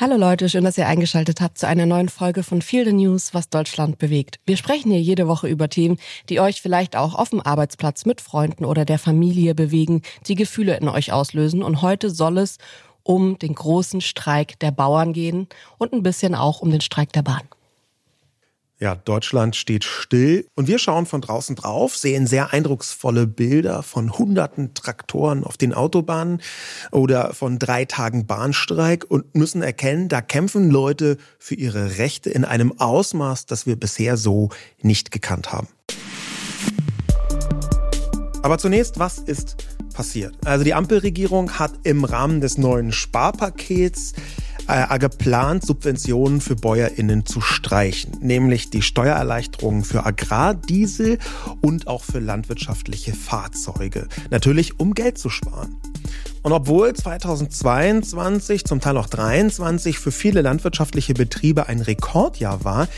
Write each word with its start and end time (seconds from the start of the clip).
Hallo 0.00 0.16
Leute, 0.16 0.48
schön, 0.48 0.62
dass 0.62 0.78
ihr 0.78 0.86
eingeschaltet 0.86 1.40
habt 1.40 1.58
zu 1.58 1.66
einer 1.66 1.84
neuen 1.84 2.08
Folge 2.08 2.44
von 2.44 2.62
Feel 2.62 2.84
the 2.84 2.92
News, 2.92 3.34
was 3.34 3.48
Deutschland 3.48 3.98
bewegt. 3.98 4.38
Wir 4.46 4.56
sprechen 4.56 4.92
hier 4.92 5.00
jede 5.00 5.26
Woche 5.26 5.48
über 5.48 5.68
Themen, 5.68 5.98
die 6.28 6.38
euch 6.38 6.62
vielleicht 6.62 6.94
auch 6.94 7.16
auf 7.16 7.30
dem 7.30 7.40
Arbeitsplatz 7.40 8.06
mit 8.06 8.20
Freunden 8.20 8.64
oder 8.64 8.84
der 8.84 9.00
Familie 9.00 9.56
bewegen, 9.56 10.02
die 10.28 10.36
Gefühle 10.36 10.76
in 10.76 10.88
euch 10.88 11.10
auslösen. 11.12 11.64
Und 11.64 11.82
heute 11.82 12.10
soll 12.10 12.38
es 12.38 12.58
um 13.02 13.40
den 13.40 13.56
großen 13.56 14.00
Streik 14.00 14.56
der 14.60 14.70
Bauern 14.70 15.12
gehen 15.12 15.48
und 15.78 15.92
ein 15.92 16.04
bisschen 16.04 16.36
auch 16.36 16.60
um 16.60 16.70
den 16.70 16.80
Streik 16.80 17.12
der 17.12 17.22
Bahn. 17.22 17.48
Ja, 18.80 18.94
Deutschland 18.94 19.56
steht 19.56 19.82
still 19.82 20.46
und 20.54 20.68
wir 20.68 20.78
schauen 20.78 21.04
von 21.04 21.20
draußen 21.20 21.56
drauf, 21.56 21.96
sehen 21.96 22.28
sehr 22.28 22.52
eindrucksvolle 22.52 23.26
Bilder 23.26 23.82
von 23.82 24.16
hunderten 24.16 24.72
Traktoren 24.72 25.42
auf 25.42 25.56
den 25.56 25.74
Autobahnen 25.74 26.40
oder 26.92 27.34
von 27.34 27.58
drei 27.58 27.86
Tagen 27.86 28.26
Bahnstreik 28.26 29.04
und 29.08 29.34
müssen 29.34 29.62
erkennen, 29.62 30.08
da 30.08 30.20
kämpfen 30.20 30.70
Leute 30.70 31.16
für 31.40 31.56
ihre 31.56 31.98
Rechte 31.98 32.30
in 32.30 32.44
einem 32.44 32.78
Ausmaß, 32.78 33.46
das 33.46 33.66
wir 33.66 33.74
bisher 33.74 34.16
so 34.16 34.50
nicht 34.80 35.10
gekannt 35.10 35.50
haben. 35.50 35.66
Aber 38.42 38.58
zunächst, 38.58 39.00
was 39.00 39.18
ist 39.18 39.56
passiert? 39.92 40.36
Also 40.44 40.62
die 40.62 40.74
Ampelregierung 40.74 41.58
hat 41.58 41.72
im 41.82 42.04
Rahmen 42.04 42.40
des 42.40 42.58
neuen 42.58 42.92
Sparpakets 42.92 44.12
äh, 44.68 44.98
geplant, 44.98 45.64
Subventionen 45.64 46.40
für 46.40 46.54
BäuerInnen 46.56 47.26
zu 47.26 47.40
streichen, 47.40 48.18
nämlich 48.20 48.70
die 48.70 48.82
Steuererleichterungen 48.82 49.84
für 49.84 50.06
Agrardiesel 50.06 51.18
und 51.60 51.86
auch 51.86 52.04
für 52.04 52.20
landwirtschaftliche 52.20 53.14
Fahrzeuge. 53.14 54.08
Natürlich, 54.30 54.78
um 54.78 54.94
Geld 54.94 55.18
zu 55.18 55.30
sparen. 55.30 55.76
Und 56.42 56.52
obwohl 56.52 56.92
2022, 56.94 58.64
zum 58.64 58.80
Teil 58.80 58.96
auch 58.96 59.08
2023 59.08 59.98
für 59.98 60.12
viele 60.12 60.42
landwirtschaftliche 60.42 61.14
Betriebe 61.14 61.66
ein 61.66 61.80
Rekordjahr 61.80 62.64
war, 62.64 62.88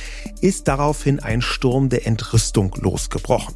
ist 0.40 0.68
daraufhin 0.68 1.20
ein 1.20 1.42
Sturm 1.42 1.88
der 1.88 2.06
Entrüstung 2.06 2.74
losgebrochen. 2.80 3.54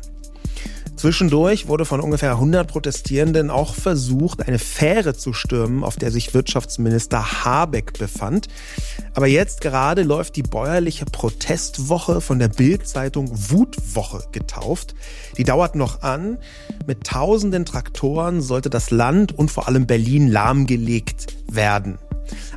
Zwischendurch 1.04 1.68
wurde 1.68 1.84
von 1.84 2.00
ungefähr 2.00 2.30
100 2.30 2.66
Protestierenden 2.66 3.50
auch 3.50 3.74
versucht, 3.74 4.48
eine 4.48 4.58
Fähre 4.58 5.12
zu 5.12 5.34
stürmen, 5.34 5.84
auf 5.84 5.96
der 5.96 6.10
sich 6.10 6.32
Wirtschaftsminister 6.32 7.44
Habeck 7.44 7.98
befand. 7.98 8.48
Aber 9.12 9.26
jetzt 9.26 9.60
gerade 9.60 10.02
läuft 10.02 10.34
die 10.36 10.42
bäuerliche 10.42 11.04
Protestwoche 11.04 12.22
von 12.22 12.38
der 12.38 12.48
Bild-Zeitung 12.48 13.30
Wutwoche 13.30 14.24
getauft. 14.32 14.94
Die 15.36 15.44
dauert 15.44 15.74
noch 15.74 16.00
an. 16.00 16.38
Mit 16.86 17.04
tausenden 17.04 17.66
Traktoren 17.66 18.40
sollte 18.40 18.70
das 18.70 18.90
Land 18.90 19.36
und 19.36 19.50
vor 19.50 19.68
allem 19.68 19.86
Berlin 19.86 20.28
lahmgelegt 20.28 21.36
werden. 21.52 21.98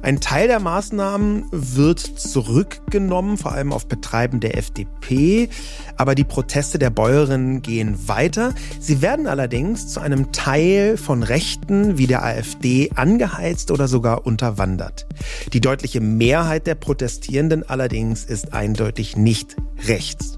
Ein 0.01 0.19
Teil 0.19 0.47
der 0.47 0.59
Maßnahmen 0.59 1.45
wird 1.51 1.99
zurückgenommen, 1.99 3.37
vor 3.37 3.51
allem 3.51 3.73
auf 3.73 3.87
Betreiben 3.87 4.39
der 4.39 4.57
FDP. 4.57 5.49
Aber 5.97 6.15
die 6.15 6.23
Proteste 6.23 6.79
der 6.79 6.89
Bäuerinnen 6.89 7.61
gehen 7.61 8.07
weiter. 8.07 8.53
Sie 8.79 9.01
werden 9.01 9.27
allerdings 9.27 9.87
zu 9.87 9.99
einem 9.99 10.31
Teil 10.31 10.97
von 10.97 11.23
Rechten 11.23 11.97
wie 11.97 12.07
der 12.07 12.23
AfD 12.23 12.91
angeheizt 12.95 13.71
oder 13.71 13.87
sogar 13.87 14.25
unterwandert. 14.25 15.07
Die 15.53 15.61
deutliche 15.61 16.01
Mehrheit 16.01 16.67
der 16.67 16.75
Protestierenden 16.75 17.67
allerdings 17.67 18.25
ist 18.25 18.53
eindeutig 18.53 19.17
nicht 19.17 19.55
rechts. 19.87 20.37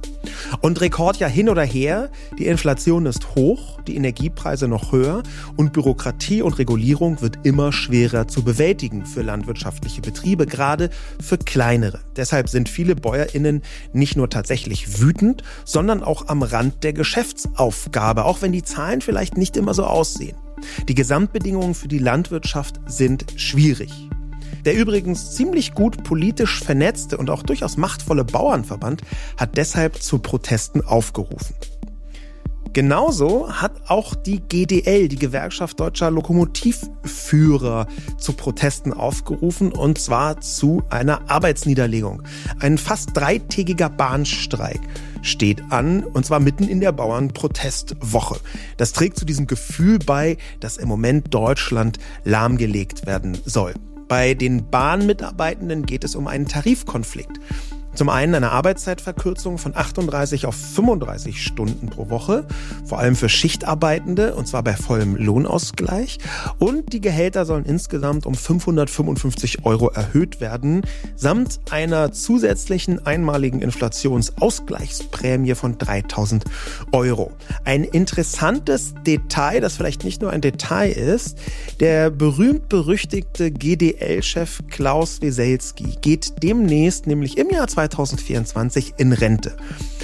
Und 0.62 0.82
Rekordjahr 0.82 1.30
hin 1.30 1.50
oder 1.50 1.64
her, 1.64 2.10
die 2.38 2.48
Inflation 2.48 3.06
ist 3.06 3.36
hoch, 3.36 3.80
die 3.82 3.96
Energiepreise 3.96 4.68
noch 4.68 4.92
höher 4.92 5.24
und 5.58 5.74
Bürokratie 5.74 6.42
und 6.42 6.58
Regulierung 6.58 7.22
wird 7.22 7.40
immer 7.44 7.72
schwerer 7.72 8.28
zu 8.28 8.44
bewältigen 8.44 9.06
für 9.06 9.22
landwirtschaftliche 9.22 10.02
Betriebe, 10.02 10.46
gerade 10.46 10.90
für 11.22 11.38
kleinere. 11.38 12.00
Deshalb 12.16 12.50
sind 12.50 12.70
viele 12.70 12.96
Bäuerinnen 12.96 13.62
nicht 13.94 14.16
nur 14.16 14.30
tatsächlich 14.30 15.00
wütend, 15.02 15.44
sondern 15.66 16.04
auch 16.04 16.28
am 16.28 16.44
Rand 16.44 16.84
der 16.84 16.94
Geschäftsaufgabe, 16.94 18.26
auch 18.26 18.42
wenn 18.42 18.52
die 18.52 18.64
Zahlen 18.64 19.02
vielleicht 19.02 19.38
nicht 19.38 19.58
immer 19.58 19.74
so 19.74 19.86
aussehen. 19.86 20.38
Die 20.88 20.96
Gesamtbedingungen 20.96 21.74
für 21.74 21.88
die 21.88 22.00
Landwirtschaft 22.00 22.80
sind 22.88 23.26
schwierig. 23.38 23.92
Der 24.66 24.76
übrigens 24.76 25.36
ziemlich 25.36 25.74
gut 25.74 26.04
politisch 26.04 26.64
vernetzte 26.64 27.18
und 27.18 27.30
auch 27.30 27.44
durchaus 27.44 27.78
machtvolle 27.78 28.26
Bauernverband 28.26 29.02
hat 29.38 29.58
deshalb 29.58 30.02
zu 30.02 30.20
Protesten 30.20 30.82
aufgerufen. 30.82 31.56
Genauso 32.74 33.52
hat 33.52 33.90
auch 33.90 34.14
die 34.14 34.42
GDL, 34.42 35.08
die 35.08 35.18
Gewerkschaft 35.18 35.80
deutscher 35.80 36.12
Lokomotivführer, 36.12 37.88
zu 38.18 38.34
Protesten 38.34 38.94
aufgerufen 38.94 39.72
und 39.72 39.98
zwar 39.98 40.40
zu 40.42 40.84
einer 40.90 41.32
Arbeitsniederlegung. 41.32 42.22
Ein 42.60 42.78
fast 42.78 43.18
dreitägiger 43.18 43.90
Bahnstreik 43.90 44.82
steht 45.24 45.64
an 45.72 46.04
und 46.04 46.28
zwar 46.28 46.40
mitten 46.40 46.68
in 46.68 46.80
der 46.80 46.92
Bauernprotestwoche. 46.92 48.40
Das 48.78 48.94
trägt 48.94 49.18
zu 49.18 49.26
diesem 49.26 49.48
Gefühl 49.48 49.98
bei, 49.98 50.38
dass 50.60 50.78
im 50.78 50.88
Moment 50.88 51.34
Deutschland 51.34 51.98
lahmgelegt 52.24 53.08
werden 53.08 53.38
soll. 53.46 53.74
Bei 54.10 54.34
den 54.34 54.72
Bahnmitarbeitenden 54.72 55.86
geht 55.86 56.04
es 56.04 56.16
um 56.16 56.28
einen 56.28 56.48
Tarifkonflikt. 56.48 57.40
Zum 57.96 58.10
einen 58.10 58.36
eine 58.36 58.52
Arbeitszeitverkürzung 58.52 59.58
von 59.58 59.76
38 59.76 60.46
auf 60.46 60.56
35 60.56 61.44
Stunden 61.44 61.90
pro 61.90 62.10
Woche, 62.10 62.46
vor 62.86 63.00
allem 63.00 63.16
für 63.16 63.30
Schichtarbeitende 63.30 64.36
und 64.36 64.48
zwar 64.48 64.64
bei 64.64 64.74
vollem 64.74 65.16
Lohnausgleich. 65.16 66.20
Und 66.60 66.94
die 66.94 67.02
Gehälter 67.02 67.46
sollen 67.46 67.66
insgesamt 67.66 68.26
um 68.26 68.36
555 68.36 69.66
Euro 69.66 69.90
erhöht 69.90 70.40
werden, 70.40 70.84
samt 71.16 71.60
einer 71.72 72.12
zusätzlichen 72.12 73.06
einmaligen 73.06 73.62
Inflationsausgleichsprämie 73.62 75.56
von 75.56 75.78
3000 75.78 76.46
Euro. 76.92 77.32
Ein 77.66 77.84
interessantes 77.84 78.94
Detail, 79.06 79.62
das 79.62 79.76
vielleicht 79.76 80.04
nicht 80.04 80.22
nur 80.22 80.32
ein 80.32 80.42
Detail 80.42 80.92
ist, 80.92 81.38
der 81.80 82.12
berühmt-berüchtigte 82.12 83.52
GDL-Chef 83.52 84.62
Klaus 84.70 85.22
Weselski 85.22 85.98
geht 86.02 86.42
demnächst, 86.44 87.08
nämlich 87.08 87.38
im 87.38 87.50
Jahr 87.50 87.68
2020, 87.68 87.79
2024 87.88 88.96
in 88.98 89.14
Rente. 89.14 89.56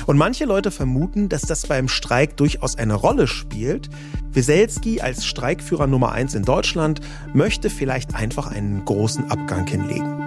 Und 0.05 0.17
manche 0.17 0.45
Leute 0.45 0.71
vermuten, 0.71 1.29
dass 1.29 1.41
das 1.41 1.67
beim 1.67 1.87
Streik 1.87 2.37
durchaus 2.37 2.77
eine 2.77 2.93
Rolle 2.93 3.27
spielt. 3.27 3.89
Weselski 4.31 5.01
als 5.01 5.25
Streikführer 5.25 5.87
Nummer 5.87 6.11
eins 6.11 6.35
in 6.35 6.43
Deutschland 6.43 7.01
möchte 7.33 7.69
vielleicht 7.69 8.15
einfach 8.15 8.47
einen 8.47 8.85
großen 8.85 9.29
Abgang 9.31 9.67
hinlegen. 9.67 10.25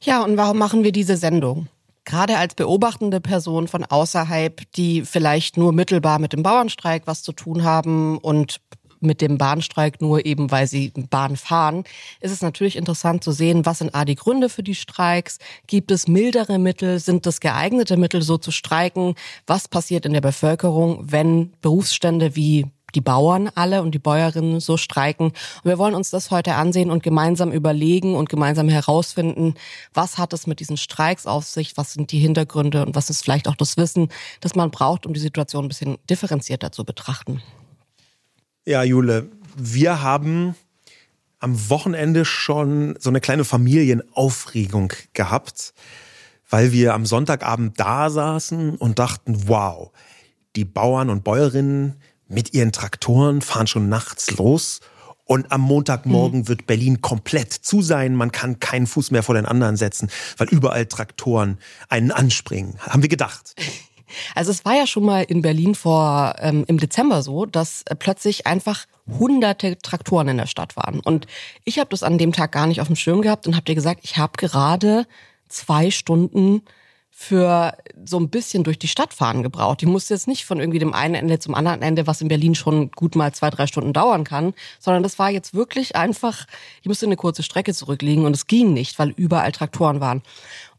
Ja, 0.00 0.22
und 0.22 0.36
warum 0.36 0.58
machen 0.58 0.84
wir 0.84 0.92
diese 0.92 1.16
Sendung? 1.16 1.68
Gerade 2.04 2.36
als 2.36 2.54
beobachtende 2.54 3.22
Person 3.22 3.66
von 3.66 3.84
außerhalb, 3.84 4.70
die 4.72 5.02
vielleicht 5.02 5.56
nur 5.56 5.72
mittelbar 5.72 6.18
mit 6.18 6.34
dem 6.34 6.42
Bauernstreik 6.42 7.06
was 7.06 7.22
zu 7.22 7.32
tun 7.32 7.64
haben 7.64 8.18
und 8.18 8.60
mit 9.04 9.20
dem 9.20 9.38
Bahnstreik 9.38 10.00
nur 10.00 10.24
eben, 10.26 10.50
weil 10.50 10.66
sie 10.66 10.92
Bahn 11.10 11.36
fahren, 11.36 11.84
ist 12.20 12.32
es 12.32 12.42
natürlich 12.42 12.76
interessant 12.76 13.22
zu 13.22 13.32
sehen, 13.32 13.66
was 13.66 13.78
sind 13.78 13.94
A 13.94 14.04
die 14.04 14.14
Gründe 14.14 14.48
für 14.48 14.62
die 14.62 14.74
Streiks? 14.74 15.38
Gibt 15.66 15.90
es 15.90 16.08
mildere 16.08 16.58
Mittel? 16.58 16.98
Sind 16.98 17.26
das 17.26 17.40
geeignete 17.40 17.96
Mittel, 17.96 18.22
so 18.22 18.38
zu 18.38 18.50
streiken? 18.50 19.14
Was 19.46 19.68
passiert 19.68 20.06
in 20.06 20.12
der 20.12 20.20
Bevölkerung, 20.20 21.00
wenn 21.02 21.52
Berufsstände 21.60 22.36
wie 22.36 22.66
die 22.94 23.00
Bauern 23.00 23.50
alle 23.54 23.82
und 23.82 23.92
die 23.92 23.98
Bäuerinnen 23.98 24.60
so 24.60 24.76
streiken. 24.76 25.26
Und 25.26 25.64
wir 25.64 25.78
wollen 25.78 25.94
uns 25.94 26.10
das 26.10 26.30
heute 26.30 26.54
ansehen 26.54 26.90
und 26.90 27.02
gemeinsam 27.02 27.52
überlegen 27.52 28.14
und 28.14 28.28
gemeinsam 28.28 28.68
herausfinden, 28.68 29.54
was 29.92 30.18
hat 30.18 30.32
es 30.32 30.46
mit 30.46 30.60
diesen 30.60 30.76
Streiks 30.76 31.26
auf 31.26 31.44
sich, 31.44 31.76
was 31.76 31.92
sind 31.92 32.12
die 32.12 32.18
Hintergründe 32.18 32.84
und 32.86 32.94
was 32.94 33.10
ist 33.10 33.22
vielleicht 33.22 33.48
auch 33.48 33.56
das 33.56 33.76
Wissen, 33.76 34.08
das 34.40 34.54
man 34.54 34.70
braucht, 34.70 35.06
um 35.06 35.12
die 35.12 35.20
Situation 35.20 35.64
ein 35.64 35.68
bisschen 35.68 35.98
differenzierter 36.08 36.72
zu 36.72 36.84
betrachten. 36.84 37.42
Ja, 38.66 38.82
Jule, 38.82 39.30
wir 39.56 40.00
haben 40.00 40.54
am 41.38 41.68
Wochenende 41.68 42.24
schon 42.24 42.96
so 42.98 43.10
eine 43.10 43.20
kleine 43.20 43.44
Familienaufregung 43.44 44.94
gehabt, 45.12 45.74
weil 46.48 46.72
wir 46.72 46.94
am 46.94 47.04
Sonntagabend 47.04 47.78
da 47.78 48.08
saßen 48.08 48.76
und 48.76 48.98
dachten, 48.98 49.48
wow, 49.48 49.90
die 50.56 50.64
Bauern 50.64 51.10
und 51.10 51.24
Bäuerinnen 51.24 51.96
mit 52.26 52.54
ihren 52.54 52.72
Traktoren 52.72 53.42
fahren 53.42 53.66
schon 53.66 53.90
nachts 53.90 54.30
los 54.30 54.80
und 55.26 55.52
am 55.52 55.60
Montagmorgen 55.60 56.40
mhm. 56.40 56.48
wird 56.48 56.66
Berlin 56.66 57.02
komplett 57.02 57.52
zu 57.52 57.82
sein. 57.82 58.14
Man 58.14 58.32
kann 58.32 58.60
keinen 58.60 58.86
Fuß 58.86 59.10
mehr 59.10 59.22
vor 59.22 59.34
den 59.34 59.44
anderen 59.44 59.76
setzen, 59.76 60.10
weil 60.38 60.48
überall 60.48 60.86
Traktoren 60.86 61.58
einen 61.90 62.12
anspringen. 62.12 62.78
Haben 62.80 63.02
wir 63.02 63.10
gedacht. 63.10 63.54
Also 64.34 64.50
es 64.50 64.64
war 64.64 64.74
ja 64.74 64.86
schon 64.86 65.04
mal 65.04 65.22
in 65.22 65.42
Berlin 65.42 65.74
vor 65.74 66.34
ähm, 66.38 66.64
im 66.66 66.78
Dezember 66.78 67.22
so, 67.22 67.46
dass 67.46 67.82
äh, 67.82 67.94
plötzlich 67.94 68.46
einfach 68.46 68.86
hunderte 69.06 69.78
Traktoren 69.78 70.28
in 70.28 70.38
der 70.38 70.46
Stadt 70.46 70.76
waren. 70.76 71.00
Und 71.00 71.26
ich 71.64 71.78
habe 71.78 71.90
das 71.90 72.02
an 72.02 72.18
dem 72.18 72.32
Tag 72.32 72.52
gar 72.52 72.66
nicht 72.66 72.80
auf 72.80 72.86
dem 72.86 72.96
Schirm 72.96 73.22
gehabt 73.22 73.46
und 73.46 73.54
habe 73.54 73.64
dir 73.64 73.74
gesagt, 73.74 74.00
ich 74.02 74.16
habe 74.16 74.32
gerade 74.36 75.06
zwei 75.48 75.90
Stunden 75.90 76.62
für 77.16 77.76
so 78.04 78.18
ein 78.18 78.28
bisschen 78.28 78.64
durch 78.64 78.76
die 78.76 78.88
Stadt 78.88 79.14
fahren 79.14 79.44
gebraucht. 79.44 79.80
Ich 79.82 79.88
musste 79.88 80.14
jetzt 80.14 80.26
nicht 80.26 80.44
von 80.44 80.58
irgendwie 80.58 80.80
dem 80.80 80.92
einen 80.92 81.14
Ende 81.14 81.38
zum 81.38 81.54
anderen 81.54 81.80
Ende, 81.80 82.08
was 82.08 82.20
in 82.20 82.26
Berlin 82.26 82.56
schon 82.56 82.90
gut 82.90 83.14
mal 83.14 83.32
zwei, 83.32 83.50
drei 83.50 83.68
Stunden 83.68 83.92
dauern 83.92 84.24
kann, 84.24 84.52
sondern 84.80 85.04
das 85.04 85.16
war 85.20 85.30
jetzt 85.30 85.54
wirklich 85.54 85.94
einfach, 85.94 86.46
ich 86.82 86.88
musste 86.88 87.06
eine 87.06 87.14
kurze 87.14 87.44
Strecke 87.44 87.72
zurücklegen 87.72 88.24
und 88.24 88.34
es 88.34 88.48
ging 88.48 88.72
nicht, 88.72 88.98
weil 88.98 89.10
überall 89.10 89.52
Traktoren 89.52 90.00
waren. 90.00 90.22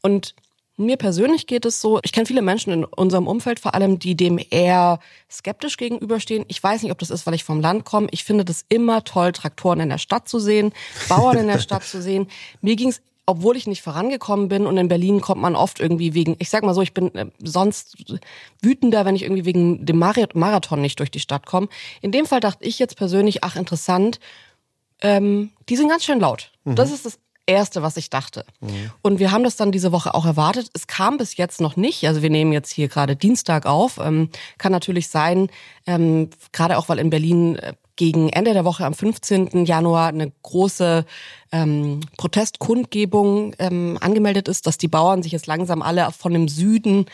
Und 0.02 0.36
mir 0.78 0.98
persönlich 0.98 1.48
geht 1.48 1.66
es 1.66 1.80
so, 1.80 2.00
ich 2.04 2.12
kenne 2.12 2.26
viele 2.26 2.42
Menschen 2.42 2.74
in 2.74 2.84
unserem 2.84 3.28
Umfeld 3.28 3.60
vor 3.60 3.76
allem, 3.76 4.00
die 4.00 4.16
dem 4.16 4.40
eher 4.50 5.00
skeptisch 5.32 5.78
gegenüberstehen. 5.78 6.46
Ich 6.48 6.62
weiß 6.62 6.84
nicht, 6.84 6.92
ob 6.92 7.00
das 7.00 7.10
ist, 7.10 7.26
weil 7.26 7.34
ich 7.34 7.44
vom 7.44 7.62
Land 7.62 7.86
komme. 7.86 8.08
Ich 8.12 8.24
finde 8.24 8.44
das 8.44 8.66
immer 8.68 9.04
toll, 9.04 9.32
Traktoren 9.32 9.80
in 9.80 9.90
der 9.90 9.98
Stadt 9.98 10.28
zu 10.28 10.40
sehen, 10.40 10.74
Bauern 11.08 11.38
in 11.38 11.48
der 11.48 11.60
Stadt 11.60 11.84
zu 11.84 12.02
sehen. 12.02 12.28
Mir 12.62 12.76
ging 12.76 12.90
es 12.90 13.02
obwohl 13.28 13.58
ich 13.58 13.66
nicht 13.66 13.82
vorangekommen 13.82 14.50
bin 14.50 14.68
und 14.68 14.78
in 14.78 14.88
Berlin 14.88 15.20
kommt 15.20 15.42
man 15.42 15.56
oft 15.56 15.80
irgendwie 15.80 16.14
wegen, 16.14 16.36
ich 16.40 16.50
sag 16.50 16.64
mal 16.64 16.76
so, 16.76 16.82
ich 16.82 16.94
bin 16.94 17.14
äh, 17.16 17.26
sonst 17.40 17.98
wütender, 18.62 19.06
wenn 19.06 19.16
ich 19.16 19.24
irgendwie 19.24 19.46
wegen 19.46 19.86
dem 19.86 19.98
Marathon 19.98 20.82
nicht 20.82 21.00
durch 21.00 21.10
die 21.10 21.20
Stadt 21.20 21.46
komme. 21.46 21.68
In 22.02 22.12
dem 22.12 22.26
Fall 22.26 22.40
dachte 22.40 22.64
ich 22.64 22.78
jetzt 22.78 22.98
persönlich, 22.98 23.44
ach 23.44 23.56
interessant, 23.56 24.20
ähm, 25.02 25.52
die 25.70 25.76
sind 25.76 25.90
ganz 25.90 26.06
schön 26.06 26.20
laut. 26.20 26.52
Mhm. 26.66 26.76
Das 26.76 26.92
ist 26.92 27.06
das 27.06 27.20
Erste, 27.48 27.84
was 27.84 27.96
ich 27.98 28.10
dachte. 28.10 28.44
Mhm. 28.60 28.92
Und 29.04 29.20
wir 29.20 29.32
haben 29.32 29.44
das 29.44 29.56
dann 29.56 29.72
diese 29.72 29.92
Woche 29.92 30.16
auch 30.16 30.26
erwartet. 30.26 30.70
Es 30.74 30.88
kam 30.88 31.18
bis 31.18 31.38
jetzt 31.38 31.62
noch 31.62 31.76
nicht. 31.76 32.08
Also 32.08 32.22
wir 32.24 32.32
nehmen 32.32 32.52
jetzt 32.52 32.72
hier 32.72 32.88
gerade 32.88 33.16
Dienstag 33.16 33.68
auf. 33.68 34.00
Ähm, 34.00 34.30
kann 34.58 34.72
natürlich 34.72 35.10
sein, 35.10 35.50
ähm, 35.86 36.32
gerade 36.52 36.78
auch 36.78 36.90
weil 36.90 36.98
in 36.98 37.12
Berlin 37.12 37.56
äh, 37.58 37.74
gegen 37.96 38.30
Ende 38.30 38.54
der 38.54 38.66
Woche 38.66 38.86
am 38.86 38.94
15. 38.94 39.66
Januar 39.66 40.08
eine 40.08 40.32
große 40.42 41.06
ähm, 41.52 42.02
Protestkundgebung 42.18 43.56
ähm, 43.60 43.98
angemeldet 44.02 44.48
ist, 44.48 44.68
dass 44.68 44.78
die 44.78 44.88
Bauern 44.88 45.24
sich 45.24 45.32
jetzt 45.32 45.48
langsam 45.48 45.82
alle 45.82 46.12
von 46.12 46.34
dem 46.34 46.48
Süden 46.48 47.06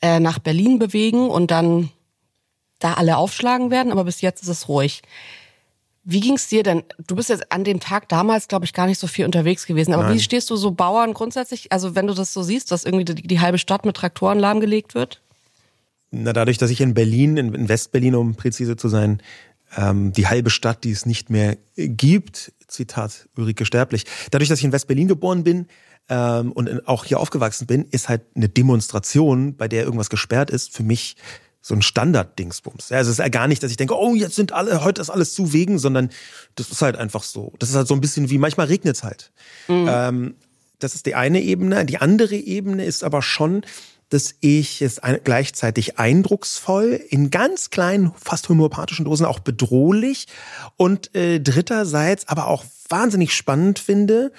äh, 0.00 0.18
nach 0.18 0.38
Berlin 0.38 0.78
bewegen 0.78 1.28
und 1.28 1.50
dann 1.50 1.90
da 2.78 2.94
alle 2.94 3.16
aufschlagen 3.16 3.70
werden. 3.70 3.92
Aber 3.92 4.04
bis 4.04 4.22
jetzt 4.22 4.42
ist 4.42 4.48
es 4.48 4.68
ruhig. 4.68 5.02
Wie 6.04 6.20
ging's 6.20 6.48
dir 6.48 6.62
denn? 6.62 6.82
Du 7.06 7.16
bist 7.16 7.30
jetzt 7.30 7.50
an 7.50 7.64
dem 7.64 7.80
Tag 7.80 8.08
damals, 8.10 8.48
glaube 8.48 8.66
ich, 8.66 8.74
gar 8.74 8.86
nicht 8.86 8.98
so 8.98 9.06
viel 9.06 9.24
unterwegs 9.24 9.64
gewesen. 9.64 9.94
Aber 9.94 10.04
Nein. 10.04 10.14
wie 10.14 10.20
stehst 10.20 10.50
du 10.50 10.56
so 10.56 10.70
Bauern 10.70 11.14
grundsätzlich? 11.14 11.72
Also 11.72 11.94
wenn 11.94 12.06
du 12.06 12.14
das 12.14 12.32
so 12.32 12.42
siehst, 12.42 12.70
dass 12.70 12.84
irgendwie 12.84 13.06
die, 13.06 13.22
die 13.22 13.40
halbe 13.40 13.56
Stadt 13.56 13.86
mit 13.86 13.96
Traktoren 13.96 14.38
lahmgelegt 14.38 14.94
wird? 14.94 15.22
Na, 16.10 16.32
dadurch, 16.32 16.58
dass 16.58 16.70
ich 16.70 16.80
in 16.82 16.94
Berlin, 16.94 17.36
in 17.36 17.68
Westberlin, 17.68 18.14
um 18.14 18.34
präzise 18.34 18.76
zu 18.76 18.88
sein, 18.88 19.22
ähm, 19.76 20.12
die 20.12 20.26
halbe 20.26 20.50
Stadt, 20.50 20.84
die 20.84 20.90
es 20.90 21.06
nicht 21.06 21.30
mehr 21.30 21.56
gibt, 21.76 22.52
Zitat 22.68 23.28
Ulrike 23.36 23.64
Sterblich. 23.64 24.04
Dadurch, 24.30 24.48
dass 24.48 24.58
ich 24.58 24.64
in 24.64 24.72
Westberlin 24.72 25.08
geboren 25.08 25.42
bin 25.42 25.66
ähm, 26.08 26.52
und 26.52 26.86
auch 26.86 27.04
hier 27.04 27.18
aufgewachsen 27.18 27.66
bin, 27.66 27.86
ist 27.90 28.08
halt 28.08 28.22
eine 28.34 28.48
Demonstration, 28.48 29.56
bei 29.56 29.68
der 29.68 29.84
irgendwas 29.84 30.10
gesperrt 30.10 30.50
ist, 30.50 30.72
für 30.72 30.82
mich 30.82 31.16
so 31.66 31.74
ein 31.74 31.80
Standard-Dingsbums. 31.80 32.90
Ja, 32.90 32.98
also 32.98 33.10
es 33.10 33.18
ist 33.18 33.24
ja 33.24 33.30
gar 33.30 33.48
nicht, 33.48 33.62
dass 33.62 33.70
ich 33.70 33.78
denke, 33.78 33.98
oh, 33.98 34.14
jetzt 34.14 34.36
sind 34.36 34.52
alle, 34.52 34.84
heute 34.84 35.00
ist 35.00 35.08
alles 35.08 35.32
zu 35.32 35.54
wegen, 35.54 35.78
sondern 35.78 36.10
das 36.56 36.68
ist 36.68 36.82
halt 36.82 36.96
einfach 36.96 37.22
so. 37.22 37.54
Das 37.58 37.70
ist 37.70 37.74
halt 37.74 37.88
so 37.88 37.94
ein 37.94 38.02
bisschen 38.02 38.28
wie, 38.28 38.36
manchmal 38.36 38.66
regnet 38.66 38.96
es 38.96 39.02
halt. 39.02 39.32
Mhm. 39.66 39.86
Ähm, 39.88 40.34
das 40.78 40.94
ist 40.94 41.06
die 41.06 41.14
eine 41.14 41.40
Ebene. 41.40 41.86
Die 41.86 41.96
andere 41.96 42.34
Ebene 42.34 42.84
ist 42.84 43.02
aber 43.02 43.22
schon, 43.22 43.64
dass 44.10 44.34
ich 44.40 44.82
es 44.82 45.00
gleichzeitig 45.24 45.98
eindrucksvoll, 45.98 47.00
in 47.08 47.30
ganz 47.30 47.70
kleinen, 47.70 48.12
fast 48.14 48.50
homöopathischen 48.50 49.06
Dosen 49.06 49.24
auch 49.24 49.38
bedrohlich 49.38 50.26
und 50.76 51.14
äh, 51.14 51.40
dritterseits 51.40 52.28
aber 52.28 52.48
auch 52.48 52.66
wahnsinnig 52.90 53.34
spannend 53.34 53.78
finde, 53.78 54.32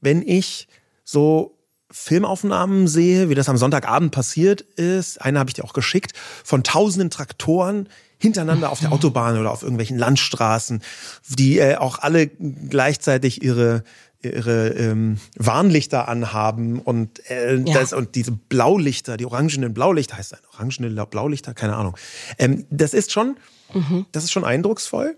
wenn 0.00 0.22
ich 0.22 0.68
so 1.02 1.58
Filmaufnahmen 1.90 2.86
sehe, 2.86 3.28
wie 3.28 3.34
das 3.34 3.48
am 3.48 3.56
Sonntagabend 3.56 4.12
passiert 4.12 4.60
ist, 4.60 5.20
eine 5.20 5.38
habe 5.38 5.50
ich 5.50 5.54
dir 5.54 5.64
auch 5.64 5.72
geschickt, 5.72 6.12
von 6.44 6.62
tausenden 6.62 7.10
Traktoren 7.10 7.88
hintereinander 8.18 8.70
auf 8.70 8.80
der 8.80 8.92
Autobahn 8.92 9.38
oder 9.38 9.50
auf 9.50 9.62
irgendwelchen 9.62 9.98
Landstraßen, 9.98 10.82
die 11.28 11.58
äh, 11.58 11.76
auch 11.76 11.98
alle 11.98 12.26
gleichzeitig 12.28 13.42
ihre 13.42 13.82
ihre 14.22 14.68
ähm, 14.68 15.18
Warnlichter 15.36 16.08
anhaben 16.08 16.78
und 16.78 17.30
äh, 17.30 17.56
ja. 17.56 17.74
das 17.74 17.92
und 17.92 18.14
diese 18.14 18.32
Blaulichter, 18.32 19.16
die 19.16 19.24
orangenen 19.24 19.72
Blaulichter 19.72 20.18
heißt 20.18 20.32
das 20.32 20.42
orangene 20.52 21.06
Blaulichter, 21.06 21.54
keine 21.54 21.76
Ahnung. 21.76 21.96
Ähm, 22.38 22.66
das 22.70 22.92
ist 22.92 23.12
schon, 23.12 23.36
mhm. 23.72 24.06
das 24.12 24.24
ist 24.24 24.32
schon 24.32 24.44
eindrucksvoll. 24.44 25.16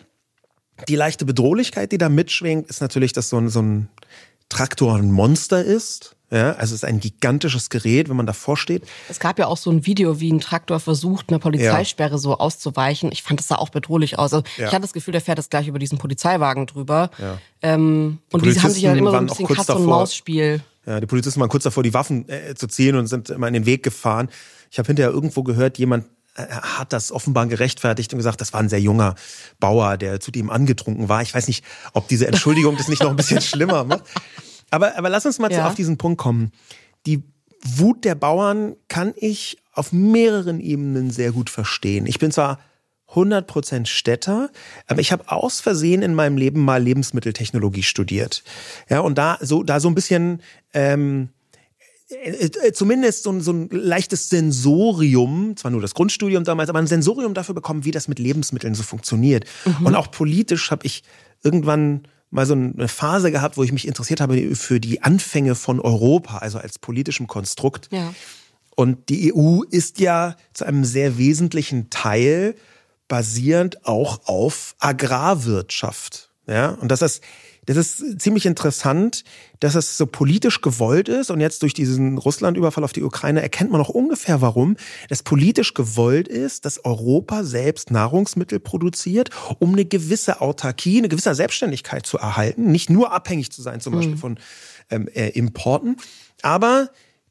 Die 0.89 0.97
leichte 0.97 1.25
Bedrohlichkeit, 1.25 1.93
die 1.93 1.99
da 1.99 2.09
mitschwingt, 2.09 2.69
ist 2.69 2.81
natürlich, 2.81 3.13
dass 3.13 3.29
so 3.29 3.39
ein, 3.39 3.49
so 3.49 3.61
ein 3.61 3.89
Traktor 4.49 4.97
ein 4.97 5.11
Monster 5.11 5.65
ist. 5.65 6.17
Ja, 6.33 6.53
also 6.53 6.75
es 6.75 6.83
ist 6.83 6.85
ein 6.85 6.99
gigantisches 6.99 7.69
Gerät, 7.69 8.09
wenn 8.09 8.17
man 8.17 8.25
davor 8.25 8.57
steht. 8.57 8.85
Es 9.11 9.21
gab 9.21 9.39
ja 9.39 9.49
auch 9.49 9.59
so 9.59 9.71
ein 9.71 9.85
Video, 9.85 10.19
wie 10.19 10.33
ein 10.33 10.41
Traktor 10.41 10.81
versucht, 10.81 11.29
eine 11.29 11.39
Polizeisperre 11.39 12.13
ja. 12.13 12.19
so 12.19 12.39
auszuweichen. 12.39 13.13
Ich 13.13 13.23
fand 13.23 13.39
das 13.39 13.49
sah 13.49 13.57
auch 13.57 13.69
bedrohlich 13.69 14.19
aus. 14.19 14.33
Also 14.33 14.45
ja. 14.57 14.69
Ich 14.69 14.73
hatte 14.73 14.81
das 14.81 14.95
Gefühl, 14.95 15.13
der 15.13 15.21
fährt 15.21 15.37
jetzt 15.37 15.51
gleich 15.51 15.69
über 15.69 15.79
diesen 15.79 15.99
Polizeiwagen 15.99 16.67
drüber. 16.67 17.11
Ja. 17.19 17.39
Ähm, 17.61 18.19
und 18.31 18.47
die 18.47 18.59
haben 18.59 18.71
sich 18.71 18.83
ja 18.83 18.95
immer 18.95 19.11
so 19.11 19.17
ein 19.19 19.27
bisschen 19.27 19.47
Katz- 19.47 19.69
und 19.69 19.85
Maus-Spiel. 19.85 20.63
Ja, 20.87 21.01
die 21.01 21.07
Polizisten 21.07 21.39
waren 21.39 21.51
kurz 21.51 21.65
davor, 21.65 21.83
die 21.83 21.93
Waffen 21.93 22.27
äh, 22.31 22.55
zu 22.55 22.67
ziehen 22.67 22.97
und 22.97 23.09
sind 23.09 23.29
immer 23.29 23.47
in 23.49 23.55
den 23.55 23.67
Weg 23.67 23.83
gefahren. 23.83 24.31
Ich 24.71 24.79
habe 24.79 24.87
hinterher 24.87 25.13
irgendwo 25.13 25.43
gehört, 25.43 25.77
jemand 25.77 26.07
äh, 26.35 26.47
hat 26.47 26.95
das 26.95 27.13
offenbar 27.13 27.47
gerechtfertigt 27.47 28.11
und 28.15 28.19
gesagt, 28.19 28.41
das 28.41 28.55
war 28.55 28.61
ein 28.61 28.71
sehr 28.71 28.81
junger 28.81 29.17
Bauer, 29.61 29.99
der 29.99 30.19
zu 30.19 30.31
dem 30.31 30.49
angetrunken 30.49 31.11
war. 31.11 31.21
Ich 31.21 31.35
weiß 31.35 31.47
nicht, 31.47 31.63
ob 31.93 32.09
diese 32.09 32.27
Entschuldigung 32.27 32.79
das 32.79 32.89
nicht 32.89 33.03
noch 33.03 33.11
ein 33.11 33.17
bisschen 33.17 33.41
schlimmer 33.43 33.85
macht. 33.85 34.05
Aber, 34.73 34.97
aber 34.97 35.11
lass 35.11 35.27
uns 35.27 35.39
mal 35.39 35.53
ja. 35.53 35.69
auf 35.69 35.75
diesen 35.75 35.99
Punkt 35.99 36.19
kommen. 36.19 36.51
Die 37.05 37.23
Wut 37.63 38.05
der 38.05 38.15
Bauern 38.15 38.75
kann 38.89 39.13
ich 39.17 39.59
auf 39.75 39.93
mehreren 39.93 40.61
Ebenen 40.61 41.11
sehr 41.11 41.31
gut 41.33 41.51
verstehen. 41.51 42.07
Ich 42.07 42.19
bin 42.19 42.33
zwar 42.33 42.59
100% 43.11 43.85
Städter, 43.87 44.51
aber 44.87 45.01
ich 45.01 45.13
habe 45.13 45.31
aus 45.31 45.61
Versehen 45.61 46.01
in 46.01 46.15
meinem 46.15 46.39
Leben 46.39 46.65
mal 46.65 46.83
Lebensmitteltechnologie 46.83 47.83
studiert. 47.83 48.43
Ja, 48.89 49.01
und 49.01 49.19
da 49.19 49.39
so, 49.43 49.63
da 49.63 49.79
so 49.79 49.89
ein 49.89 49.95
bisschen, 49.95 50.41
ähm, 50.73 51.29
äh, 52.09 52.47
äh, 52.47 52.73
zumindest 52.73 53.25
so 53.25 53.31
ein, 53.31 53.43
so 53.43 53.53
ein 53.53 53.69
leichtes 53.71 54.31
Sensorium, 54.31 55.55
zwar 55.59 55.71
nur 55.71 55.83
das 55.83 55.93
Grundstudium 55.93 56.45
damals, 56.45 56.71
aber 56.71 56.79
ein 56.79 56.87
Sensorium 56.87 57.35
dafür 57.35 57.55
bekommen, 57.55 57.85
wie 57.85 57.91
das 57.91 58.09
mit 58.09 58.19
Lebensmitteln 58.19 58.75
so 58.75 58.83
funktioniert. 58.83 59.45
Mhm. 59.67 59.87
Und 59.87 59.95
auch 59.95 60.11
politisch 60.11 60.71
habe 60.71 60.87
ich 60.87 61.03
irgendwann 61.43 62.09
mal 62.33 62.47
so 62.47 62.55
eine 62.55 62.89
Phase 62.89 63.31
gehabt, 63.31 63.57
wo 63.57 63.63
ich 63.63 63.73
mich 63.73 63.87
interessiert 63.87 64.21
habe 64.21 64.57
für 64.57 64.81
die 64.81 65.03
Anfänge 65.03 65.55
von 65.55 65.79
Europa, 65.81 66.39
also 66.39 66.59
als 66.59 66.79
politischem 66.79 67.27
Konstrukt. 67.27 67.89
Ja. 67.93 68.13
Und 68.75 69.11
die 69.11 69.33
EU 69.35 69.63
ist 69.71 70.01
ja 70.01 70.37
zu 70.55 70.65
einem 70.65 70.85
sehr 70.85 71.19
wesentlichen 71.19 71.91
Teil 71.91 72.57
basierend 73.07 73.87
auch 73.87 74.27
auf 74.27 74.75
Agrarwirtschaft. 74.79 76.31
Ja, 76.47 76.71
und 76.71 76.89
das 76.89 77.03
ist 77.03 77.23
das 77.65 77.77
ist 77.77 78.21
ziemlich 78.21 78.47
interessant, 78.47 79.23
dass 79.61 79.77
es 79.77 79.97
so 79.97 80.07
politisch 80.07 80.63
gewollt 80.63 81.09
ist. 81.09 81.31
Und 81.31 81.41
jetzt 81.41 81.63
durch 81.63 81.75
diesen 81.75 82.19
Russland-Überfall 82.19 82.83
auf 82.83 82.93
die 82.93 83.05
Ukraine 83.05 83.41
erkennt 83.41 83.71
man 83.71 83.81
auch 83.81 83.89
ungefähr, 83.89 84.41
warum 84.41 84.77
es 85.09 85.23
politisch 85.23 85.73
gewollt 85.73 86.27
ist, 86.27 86.65
dass 86.65 86.85
Europa 86.85 87.45
selbst 87.45 87.93
Nahrungsmittel 87.93 88.59
produziert, 88.59 89.31
um 89.61 89.73
eine 89.73 89.85
gewisse 89.85 90.41
Autarkie, 90.41 90.99
eine 90.99 91.09
gewisse 91.09 91.35
Selbstständigkeit 91.35 92.05
zu 92.05 92.19
erhalten. 92.19 92.73
Nicht 92.73 92.91
nur 92.91 93.13
abhängig 93.13 93.53
zu 93.53 93.63
sein, 93.63 93.81
zum 93.81 93.93
mhm. 93.93 93.97
Beispiel 93.99 94.17
von 94.17 94.39
ähm, 94.91 95.09
äh, 95.15 95.29
Importen. 95.29 95.97
Aber 96.43 96.91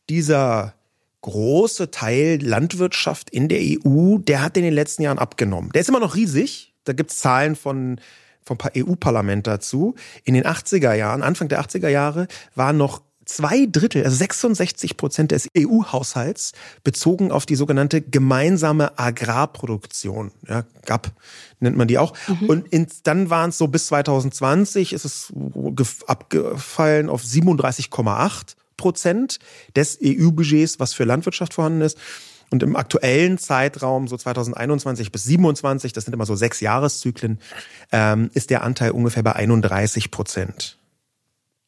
dieser 0.09 0.75
große 1.21 1.91
Teil 1.91 2.39
Landwirtschaft 2.41 3.29
in 3.29 3.49
der 3.49 3.59
EU, 3.59 4.17
der 4.17 4.41
hat 4.41 4.55
in 4.55 4.63
den 4.63 4.73
letzten 4.73 5.03
Jahren 5.03 5.19
abgenommen. 5.19 5.71
Der 5.73 5.81
ist 5.81 5.89
immer 5.89 5.99
noch 5.99 6.15
riesig. 6.15 6.73
Da 6.85 6.93
gibt's 6.93 7.17
Zahlen 7.17 7.55
von 7.55 7.99
vom 8.43 8.57
EU-Parlament 8.75 9.47
dazu. 9.47 9.95
In 10.23 10.33
den 10.33 10.43
80er 10.43 10.93
Jahren, 10.93 11.23
Anfang 11.23 11.47
der 11.47 11.61
80er 11.61 11.89
Jahre, 11.89 12.27
waren 12.55 12.77
noch 12.77 13.01
zwei 13.25 13.67
Drittel, 13.71 14.03
also 14.03 14.15
66 14.15 14.97
Prozent 14.97 15.31
des 15.31 15.47
EU-Haushalts 15.57 16.53
bezogen 16.83 17.31
auf 17.31 17.45
die 17.45 17.55
sogenannte 17.55 18.01
gemeinsame 18.01 18.97
Agrarproduktion. 18.99 20.31
Ja, 20.47 20.65
GAP 20.85 21.11
nennt 21.59 21.77
man 21.77 21.87
die 21.87 21.97
auch. 21.97 22.13
Mhm. 22.27 22.49
Und 22.49 22.67
in, 22.69 22.87
dann 23.03 23.29
waren 23.29 23.51
es 23.51 23.57
so 23.57 23.67
bis 23.67 23.87
2020 23.87 24.93
ist 24.93 25.05
es 25.05 25.33
abgefallen 26.07 27.09
auf 27.09 27.23
37,8 27.23 28.55
Prozent 28.77 29.39
des 29.75 29.99
EU-Budgets, 30.03 30.79
was 30.79 30.93
für 30.93 31.03
Landwirtschaft 31.03 31.53
vorhanden 31.53 31.81
ist. 31.81 31.97
Und 32.51 32.63
im 32.63 32.75
aktuellen 32.75 33.37
Zeitraum, 33.37 34.09
so 34.09 34.17
2021 34.17 35.11
bis 35.11 35.23
27, 35.23 35.93
das 35.93 36.03
sind 36.03 36.13
immer 36.13 36.25
so 36.25 36.35
sechs 36.35 36.59
Jahreszyklen, 36.59 37.39
ähm, 37.93 38.29
ist 38.33 38.49
der 38.49 38.63
Anteil 38.63 38.91
ungefähr 38.91 39.23
bei 39.23 39.33
31 39.33 40.11
Prozent. 40.11 40.77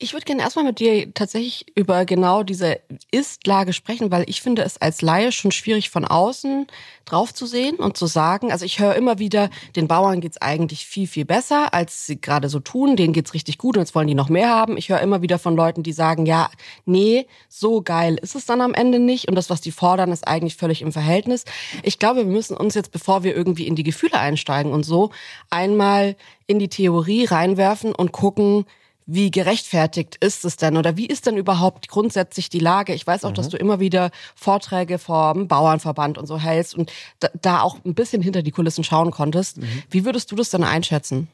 Ich 0.03 0.12
würde 0.12 0.25
gerne 0.25 0.41
erstmal 0.41 0.65
mit 0.65 0.81
dir 0.81 1.13
tatsächlich 1.13 1.65
über 1.75 2.03
genau 2.03 2.43
diese 2.43 2.81
Ist-Lage 3.12 3.72
sprechen, 3.72 4.12
weil 4.12 4.25
ich 4.27 4.41
finde 4.41 4.63
es 4.63 4.77
als 4.77 5.01
Laie 5.01 5.31
schon 5.31 5.51
schwierig 5.51 5.89
von 5.89 6.03
außen 6.03 6.67
drauf 7.05 7.33
zu 7.33 7.45
sehen 7.45 7.77
und 7.77 7.95
zu 7.95 8.05
sagen. 8.05 8.51
Also 8.51 8.65
ich 8.65 8.79
höre 8.79 8.95
immer 8.95 9.17
wieder, 9.17 9.50
den 9.77 9.88
Bauern 9.88 10.19
geht's 10.19 10.41
eigentlich 10.41 10.86
viel, 10.86 11.07
viel 11.07 11.24
besser, 11.24 11.74
als 11.74 12.05
sie 12.05 12.19
gerade 12.19 12.50
so 12.50 12.60
tun. 12.60 12.98
Denen 12.98 13.13
geht's 13.13 13.33
richtig 13.33 13.57
gut 13.57 13.77
und 13.77 13.81
jetzt 13.83 13.95
wollen 13.95 14.10
die 14.10 14.13
noch 14.13 14.27
mehr 14.27 14.50
haben. 14.50 14.75
Ich 14.75 14.89
höre 14.89 15.00
immer 15.00 15.22
wieder 15.22 15.39
von 15.39 15.55
Leuten, 15.55 15.83
die 15.83 15.93
sagen, 15.93 16.25
ja, 16.25 16.51
nee, 16.83 17.25
so 17.48 17.81
geil 17.81 18.19
ist 18.22 18.36
es 18.36 18.45
dann 18.45 18.60
am 18.60 18.74
Ende 18.74 19.00
nicht. 19.00 19.29
Und 19.29 19.36
das, 19.36 19.50
was 19.50 19.62
die 19.62 19.72
fordern, 19.72 20.12
ist 20.12 20.27
eigentlich 20.27 20.57
völlig 20.57 20.81
im 20.81 20.91
Verhältnis. 20.91 21.45
Ich 21.81 21.98
glaube, 21.98 22.25
wir 22.25 22.25
müssen 22.25 22.57
uns 22.57 22.75
jetzt, 22.75 22.91
bevor 22.91 23.24
wir 23.24 23.33
irgendwie 23.33 23.67
in 23.67 23.77
die 23.77 23.83
Gefühle 23.83 24.19
einsteigen 24.19 24.74
und 24.74 24.83
so, 24.83 25.12
einmal 25.50 26.17
in 26.45 26.60
die 26.60 26.67
Theorie 26.67 27.24
reinwerfen 27.24 27.95
und 27.95 28.12
gucken, 28.12 28.65
wie 29.05 29.31
gerechtfertigt 29.31 30.17
ist 30.19 30.45
es 30.45 30.57
denn 30.57 30.77
oder 30.77 30.98
wie 30.98 31.05
ist 31.05 31.25
denn 31.25 31.38
überhaupt 31.38 31.88
grundsätzlich 31.88 32.50
die 32.50 32.60
Lage? 32.60 32.93
Ich 32.93 33.05
weiß 33.05 33.25
auch, 33.25 33.31
mhm. 33.31 33.36
dass 33.36 33.50
du 33.50 33.57
immer 33.57 33.79
wieder 33.79 34.12
Vorträge 34.36 35.00
vom 35.00 35.48
Bauernverband 35.48 36.17
und 36.17 36.27
so 36.27 36.39
hältst 36.39 36.75
und 36.75 36.91
da, 37.19 37.29
da 37.41 37.62
auch 37.62 37.77
ein 37.86 37.93
bisschen 37.93 38.22
hinter 38.22 38.41
die 38.41 38.51
Kulissen 38.51 38.83
schauen 38.83 39.12
konntest. 39.12 39.57
Mhm. 39.57 39.83
Wie 39.89 40.05
würdest 40.05 40.31
du 40.31 40.36
das 40.36 40.50
denn 40.50 40.63
einschätzen? 40.63 41.27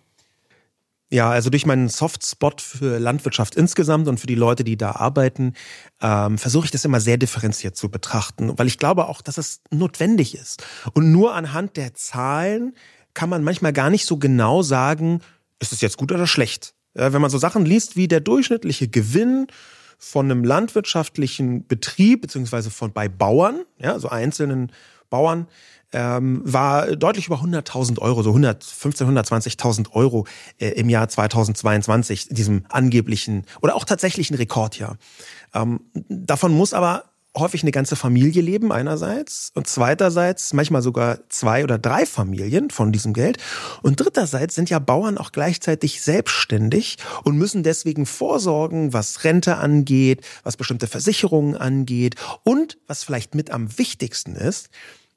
Ja, 1.11 1.31
also 1.31 1.49
durch 1.49 1.65
meinen 1.65 1.89
Softspot 1.89 2.61
für 2.61 2.99
Landwirtschaft 2.99 3.55
insgesamt 3.55 4.07
und 4.07 4.19
für 4.19 4.27
die 4.27 4.35
Leute, 4.35 4.63
die 4.63 4.77
da 4.77 4.91
arbeiten, 4.91 5.53
ähm, 6.01 6.37
versuche 6.37 6.65
ich 6.65 6.71
das 6.71 6.85
immer 6.85 6.99
sehr 6.99 7.17
differenziert 7.17 7.75
zu 7.75 7.89
betrachten, 7.89 8.57
weil 8.59 8.67
ich 8.67 8.77
glaube 8.77 9.07
auch, 9.07 9.21
dass 9.21 9.39
es 9.39 9.61
notwendig 9.71 10.35
ist. 10.35 10.63
Und 10.93 11.11
nur 11.11 11.33
anhand 11.33 11.77
der 11.77 11.95
Zahlen 11.95 12.75
kann 13.15 13.29
man 13.29 13.43
manchmal 13.43 13.73
gar 13.73 13.89
nicht 13.89 14.05
so 14.05 14.17
genau 14.17 14.61
sagen, 14.61 15.21
ist 15.59 15.73
es 15.73 15.81
jetzt 15.81 15.97
gut 15.97 16.11
oder 16.11 16.27
schlecht. 16.27 16.75
Wenn 16.99 17.21
man 17.21 17.31
so 17.31 17.37
Sachen 17.37 17.65
liest 17.65 17.95
wie 17.95 18.07
der 18.07 18.19
durchschnittliche 18.19 18.87
Gewinn 18.87 19.47
von 19.97 20.25
einem 20.25 20.43
landwirtschaftlichen 20.43 21.67
Betrieb, 21.67 22.21
beziehungsweise 22.21 22.69
von 22.69 22.93
bei 22.93 23.09
Bauern, 23.09 23.65
ja, 23.77 23.99
so 23.99 24.09
einzelnen 24.09 24.71
Bauern, 25.09 25.47
ähm, 25.91 26.41
war 26.45 26.95
deutlich 26.95 27.27
über 27.27 27.37
100.000 27.37 27.99
Euro, 27.99 28.21
so 28.21 28.29
115, 28.29 29.07
120.000 29.07 29.91
Euro 29.93 30.25
äh, 30.59 30.69
im 30.69 30.89
Jahr 30.89 31.09
2022, 31.09 32.29
diesem 32.29 32.65
angeblichen 32.69 33.45
oder 33.61 33.75
auch 33.75 33.85
tatsächlichen 33.85 34.35
Rekordjahr. 34.35 34.97
Ähm, 35.53 35.81
davon 36.07 36.53
muss 36.53 36.73
aber 36.73 37.08
häufig 37.37 37.63
eine 37.63 37.71
ganze 37.71 37.95
Familie 37.95 38.41
leben 38.41 38.71
einerseits 38.71 39.51
und 39.53 39.67
zweiterseits 39.67 40.53
manchmal 40.53 40.81
sogar 40.81 41.19
zwei 41.29 41.63
oder 41.63 41.77
drei 41.77 42.05
Familien 42.05 42.69
von 42.69 42.91
diesem 42.91 43.13
Geld. 43.13 43.37
Und 43.81 43.99
dritterseits 43.99 44.55
sind 44.55 44.69
ja 44.69 44.79
Bauern 44.79 45.17
auch 45.17 45.31
gleichzeitig 45.31 46.01
selbstständig 46.01 46.97
und 47.23 47.37
müssen 47.37 47.63
deswegen 47.63 48.05
vorsorgen, 48.05 48.93
was 48.93 49.23
Rente 49.23 49.57
angeht, 49.57 50.25
was 50.43 50.57
bestimmte 50.57 50.87
Versicherungen 50.87 51.55
angeht. 51.55 52.15
Und 52.43 52.77
was 52.87 53.03
vielleicht 53.03 53.35
mit 53.35 53.51
am 53.51 53.77
wichtigsten 53.77 54.35
ist, 54.35 54.69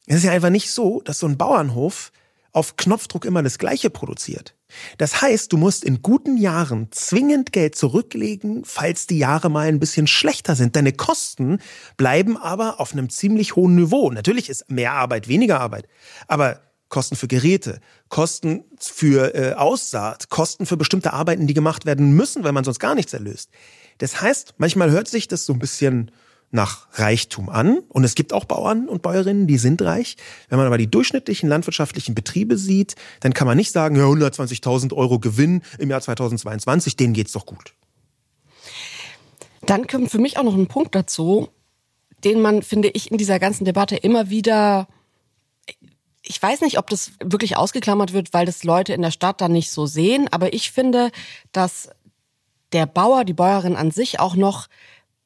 es 0.06 0.16
ist 0.16 0.24
ja 0.24 0.32
einfach 0.32 0.50
nicht 0.50 0.70
so, 0.70 1.00
dass 1.00 1.18
so 1.18 1.26
ein 1.26 1.38
Bauernhof 1.38 2.12
auf 2.52 2.76
Knopfdruck 2.76 3.24
immer 3.24 3.42
das 3.42 3.58
Gleiche 3.58 3.90
produziert. 3.90 4.54
Das 4.98 5.20
heißt, 5.20 5.52
du 5.52 5.56
musst 5.56 5.84
in 5.84 6.02
guten 6.02 6.36
Jahren 6.36 6.88
zwingend 6.92 7.52
Geld 7.52 7.74
zurücklegen, 7.74 8.64
falls 8.64 9.06
die 9.06 9.18
Jahre 9.18 9.50
mal 9.50 9.66
ein 9.66 9.80
bisschen 9.80 10.06
schlechter 10.06 10.54
sind. 10.54 10.76
Deine 10.76 10.92
Kosten 10.92 11.58
bleiben 11.96 12.36
aber 12.36 12.80
auf 12.80 12.92
einem 12.92 13.10
ziemlich 13.10 13.56
hohen 13.56 13.74
Niveau. 13.74 14.10
Natürlich 14.10 14.48
ist 14.48 14.70
mehr 14.70 14.92
Arbeit 14.92 15.28
weniger 15.28 15.60
Arbeit, 15.60 15.88
aber 16.26 16.60
Kosten 16.88 17.16
für 17.16 17.28
Geräte, 17.28 17.80
Kosten 18.10 18.64
für 18.78 19.34
äh, 19.34 19.54
Aussaat, 19.54 20.28
Kosten 20.28 20.66
für 20.66 20.76
bestimmte 20.76 21.14
Arbeiten, 21.14 21.46
die 21.46 21.54
gemacht 21.54 21.86
werden 21.86 22.12
müssen, 22.12 22.44
weil 22.44 22.52
man 22.52 22.64
sonst 22.64 22.80
gar 22.80 22.94
nichts 22.94 23.14
erlöst. 23.14 23.50
Das 23.96 24.20
heißt, 24.20 24.54
manchmal 24.58 24.90
hört 24.90 25.08
sich 25.08 25.26
das 25.26 25.46
so 25.46 25.54
ein 25.54 25.58
bisschen 25.58 26.10
nach 26.52 26.86
Reichtum 26.92 27.48
an. 27.48 27.78
Und 27.88 28.04
es 28.04 28.14
gibt 28.14 28.32
auch 28.32 28.44
Bauern 28.44 28.88
und 28.88 29.02
Bäuerinnen, 29.02 29.46
die 29.46 29.58
sind 29.58 29.82
reich. 29.82 30.16
Wenn 30.48 30.58
man 30.58 30.66
aber 30.66 30.78
die 30.78 30.90
durchschnittlichen 30.90 31.48
landwirtschaftlichen 31.48 32.14
Betriebe 32.14 32.56
sieht, 32.56 32.94
dann 33.20 33.34
kann 33.34 33.46
man 33.46 33.56
nicht 33.56 33.72
sagen, 33.72 33.96
ja, 33.96 34.04
120.000 34.04 34.92
Euro 34.94 35.18
Gewinn 35.18 35.62
im 35.78 35.90
Jahr 35.90 36.00
2022, 36.00 36.96
denen 36.96 37.14
geht's 37.14 37.32
doch 37.32 37.46
gut. 37.46 37.74
Dann 39.62 39.86
kommt 39.86 40.10
für 40.10 40.18
mich 40.18 40.38
auch 40.38 40.44
noch 40.44 40.54
ein 40.54 40.68
Punkt 40.68 40.94
dazu, 40.94 41.48
den 42.24 42.40
man, 42.40 42.62
finde 42.62 42.88
ich, 42.88 43.10
in 43.10 43.18
dieser 43.18 43.38
ganzen 43.38 43.64
Debatte 43.64 43.96
immer 43.96 44.30
wieder 44.30 44.86
ich 46.24 46.40
weiß 46.40 46.60
nicht, 46.60 46.78
ob 46.78 46.88
das 46.88 47.10
wirklich 47.22 47.56
ausgeklammert 47.56 48.12
wird, 48.12 48.32
weil 48.32 48.46
das 48.46 48.62
Leute 48.62 48.92
in 48.92 49.02
der 49.02 49.10
Stadt 49.10 49.40
dann 49.40 49.52
nicht 49.52 49.70
so 49.70 49.86
sehen, 49.86 50.28
aber 50.30 50.52
ich 50.52 50.70
finde, 50.70 51.10
dass 51.50 51.90
der 52.72 52.86
Bauer, 52.86 53.24
die 53.24 53.34
Bäuerin 53.34 53.76
an 53.76 53.90
sich 53.90 54.20
auch 54.20 54.36
noch 54.36 54.68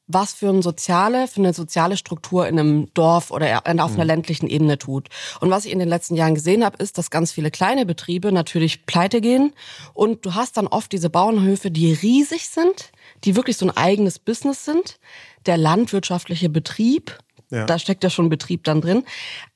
was 0.07 0.33
für 0.33 0.49
eine 0.49 0.63
soziale, 0.63 1.27
für 1.27 1.41
eine 1.41 1.53
soziale 1.53 1.97
Struktur 1.97 2.47
in 2.47 2.57
einem 2.57 2.93
Dorf 2.93 3.29
oder 3.29 3.57
auf 3.57 3.65
einer 3.65 3.87
mhm. 3.89 4.01
ländlichen 4.01 4.47
Ebene 4.47 4.77
tut. 4.77 5.09
Und 5.41 5.49
was 5.49 5.65
ich 5.65 5.71
in 5.71 5.79
den 5.79 5.89
letzten 5.89 6.15
Jahren 6.15 6.35
gesehen 6.35 6.63
habe, 6.63 6.81
ist, 6.81 6.97
dass 6.97 7.11
ganz 7.11 7.31
viele 7.33 7.51
kleine 7.51 7.85
Betriebe 7.85 8.31
natürlich 8.31 8.85
pleite 8.85 9.19
gehen 9.19 9.53
und 9.93 10.25
du 10.25 10.33
hast 10.33 10.57
dann 10.57 10.67
oft 10.67 10.91
diese 10.91 11.09
Bauernhöfe, 11.09 11.71
die 11.71 11.91
riesig 11.91 12.47
sind, 12.49 12.91
die 13.25 13.35
wirklich 13.35 13.57
so 13.57 13.65
ein 13.65 13.75
eigenes 13.75 14.17
Business 14.17 14.63
sind. 14.63 14.97
Der 15.45 15.57
landwirtschaftliche 15.57 16.49
Betrieb, 16.49 17.17
ja. 17.49 17.65
da 17.65 17.77
steckt 17.77 18.03
ja 18.03 18.09
schon 18.09 18.29
Betrieb 18.29 18.63
dann 18.63 18.79
drin, 18.79 19.03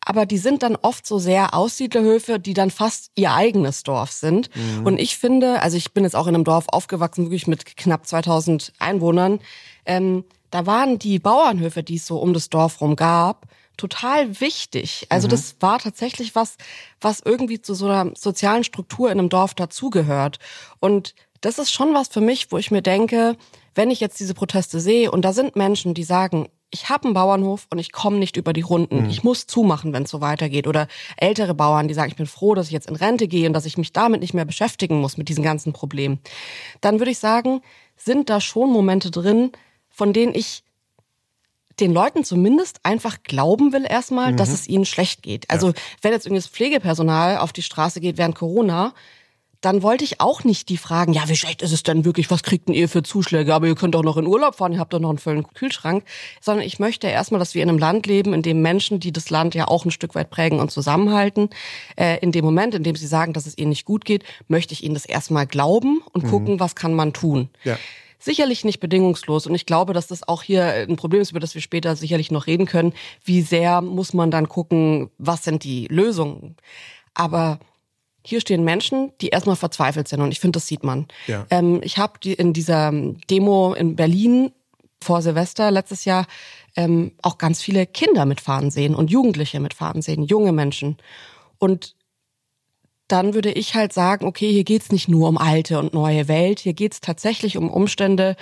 aber 0.02 0.26
die 0.26 0.38
sind 0.38 0.64
dann 0.64 0.76
oft 0.76 1.06
so 1.06 1.18
sehr 1.18 1.54
Aussiedlerhöfe, 1.54 2.40
die 2.40 2.54
dann 2.54 2.72
fast 2.72 3.12
ihr 3.16 3.34
eigenes 3.34 3.84
Dorf 3.84 4.12
sind. 4.12 4.50
Mhm. 4.56 4.86
Und 4.86 5.00
ich 5.00 5.18
finde, 5.18 5.62
also 5.62 5.78
ich 5.78 5.94
bin 5.94 6.04
jetzt 6.04 6.16
auch 6.16 6.28
in 6.28 6.36
einem 6.36 6.44
Dorf 6.44 6.66
aufgewachsen, 6.68 7.26
wirklich 7.26 7.48
mit 7.48 7.78
knapp 7.78 8.06
2000 8.06 8.74
Einwohnern. 8.80 9.40
Ähm, 9.86 10.26
da 10.52 10.66
waren 10.66 11.00
die 11.00 11.20
Bauernhöfe, 11.20 11.82
die 11.82 11.96
es 11.96 12.06
so 12.06 12.20
um 12.20 12.34
das 12.34 12.50
Dorf 12.50 12.82
rum 12.82 12.96
gab, 12.96 13.48
total 13.78 14.40
wichtig. 14.40 15.08
Also 15.10 15.28
mhm. 15.28 15.32
das 15.32 15.56
war 15.60 15.80
tatsächlich 15.80 16.36
was, 16.36 16.58
was 17.00 17.22
irgendwie 17.22 17.62
zu 17.62 17.74
so 17.74 17.88
einer 17.88 18.12
sozialen 18.16 18.64
Struktur 18.64 19.12
in 19.12 19.20
einem 19.20 19.30
Dorf 19.30 19.56
dazugehört. 19.56 20.38
Und 20.80 21.16
das 21.40 21.58
ist 21.58 21.72
schon 21.72 21.94
was 21.94 22.10
für 22.10 22.22
mich, 22.22 22.52
wo 22.52 22.58
ich 22.58 22.70
mir 22.70 22.82
denke, 22.84 23.36
wenn 23.74 23.90
ich 23.90 24.00
jetzt 24.00 24.20
diese 24.20 24.34
Proteste 24.34 24.80
sehe 24.80 25.10
und 25.12 25.24
da 25.24 25.34
sind 25.34 25.56
Menschen, 25.56 25.94
die 25.94 26.04
sagen, 26.04 26.50
ich 26.74 26.90
habe 26.90 27.06
einen 27.06 27.14
Bauernhof 27.14 27.68
und 27.70 27.80
ich 27.80 27.92
komme 27.92 28.18
nicht 28.18 28.38
über 28.38 28.54
die 28.54 28.62
Runden. 28.62 29.04
Mhm. 29.04 29.10
Ich 29.10 29.24
muss 29.24 29.46
zumachen, 29.46 29.92
wenn 29.92 30.04
es 30.04 30.10
so 30.10 30.22
weitergeht. 30.22 30.68
Oder 30.68 30.88
ältere 31.18 31.54
Bauern, 31.54 31.90
die 31.90 31.94
sagen, 31.94 32.10
ich 32.10 32.16
bin 32.16 32.28
froh, 32.28 32.56
dass 32.56 32.68
ich 32.68 32.72
jetzt 32.72 32.90
in 32.90 32.96
Rente 32.96 33.28
gehe 33.28 33.46
und 33.48 33.54
dass 33.54 33.66
ich 33.66 33.78
mich 33.78 33.92
damit 33.92 34.22
nicht 34.22 34.34
mehr 34.34 34.46
beschäftigen 34.46 35.02
muss 35.02 35.18
mit 35.18 35.28
diesen 35.28 35.44
ganzen 35.44 35.74
Problemen. 35.74 36.20
Dann 36.80 37.00
würde 37.00 37.12
ich 37.12 37.20
sagen, 37.20 37.62
sind 37.98 38.30
da 38.30 38.40
schon 38.40 38.72
Momente 38.72 39.12
drin, 39.12 39.52
von 39.92 40.14
denen 40.14 40.34
ich 40.34 40.64
den 41.80 41.94
Leuten 41.94 42.24
zumindest 42.24 42.80
einfach 42.84 43.24
glauben 43.24 43.74
will 43.74 43.86
erstmal, 43.88 44.34
mhm. 44.34 44.38
dass 44.38 44.50
es 44.50 44.68
ihnen 44.68 44.86
schlecht 44.86 45.24
geht. 45.24 45.50
Also 45.50 45.68
ja. 45.70 45.74
wenn 46.02 46.12
jetzt 46.14 46.26
irgendwie 46.26 46.42
das 46.42 46.50
Pflegepersonal 46.50 47.38
auf 47.38 47.54
die 47.54 47.64
Straße 47.64 48.00
geht 48.02 48.18
während 48.18 48.36
Corona, 48.36 48.94
dann 49.62 49.84
wollte 49.84 50.04
ich 50.04 50.20
auch 50.20 50.44
nicht 50.44 50.70
die 50.70 50.78
fragen, 50.78 51.14
ja, 51.14 51.30
wie 51.30 51.36
schlecht 51.36 51.62
ist 51.62 51.72
es 51.72 51.84
denn 51.84 52.04
wirklich, 52.04 52.32
was 52.32 52.42
kriegt 52.42 52.68
denn 52.68 52.74
ihr 52.74 52.90
für 52.90 53.04
Zuschläge, 53.04 53.54
aber 53.54 53.68
ihr 53.68 53.76
könnt 53.76 53.94
doch 53.94 54.02
noch 54.02 54.18
in 54.18 54.26
Urlaub 54.26 54.56
fahren, 54.56 54.74
ihr 54.74 54.80
habt 54.80 54.92
doch 54.92 55.00
noch 55.00 55.10
einen 55.10 55.20
vollen 55.20 55.48
Kühlschrank, 55.54 56.04
sondern 56.42 56.66
ich 56.66 56.80
möchte 56.80 57.08
erstmal, 57.08 57.38
dass 57.38 57.54
wir 57.54 57.62
in 57.62 57.70
einem 57.70 57.78
Land 57.78 58.08
leben, 58.08 58.34
in 58.34 58.42
dem 58.42 58.64
Menschen, 58.64 59.00
die 59.00 59.12
das 59.12 59.30
Land 59.30 59.54
ja 59.54 59.68
auch 59.68 59.86
ein 59.86 59.92
Stück 59.92 60.16
weit 60.16 60.32
prägen 60.32 60.60
und 60.60 60.72
zusammenhalten, 60.72 61.50
äh, 61.96 62.18
in 62.22 62.32
dem 62.32 62.44
Moment, 62.44 62.74
in 62.74 62.82
dem 62.82 62.96
sie 62.96 63.06
sagen, 63.06 63.34
dass 63.34 63.46
es 63.46 63.56
ihnen 63.56 63.70
nicht 63.70 63.86
gut 63.86 64.04
geht, 64.04 64.24
möchte 64.48 64.74
ich 64.74 64.84
ihnen 64.84 64.96
das 64.96 65.06
erstmal 65.06 65.46
glauben 65.46 66.02
und 66.12 66.24
mhm. 66.24 66.30
gucken, 66.30 66.60
was 66.60 66.76
kann 66.76 66.96
man 66.96 67.14
tun. 67.14 67.50
Ja 67.64 67.78
sicherlich 68.22 68.64
nicht 68.64 68.80
bedingungslos. 68.80 69.48
Und 69.48 69.56
ich 69.56 69.66
glaube, 69.66 69.94
dass 69.94 70.08
das 70.08 70.28
auch 70.28 70.44
hier 70.44 70.66
ein 70.66 70.96
Problem 70.96 71.22
ist, 71.22 71.32
über 71.32 71.40
das 71.40 71.56
wir 71.56 71.62
später 71.62 71.96
sicherlich 71.96 72.32
noch 72.32 72.48
reden 72.48 72.66
können. 72.66 72.94
Wie 73.24 73.42
sehr 73.42 73.82
muss 73.82 74.14
man 74.14 74.32
dann 74.32 74.48
gucken, 74.48 75.10
was 75.18 75.44
sind 75.44 75.64
die 75.64 75.88
Lösungen? 75.88 76.56
Aber 77.14 77.60
hier 78.24 78.40
stehen 78.40 78.64
Menschen, 78.64 79.12
die 79.20 79.30
erstmal 79.30 79.56
verzweifelt 79.56 80.08
sind 80.08 80.22
und 80.22 80.32
ich 80.32 80.40
finde, 80.40 80.58
das 80.58 80.68
sieht 80.68 80.84
man. 80.84 81.08
Ja. 81.28 81.46
Ähm, 81.50 81.82
ich 81.84 81.98
habe 81.98 82.20
die, 82.24 82.34
in 82.34 82.54
dieser 82.54 82.92
Demo 83.30 83.74
in 83.74 83.96
Berlin 83.96 84.52
vor 85.02 85.22
Silvester 85.24 85.72
letztes 85.72 86.06
Jahr 86.06 86.28
ähm, 86.76 87.14
auch 87.22 87.38
ganz 87.40 87.62
viele 87.62 87.88
Kinder 87.88 88.26
mitfahren 88.26 88.70
sehen 88.70 88.94
und 88.94 89.10
Jugendliche 89.10 89.60
mitfahren 89.60 90.02
sehen, 90.02 90.24
junge 90.24 90.52
Menschen. 90.52 90.98
Und 91.58 91.96
dann 93.12 93.34
würde 93.34 93.52
ich 93.52 93.76
halt 93.76 93.94
sagen, 93.94 94.26
okay, 94.26 94.52
hier 94.52 94.64
geht's 94.64 94.92
nicht 94.92 95.08
nur 95.08 95.28
um 95.28 95.38
alte 95.38 95.80
und 95.80 95.94
neue 95.94 96.28
Welt, 96.28 96.60
hier 96.60 96.74
geht's 96.74 97.02
tatsächlich 97.02 97.58
um 97.58 97.70
Umstände, 97.70 98.36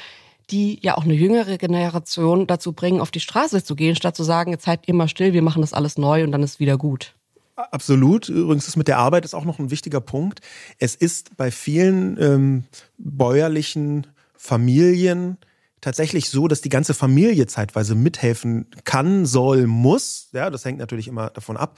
die 0.52 0.80
ja 0.82 0.98
auch 0.98 1.04
eine 1.04 1.14
jüngere 1.14 1.58
Generation 1.58 2.48
dazu 2.48 2.74
bringen, 2.74 3.02
auf 3.02 3.12
die 3.12 3.20
Straße 3.20 3.64
zu 3.64 3.76
gehen, 3.76 3.96
statt 3.96 4.16
zu 4.16 4.24
sagen, 4.24 4.52
jetzt 4.52 4.66
seid 4.66 4.88
ihr 4.88 4.94
mal 4.94 5.08
still, 5.08 5.34
wir 5.34 5.42
machen 5.42 5.62
das 5.62 5.74
alles 5.74 5.98
neu 5.98 6.24
und 6.24 6.32
dann 6.32 6.44
ist 6.44 6.60
wieder 6.60 6.78
gut. 6.78 7.16
Absolut. 7.56 8.30
Übrigens 8.30 8.68
ist 8.68 8.78
mit 8.78 8.88
der 8.88 9.00
Arbeit 9.00 9.26
ist 9.26 9.34
auch 9.34 9.44
noch 9.44 9.60
ein 9.60 9.70
wichtiger 9.70 10.00
Punkt. 10.00 10.40
Es 10.78 10.96
ist 10.96 11.36
bei 11.36 11.52
vielen 11.52 12.18
ähm, 12.22 12.64
bäuerlichen 12.98 14.08
Familien 14.36 15.38
tatsächlich 15.82 16.30
so, 16.30 16.48
dass 16.48 16.62
die 16.62 16.70
ganze 16.70 16.94
Familie 16.94 17.48
zeitweise 17.48 17.96
mithelfen 17.96 18.68
kann, 18.86 19.26
soll, 19.26 19.68
muss. 19.68 20.30
Ja, 20.32 20.50
das 20.50 20.66
hängt 20.66 20.80
natürlich 20.80 21.08
immer 21.08 21.30
davon 21.30 21.58
ab, 21.58 21.78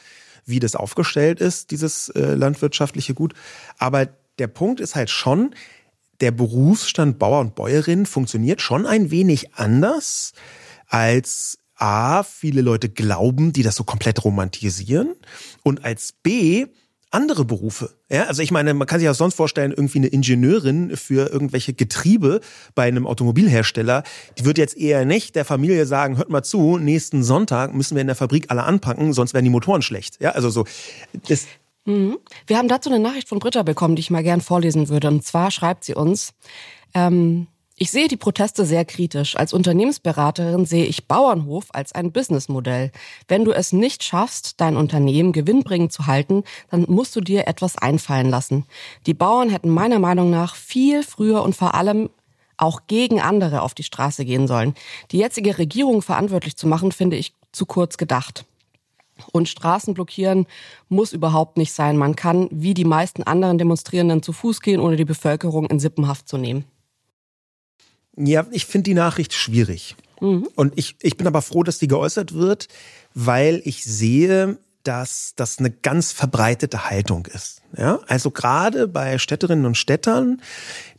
wie 0.52 0.60
das 0.60 0.76
aufgestellt 0.76 1.40
ist, 1.40 1.72
dieses 1.72 2.10
äh, 2.10 2.36
landwirtschaftliche 2.36 3.14
Gut. 3.14 3.34
Aber 3.78 4.08
der 4.38 4.48
Punkt 4.48 4.80
ist 4.80 4.96
halt 4.96 5.10
schon, 5.10 5.56
der 6.22 6.32
Berufsstand 6.32 7.18
Bauer 7.18 7.40
und 7.40 7.56
Bäuerin 7.56 8.06
funktioniert 8.06 8.62
schon 8.62 8.86
ein 8.86 9.10
wenig 9.10 9.56
anders 9.56 10.34
als 10.88 11.58
A, 11.76 12.22
viele 12.22 12.62
Leute 12.62 12.90
glauben, 12.90 13.54
die 13.54 13.64
das 13.64 13.76
so 13.76 13.84
komplett 13.84 14.24
romantisieren 14.24 15.16
und 15.64 15.84
als 15.84 16.12
B, 16.12 16.68
andere 17.12 17.46
Berufe. 17.46 17.92
Ja, 18.10 18.24
also 18.24 18.42
ich 18.42 18.52
meine, 18.52 18.74
man 18.74 18.88
kann 18.88 19.00
sich 19.00 19.10
auch 19.10 19.16
sonst 19.16 19.36
vorstellen, 19.36 19.72
irgendwie 19.72 20.00
eine 20.00 20.08
Ingenieurin 20.08 20.96
für 20.96 21.30
irgendwelche 21.32 21.74
Getriebe 21.74 22.40
bei 22.74 22.84
einem 22.84 23.06
Automobilhersteller, 23.06 24.04
die 24.38 24.46
wird 24.46 24.58
jetzt 24.58 24.78
eher 24.78 25.06
nicht 25.06 25.36
der 25.36 25.46
Familie 25.46 25.86
sagen, 25.86 26.18
hört 26.18 26.30
mal 26.30 26.44
zu, 26.44 26.78
nächsten 26.78 27.24
Sonntag 27.24 27.74
müssen 27.74 27.96
wir 27.96 28.02
in 28.02 28.08
der 28.08 28.16
Fabrik 28.16 28.46
alle 28.50 28.64
anpacken, 28.64 29.14
sonst 29.14 29.34
werden 29.34 29.46
die 29.46 29.52
Motoren 29.52 29.82
schlecht. 29.82 30.22
Ja, 30.22 30.32
also 30.32 30.50
so. 30.50 30.66
Das 31.28 31.46
mhm. 31.86 32.18
Wir 32.48 32.58
haben 32.58 32.70
dazu 32.70 32.90
eine 32.90 33.00
Nachricht 33.00 33.28
von 33.28 33.40
Britta 33.40 33.64
bekommen, 33.64 33.96
die 33.96 34.02
ich 34.02 34.10
mal 34.12 34.24
gern 34.24 34.42
vorlesen 34.42 34.90
würde. 34.90 35.10
Und 35.10 35.26
zwar 35.26 35.52
schreibt 35.52 35.84
sie 35.84 35.96
uns, 35.96 36.34
ähm, 36.94 37.48
ich 37.82 37.90
sehe 37.90 38.08
die 38.08 38.16
Proteste 38.16 38.64
sehr 38.64 38.86
kritisch. 38.86 39.36
Als 39.36 39.54
Unternehmensberaterin 39.54 40.68
sehe 40.68 40.86
ich 40.86 41.08
Bauernhof 41.08 41.66
als 41.74 41.96
ein 41.96 42.12
Businessmodell. 42.12 42.92
Wenn 43.28 43.44
du 43.44 43.54
es 43.54 43.74
nicht 43.74 44.04
schaffst, 44.04 44.62
dein 44.62 44.78
Unternehmen 44.78 45.32
gewinnbringend 45.32 45.92
zu 45.92 46.06
halten, 46.06 46.44
dann 46.70 46.86
musst 46.88 47.16
du 47.16 47.22
dir 47.22 47.48
etwas 47.48 47.80
einfallen 47.80 48.30
lassen. 48.30 48.68
Die 49.08 49.16
Bauern 49.16 49.50
hätten 49.50 49.70
meiner 49.70 49.98
Meinung 49.98 50.30
nach 50.30 50.54
viel 50.54 51.02
früher 51.02 51.42
und 51.42 51.56
vor 51.56 51.74
allem 51.74 52.12
auch 52.56 52.82
gegen 52.86 53.20
andere 53.20 53.64
auf 53.64 53.74
die 53.74 53.82
Straße 53.82 54.26
gehen 54.26 54.46
sollen. 54.46 54.76
Die 55.10 55.18
jetzige 55.18 55.58
Regierung 55.58 56.04
verantwortlich 56.04 56.58
zu 56.58 56.68
machen, 56.68 56.92
finde 56.92 57.18
ich 57.18 57.34
zu 57.52 57.66
kurz 57.66 57.98
gedacht. 57.98 58.46
Und 59.32 59.50
Straßen 59.50 59.96
blockieren 59.96 60.46
muss 60.88 61.14
überhaupt 61.14 61.58
nicht 61.58 61.74
sein. 61.74 61.98
Man 61.98 62.16
kann, 62.16 62.48
wie 62.52 62.76
die 62.76 62.86
meisten 62.86 63.24
anderen 63.24 63.58
Demonstrierenden, 63.58 64.22
zu 64.22 64.34
Fuß 64.34 64.62
gehen, 64.62 64.80
ohne 64.80 64.98
die 64.98 65.06
Bevölkerung 65.06 65.66
in 65.66 65.80
Sippenhaft 65.80 66.30
zu 66.30 66.38
nehmen. 66.38 66.66
Ja, 68.18 68.46
ich 68.52 68.66
finde 68.66 68.84
die 68.84 68.94
Nachricht 68.94 69.34
schwierig. 69.34 69.96
Mhm. 70.20 70.48
Und 70.56 70.74
ich, 70.78 70.96
ich 71.02 71.18
bin 71.18 71.28
aber 71.28 71.42
froh, 71.42 71.64
dass 71.64 71.80
die 71.80 71.88
geäußert 71.88 72.34
wird, 72.34 72.68
weil 73.14 73.62
ich 73.66 73.84
sehe, 73.84 74.58
dass 74.84 75.34
das 75.36 75.60
eine 75.60 75.70
ganz 75.70 76.12
verbreitete 76.12 76.90
Haltung 76.90 77.28
ist. 77.28 77.62
Ja, 77.78 78.00
also 78.08 78.32
gerade 78.32 78.88
bei 78.88 79.18
Städterinnen 79.18 79.66
und 79.66 79.78
Städtern, 79.78 80.42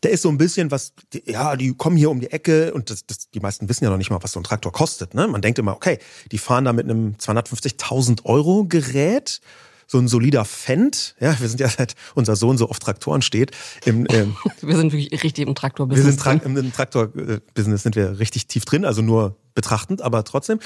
da 0.00 0.08
ist 0.08 0.22
so 0.22 0.30
ein 0.30 0.38
bisschen 0.38 0.70
was, 0.70 0.94
ja, 1.26 1.56
die 1.56 1.74
kommen 1.74 1.96
hier 1.96 2.10
um 2.10 2.20
die 2.20 2.30
Ecke 2.30 2.72
und 2.72 2.90
das, 2.90 3.04
das, 3.06 3.28
die 3.30 3.40
meisten 3.40 3.68
wissen 3.68 3.84
ja 3.84 3.90
noch 3.90 3.98
nicht 3.98 4.10
mal, 4.10 4.22
was 4.22 4.32
so 4.32 4.40
ein 4.40 4.44
Traktor 4.44 4.72
kostet. 4.72 5.14
Ne? 5.14 5.26
Man 5.26 5.42
denkt 5.42 5.58
immer, 5.58 5.74
okay, 5.74 5.98
die 6.30 6.38
fahren 6.38 6.64
da 6.64 6.72
mit 6.72 6.88
einem 6.88 7.16
250.000 7.16 8.24
Euro 8.24 8.64
Gerät 8.64 9.40
so 9.86 9.98
ein 9.98 10.08
solider 10.08 10.44
Fendt. 10.44 11.14
Ja, 11.20 11.38
wir 11.38 11.48
sind 11.48 11.60
ja 11.60 11.68
seit 11.68 11.94
unser 12.14 12.36
Sohn 12.36 12.58
so 12.58 12.68
oft 12.68 12.82
Traktoren 12.82 13.22
steht. 13.22 13.52
Im, 13.84 14.06
ähm, 14.10 14.36
wir 14.60 14.76
sind 14.76 14.92
wirklich 14.92 15.22
richtig 15.22 15.46
im 15.46 15.54
Traktor-Business. 15.54 16.06
Wir 16.06 16.12
sind 16.12 16.20
tra 16.20 16.32
im 16.32 16.72
Traktor-Business 16.72 17.82
sind 17.82 17.96
wir 17.96 18.18
richtig 18.18 18.46
tief 18.46 18.64
drin, 18.64 18.84
also 18.84 19.02
nur 19.02 19.36
betrachtend, 19.54 20.02
aber 20.02 20.24
trotzdem. 20.24 20.60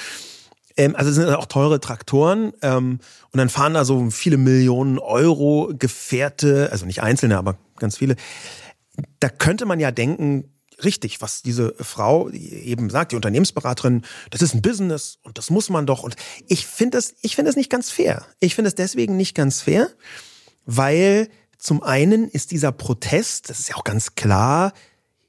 Ähm, 0.77 0.95
also 0.95 1.11
es 1.11 1.17
sind 1.17 1.29
auch 1.29 1.47
teure 1.47 1.81
Traktoren 1.81 2.53
ähm, 2.63 3.01
und 3.33 3.39
dann 3.39 3.49
fahren 3.49 3.75
da 3.75 3.85
so 3.85 4.11
viele 4.11 4.37
Millionen 4.37 4.99
Euro 4.99 5.73
Gefährte, 5.77 6.69
also 6.71 6.87
nicht 6.87 7.03
einzelne, 7.03 7.39
aber 7.39 7.57
ganz 7.79 7.97
viele. 7.97 8.17
Da 9.21 9.29
könnte 9.29 9.67
man 9.67 9.81
ja 9.81 9.91
denken, 9.91 10.56
richtig, 10.87 11.21
was 11.21 11.43
diese 11.43 11.75
Frau 11.78 12.31
eben 12.31 12.88
sagt, 12.88 13.12
die 13.12 13.16
Unternehmensberaterin, 13.16 14.02
das 14.31 14.40
ist 14.40 14.55
ein 14.55 14.62
Business 14.62 15.19
und 15.23 15.37
das 15.37 15.50
muss 15.50 15.69
man 15.69 15.85
doch. 15.87 16.02
Und 16.02 16.16
ich 16.49 16.66
finde 16.66 16.97
das, 16.97 17.14
ich 17.21 17.37
nicht 17.37 17.69
ganz 17.69 17.90
fair. 17.90 18.25
Ich 18.40 18.55
finde 18.55 18.69
es 18.69 18.75
deswegen 18.75 19.19
nicht 19.19 19.35
ganz 19.35 19.61
fair, 19.61 19.90
weil 20.64 21.28
zum 21.59 21.83
einen 21.83 22.28
ist 22.28 22.50
dieser 22.50 22.73
Protest, 22.73 23.50
das 23.50 23.59
ist 23.59 23.69
ja 23.69 23.76
auch 23.76 23.85
ganz 23.85 24.14
klar, 24.14 24.73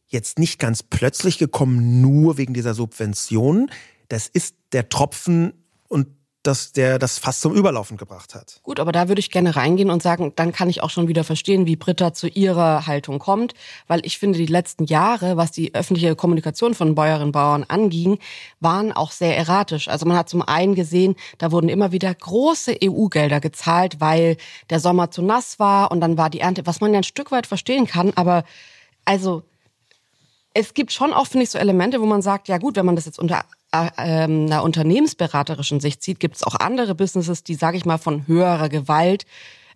jetzt 0.07 0.39
nicht 0.39 0.59
ganz 0.59 0.83
plötzlich 0.83 1.37
gekommen, 1.37 2.01
nur 2.01 2.37
wegen 2.37 2.53
dieser 2.53 2.73
Subvention. 2.73 3.69
Das 4.07 4.27
ist 4.27 4.55
der 4.71 4.87
Tropfen 4.87 5.53
und 5.89 6.07
dass 6.43 6.71
der 6.71 6.97
das 6.99 7.17
fast 7.17 7.41
zum 7.41 7.53
Überlaufen 7.53 7.97
gebracht 7.97 8.33
hat. 8.33 8.59
Gut, 8.63 8.79
aber 8.79 8.91
da 8.91 9.07
würde 9.07 9.19
ich 9.19 9.31
gerne 9.31 9.55
reingehen 9.55 9.89
und 9.89 10.01
sagen, 10.01 10.33
dann 10.35 10.51
kann 10.51 10.69
ich 10.69 10.81
auch 10.81 10.89
schon 10.89 11.07
wieder 11.07 11.23
verstehen, 11.23 11.65
wie 11.65 11.75
Britta 11.75 12.13
zu 12.13 12.27
ihrer 12.27 12.87
Haltung 12.87 13.19
kommt, 13.19 13.53
weil 13.87 14.05
ich 14.05 14.17
finde, 14.17 14.37
die 14.37 14.45
letzten 14.45 14.85
Jahre, 14.85 15.35
was 15.35 15.51
die 15.51 15.75
öffentliche 15.75 16.15
Kommunikation 16.15 16.73
von 16.73 16.95
Bäuerinnen 16.95 17.27
und 17.27 17.31
Bauern 17.33 17.65
anging, 17.67 18.19
waren 18.59 18.91
auch 18.93 19.11
sehr 19.11 19.35
erratisch. 19.35 19.87
Also 19.87 20.05
man 20.05 20.17
hat 20.17 20.29
zum 20.29 20.41
einen 20.41 20.75
gesehen, 20.75 21.15
da 21.37 21.51
wurden 21.51 21.69
immer 21.69 21.91
wieder 21.91 22.13
große 22.13 22.77
EU-Gelder 22.83 23.39
gezahlt, 23.41 23.99
weil 23.99 24.37
der 24.69 24.79
Sommer 24.79 25.11
zu 25.11 25.21
nass 25.21 25.59
war 25.59 25.91
und 25.91 26.01
dann 26.01 26.17
war 26.17 26.29
die 26.29 26.39
Ernte, 26.39 26.65
was 26.65 26.81
man 26.81 26.93
ja 26.93 26.99
ein 26.99 27.03
Stück 27.03 27.31
weit 27.31 27.47
verstehen 27.47 27.87
kann, 27.87 28.13
aber 28.15 28.43
also 29.05 29.43
es 30.53 30.73
gibt 30.73 30.91
schon 30.91 31.13
auch, 31.13 31.27
finde 31.27 31.43
ich, 31.43 31.51
so 31.51 31.59
Elemente, 31.59 32.01
wo 32.01 32.05
man 32.05 32.23
sagt, 32.23 32.47
ja 32.47 32.57
gut, 32.57 32.77
wenn 32.77 32.85
man 32.85 32.95
das 32.95 33.05
jetzt 33.05 33.19
unter 33.19 33.45
einer 33.71 34.63
unternehmensberaterischen 34.63 35.79
Sicht 35.79 36.01
sieht, 36.01 36.19
gibt 36.19 36.37
es 36.37 36.43
auch 36.43 36.55
andere 36.55 36.95
Businesses, 36.95 37.43
die, 37.43 37.55
sage 37.55 37.77
ich 37.77 37.85
mal, 37.85 37.97
von 37.97 38.25
höherer 38.27 38.69
Gewalt 38.69 39.25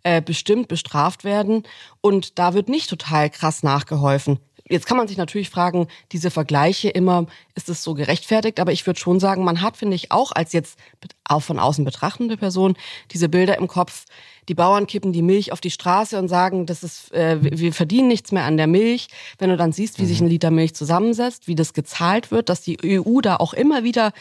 äh, 0.04 0.21
bestimmt 0.21 0.67
bestraft 0.67 1.23
werden. 1.23 1.63
Und 1.99 2.39
da 2.39 2.54
wird 2.54 2.69
nicht 2.69 2.89
total 2.89 3.30
krass 3.30 3.63
nachgeholfen. 3.63 4.39
Jetzt 4.69 4.86
kann 4.86 4.97
man 4.97 5.08
sich 5.08 5.17
natürlich 5.17 5.49
fragen, 5.49 5.88
diese 6.13 6.32
Vergleiche 6.32 6.89
immer, 6.89 7.25
ist 7.56 7.67
es 7.67 7.84
so 7.84 7.93
gerechtfertigt? 7.93 8.60
Aber 8.60 8.71
ich 8.71 8.88
würde 8.88 8.99
schon 8.99 9.19
sagen, 9.19 9.43
man 9.43 9.62
hat, 9.62 9.75
finde 9.75 9.95
ich, 9.95 10.12
auch 10.12 10.32
als 10.32 10.54
jetzt 10.54 10.80
auch 11.25 11.41
von 11.41 11.60
außen 11.60 11.84
betrachtende 11.84 12.38
Person 12.38 12.77
diese 13.12 13.27
Bilder 13.27 13.58
im 13.58 13.67
Kopf. 13.67 14.06
Die 14.51 14.55
Bauern 14.55 14.85
kippen 14.85 15.13
die 15.13 15.21
Milch 15.21 15.53
auf 15.53 15.61
die 15.61 15.71
Straße 15.71 16.19
und 16.19 16.27
sagen, 16.27 16.65
das 16.65 16.83
ist, 16.83 17.13
äh, 17.13 17.37
wir 17.39 17.71
verdienen 17.71 18.09
nichts 18.09 18.33
mehr 18.33 18.43
an 18.43 18.57
der 18.57 18.67
Milch. 18.67 19.07
Wenn 19.37 19.49
du 19.49 19.55
dann 19.55 19.71
siehst, 19.71 19.97
wie 19.97 20.05
sich 20.05 20.19
mhm. 20.19 20.25
ein 20.25 20.29
Liter 20.29 20.51
Milch 20.51 20.75
zusammensetzt, 20.75 21.47
wie 21.47 21.55
das 21.55 21.71
gezahlt 21.71 22.31
wird, 22.31 22.49
dass 22.49 22.59
die 22.59 22.77
EU 22.83 23.21
da 23.21 23.37
auch 23.37 23.53
immer 23.53 23.85
wieder 23.85 24.11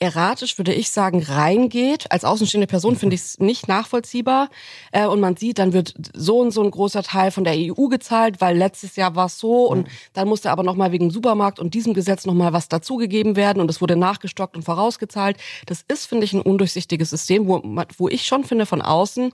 erratisch, 0.00 0.58
würde 0.58 0.74
ich 0.74 0.90
sagen, 0.90 1.22
reingeht. 1.22 2.10
Als 2.10 2.24
außenstehende 2.24 2.66
Person 2.66 2.96
finde 2.96 3.14
ich 3.14 3.20
es 3.20 3.38
nicht 3.38 3.68
nachvollziehbar. 3.68 4.50
Äh, 4.90 5.06
und 5.06 5.20
man 5.20 5.36
sieht, 5.36 5.60
dann 5.60 5.72
wird 5.72 5.94
so 6.12 6.40
und 6.40 6.50
so 6.50 6.64
ein 6.64 6.72
großer 6.72 7.04
Teil 7.04 7.30
von 7.30 7.44
der 7.44 7.54
EU 7.56 7.86
gezahlt, 7.86 8.40
weil 8.40 8.56
letztes 8.56 8.96
Jahr 8.96 9.14
war 9.14 9.26
es 9.26 9.38
so 9.38 9.66
und 9.66 9.86
mhm. 9.86 9.90
dann 10.14 10.26
musste 10.26 10.50
aber 10.50 10.64
nochmal 10.64 10.90
wegen 10.90 11.12
Supermarkt 11.12 11.60
und 11.60 11.74
diesem 11.74 11.94
Gesetz 11.94 12.26
nochmal 12.26 12.52
was 12.52 12.68
dazugegeben 12.68 13.36
werden 13.36 13.62
und 13.62 13.70
es 13.70 13.80
wurde 13.80 13.94
nachgestockt 13.94 14.56
und 14.56 14.64
vorausgezahlt. 14.64 15.36
Das 15.66 15.84
ist, 15.86 16.06
finde 16.06 16.24
ich, 16.24 16.32
ein 16.32 16.42
undurchsichtiges 16.42 17.10
System, 17.10 17.46
wo, 17.46 17.62
wo 17.98 18.08
ich 18.08 18.26
schon 18.26 18.42
finde, 18.42 18.66
von 18.66 18.82
außen 18.82 19.30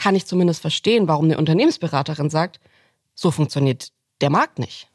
kann 0.00 0.14
ich 0.14 0.24
zumindest 0.24 0.62
verstehen, 0.62 1.08
warum 1.08 1.26
eine 1.26 1.36
Unternehmensberaterin 1.36 2.30
sagt, 2.30 2.58
so 3.14 3.30
funktioniert 3.30 3.92
der 4.22 4.30
Markt 4.30 4.58
nicht. 4.58 4.88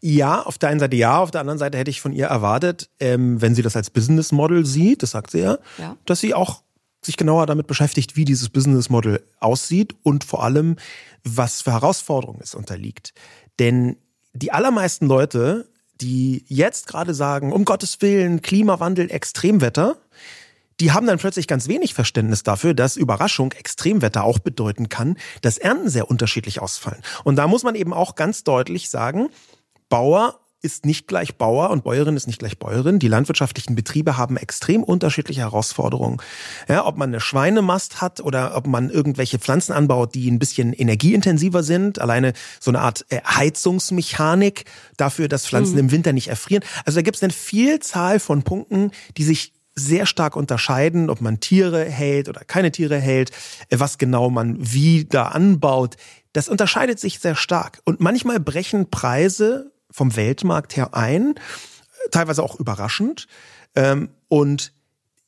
Ja, 0.00 0.40
auf 0.42 0.56
der 0.56 0.68
einen 0.68 0.78
Seite 0.78 0.94
ja, 0.94 1.18
auf 1.18 1.32
der 1.32 1.40
anderen 1.40 1.58
Seite 1.58 1.78
hätte 1.78 1.90
ich 1.90 2.00
von 2.00 2.12
ihr 2.12 2.26
erwartet, 2.26 2.88
ähm, 3.00 3.42
wenn 3.42 3.56
sie 3.56 3.62
das 3.62 3.74
als 3.74 3.90
Business 3.90 4.30
Model 4.30 4.64
sieht, 4.64 5.02
das 5.02 5.10
sagt 5.10 5.32
sie 5.32 5.40
ja, 5.40 5.58
ja, 5.78 5.96
dass 6.06 6.20
sie 6.20 6.32
auch 6.32 6.62
sich 7.04 7.16
genauer 7.16 7.46
damit 7.46 7.66
beschäftigt, 7.66 8.14
wie 8.14 8.24
dieses 8.24 8.50
Business 8.50 8.88
Model 8.88 9.24
aussieht 9.40 9.96
und 10.04 10.22
vor 10.22 10.44
allem, 10.44 10.76
was 11.24 11.62
für 11.62 11.72
Herausforderungen 11.72 12.40
es 12.40 12.54
unterliegt. 12.54 13.12
Denn 13.58 13.96
die 14.32 14.52
allermeisten 14.52 15.06
Leute, 15.06 15.68
die 16.00 16.44
jetzt 16.46 16.86
gerade 16.86 17.14
sagen, 17.14 17.52
um 17.52 17.64
Gottes 17.64 18.00
Willen, 18.00 18.42
Klimawandel, 18.42 19.10
Extremwetter, 19.10 19.96
die 20.80 20.92
haben 20.92 21.06
dann 21.06 21.18
plötzlich 21.18 21.46
ganz 21.46 21.68
wenig 21.68 21.94
Verständnis 21.94 22.42
dafür, 22.42 22.74
dass 22.74 22.96
Überraschung 22.96 23.52
Extremwetter 23.52 24.24
auch 24.24 24.38
bedeuten 24.38 24.88
kann, 24.88 25.16
dass 25.40 25.58
Ernten 25.58 25.88
sehr 25.88 26.10
unterschiedlich 26.10 26.60
ausfallen. 26.60 27.02
Und 27.24 27.36
da 27.36 27.46
muss 27.46 27.62
man 27.62 27.74
eben 27.74 27.92
auch 27.92 28.14
ganz 28.14 28.44
deutlich 28.44 28.90
sagen, 28.90 29.28
Bauer 29.88 30.38
ist 30.62 30.86
nicht 30.86 31.08
gleich 31.08 31.36
Bauer 31.36 31.70
und 31.70 31.82
Bäuerin 31.82 32.16
ist 32.16 32.28
nicht 32.28 32.38
gleich 32.38 32.58
Bäuerin. 32.58 33.00
Die 33.00 33.08
landwirtschaftlichen 33.08 33.74
Betriebe 33.74 34.16
haben 34.16 34.36
extrem 34.36 34.84
unterschiedliche 34.84 35.40
Herausforderungen. 35.40 36.22
Ja, 36.68 36.86
ob 36.86 36.96
man 36.96 37.10
eine 37.10 37.20
Schweinemast 37.20 38.00
hat 38.00 38.20
oder 38.20 38.56
ob 38.56 38.68
man 38.68 38.88
irgendwelche 38.88 39.40
Pflanzen 39.40 39.72
anbaut, 39.72 40.14
die 40.14 40.30
ein 40.30 40.38
bisschen 40.38 40.72
energieintensiver 40.72 41.64
sind. 41.64 42.00
Alleine 42.00 42.32
so 42.60 42.70
eine 42.70 42.80
Art 42.80 43.04
äh, 43.08 43.20
Heizungsmechanik 43.24 44.64
dafür, 44.96 45.26
dass 45.26 45.46
Pflanzen 45.46 45.74
mhm. 45.74 45.80
im 45.80 45.90
Winter 45.90 46.12
nicht 46.12 46.28
erfrieren. 46.28 46.64
Also 46.84 46.98
da 46.98 47.02
gibt 47.02 47.16
es 47.16 47.22
eine 47.24 47.32
Vielzahl 47.32 48.20
von 48.20 48.44
Punkten, 48.44 48.92
die 49.16 49.24
sich 49.24 49.52
sehr 49.74 50.06
stark 50.06 50.36
unterscheiden, 50.36 51.10
ob 51.10 51.20
man 51.20 51.40
Tiere 51.40 51.84
hält 51.84 52.28
oder 52.28 52.44
keine 52.44 52.72
Tiere 52.72 52.98
hält, 52.98 53.30
äh, 53.68 53.78
was 53.78 53.98
genau 53.98 54.30
man 54.30 54.56
wie 54.58 55.04
da 55.04 55.28
anbaut. 55.28 55.96
Das 56.32 56.48
unterscheidet 56.48 56.98
sich 56.98 57.18
sehr 57.18 57.36
stark. 57.36 57.80
Und 57.84 58.00
manchmal 58.00 58.40
brechen 58.40 58.90
Preise 58.90 59.72
vom 59.90 60.16
Weltmarkt 60.16 60.76
her 60.76 60.94
ein, 60.94 61.34
teilweise 62.10 62.42
auch 62.42 62.58
überraschend. 62.58 63.26
Ähm, 63.74 64.10
und 64.28 64.72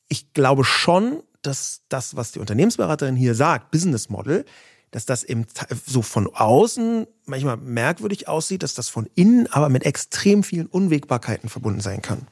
ich 0.07 0.33
glaube 0.33 0.63
schon, 0.63 1.21
dass 1.41 1.81
das, 1.89 2.15
was 2.15 2.31
die 2.31 2.39
Unternehmensberaterin 2.39 3.15
hier 3.15 3.35
sagt, 3.35 3.71
Business 3.71 4.09
Model, 4.09 4.45
dass 4.91 5.05
das 5.05 5.23
eben 5.23 5.45
so 5.85 6.01
von 6.01 6.27
außen 6.33 7.05
manchmal 7.25 7.57
merkwürdig 7.57 8.27
aussieht, 8.27 8.63
dass 8.63 8.75
das 8.75 8.89
von 8.89 9.09
innen 9.15 9.47
aber 9.47 9.69
mit 9.69 9.85
extrem 9.85 10.43
vielen 10.43 10.67
Unwägbarkeiten 10.67 11.49
verbunden 11.49 11.81
sein 11.81 12.01
kann. 12.01 12.27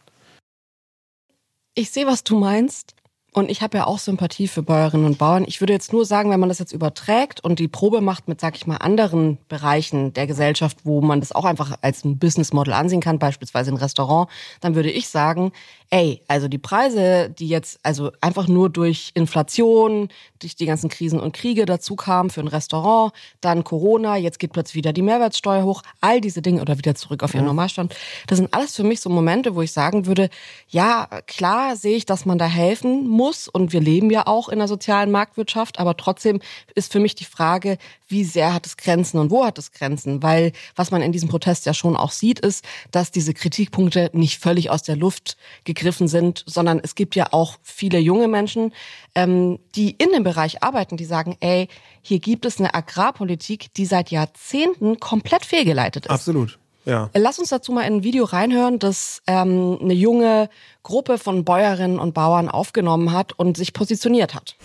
Ich 1.75 1.89
sehe, 1.89 2.05
was 2.05 2.23
du 2.23 2.38
meinst. 2.38 2.95
Und 3.33 3.49
ich 3.49 3.63
habe 3.63 3.79
ja 3.79 3.87
auch 3.87 3.97
Sympathie 3.97 4.47
für 4.47 4.61
Bäuerinnen 4.61 5.07
und 5.07 5.17
Bauern. 5.17 5.43
Ich 5.47 5.59
würde 5.59 5.73
jetzt 5.73 5.91
nur 5.91 6.05
sagen, 6.05 6.29
wenn 6.29 6.39
man 6.39 6.49
das 6.49 6.59
jetzt 6.59 6.71
überträgt 6.71 7.43
und 7.43 7.57
die 7.57 7.67
Probe 7.67 7.99
macht 7.99 8.27
mit, 8.27 8.39
sag 8.39 8.55
ich 8.55 8.67
mal, 8.67 8.77
anderen 8.77 9.39
Bereichen 9.49 10.13
der 10.13 10.27
Gesellschaft, 10.27 10.77
wo 10.83 11.01
man 11.01 11.19
das 11.19 11.31
auch 11.31 11.43
einfach 11.43 11.75
als 11.81 12.05
ein 12.05 12.19
Business 12.19 12.53
Model 12.53 12.73
ansehen 12.73 13.01
kann, 13.01 13.17
beispielsweise 13.17 13.71
ein 13.71 13.77
Restaurant, 13.77 14.29
dann 14.61 14.75
würde 14.75 14.91
ich 14.91 15.07
sagen, 15.07 15.51
ey, 15.89 16.21
also 16.27 16.47
die 16.47 16.59
Preise, 16.59 17.31
die 17.31 17.47
jetzt 17.47 17.79
also 17.81 18.11
einfach 18.21 18.47
nur 18.47 18.69
durch 18.69 19.11
Inflation, 19.15 20.09
durch 20.37 20.55
die 20.55 20.67
ganzen 20.67 20.89
Krisen 20.89 21.19
und 21.19 21.33
Kriege 21.33 21.65
dazu 21.65 21.95
kamen 21.95 22.29
für 22.29 22.41
ein 22.41 22.47
Restaurant, 22.47 23.13
dann 23.41 23.63
Corona, 23.63 24.15
jetzt 24.15 24.37
geht 24.37 24.53
plötzlich 24.53 24.75
wieder 24.75 24.93
die 24.93 25.01
Mehrwertsteuer 25.01 25.63
hoch, 25.63 25.81
all 26.01 26.21
diese 26.21 26.43
Dinge 26.43 26.61
oder 26.61 26.77
wieder 26.77 26.93
zurück 26.93 27.23
auf 27.23 27.33
ihren 27.33 27.45
Normalstand. 27.45 27.95
Das 28.27 28.37
sind 28.37 28.53
alles 28.53 28.75
für 28.75 28.83
mich 28.83 29.01
so 29.01 29.09
Momente, 29.09 29.55
wo 29.55 29.63
ich 29.63 29.71
sagen 29.71 30.05
würde, 30.05 30.29
ja, 30.67 31.07
klar 31.25 31.75
sehe 31.75 31.95
ich, 31.95 32.05
dass 32.05 32.25
man 32.25 32.37
da 32.37 32.45
helfen 32.45 33.07
muss 33.07 33.22
und 33.47 33.73
wir 33.73 33.81
leben 33.81 34.09
ja 34.09 34.27
auch 34.27 34.49
in 34.49 34.55
einer 34.55 34.67
sozialen 34.67 35.12
Marktwirtschaft, 35.12 35.79
aber 35.79 35.95
trotzdem 35.97 36.41
ist 36.75 36.91
für 36.91 36.99
mich 36.99 37.15
die 37.15 37.25
Frage, 37.25 37.77
wie 38.07 38.23
sehr 38.23 38.53
hat 38.53 38.65
es 38.65 38.77
Grenzen 38.77 39.19
und 39.19 39.31
wo 39.31 39.45
hat 39.45 39.57
es 39.57 39.71
Grenzen? 39.71 40.21
Weil 40.21 40.51
was 40.75 40.91
man 40.91 41.01
in 41.01 41.12
diesem 41.12 41.29
Protest 41.29 41.65
ja 41.65 41.73
schon 41.73 41.95
auch 41.95 42.12
sieht, 42.12 42.39
ist, 42.39 42.65
dass 42.91 43.12
diese 43.12 43.33
Kritikpunkte 43.33 44.09
nicht 44.13 44.39
völlig 44.39 44.69
aus 44.69 44.83
der 44.83 44.95
Luft 44.95 45.38
gegriffen 45.63 46.07
sind, 46.07 46.43
sondern 46.47 46.79
es 46.79 46.95
gibt 46.95 47.15
ja 47.15 47.27
auch 47.31 47.57
viele 47.63 47.99
junge 47.99 48.27
Menschen, 48.27 48.73
ähm, 49.15 49.59
die 49.75 49.91
in 49.91 50.09
dem 50.12 50.23
Bereich 50.23 50.63
arbeiten, 50.63 50.97
die 50.97 51.05
sagen, 51.05 51.38
ey, 51.39 51.67
hier 52.01 52.19
gibt 52.19 52.45
es 52.45 52.59
eine 52.59 52.73
Agrarpolitik, 52.73 53.73
die 53.73 53.86
seit 53.86 54.12
Jahrzehnten 54.12 54.99
komplett 54.99 55.45
fehlgeleitet 55.45 56.05
ist. 56.05 56.12
Absolut. 56.12 56.59
Ja. 56.85 57.09
Lass 57.13 57.39
uns 57.39 57.49
dazu 57.49 57.71
mal 57.71 57.83
in 57.83 57.97
ein 57.97 58.03
Video 58.03 58.25
reinhören, 58.25 58.79
das 58.79 59.21
ähm, 59.27 59.77
eine 59.81 59.93
junge 59.93 60.49
Gruppe 60.83 61.17
von 61.17 61.45
Bäuerinnen 61.45 61.99
und 61.99 62.13
Bauern 62.13 62.49
aufgenommen 62.49 63.13
hat 63.13 63.33
und 63.33 63.55
sich 63.57 63.73
positioniert 63.73 64.35
hat. 64.35 64.55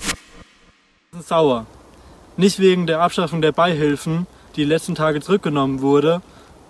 Sauer. 1.21 1.67
Nicht 2.37 2.59
wegen 2.59 2.87
der 2.87 3.01
Abschaffung 3.01 3.41
der 3.41 3.53
Beihilfen, 3.53 4.27
die, 4.55 4.63
die 4.63 4.65
letzten 4.65 4.95
Tage 4.95 5.21
zurückgenommen 5.21 5.81
wurde, 5.81 6.21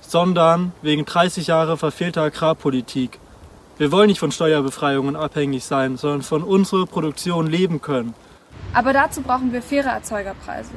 sondern 0.01 0.73
wegen 0.83 1.05
30 1.05 1.47
Jahre 1.47 1.77
verfehlter 1.77 2.23
Agrarpolitik. 2.23 3.19
Wir 3.79 3.93
wollen 3.93 4.09
nicht 4.09 4.19
von 4.19 4.33
Steuerbefreiungen 4.33 5.17
abhängig 5.17 5.65
sein, 5.65 5.97
sondern 5.97 6.23
von 6.23 6.43
unserer 6.43 6.87
Produktion 6.87 7.47
leben 7.47 7.81
können. 7.81 8.15
Aber 8.75 8.93
dazu 8.93 9.23
brauchen 9.23 9.53
wir 9.53 9.63
faire 9.63 9.91
Erzeugerpreise 9.91 10.73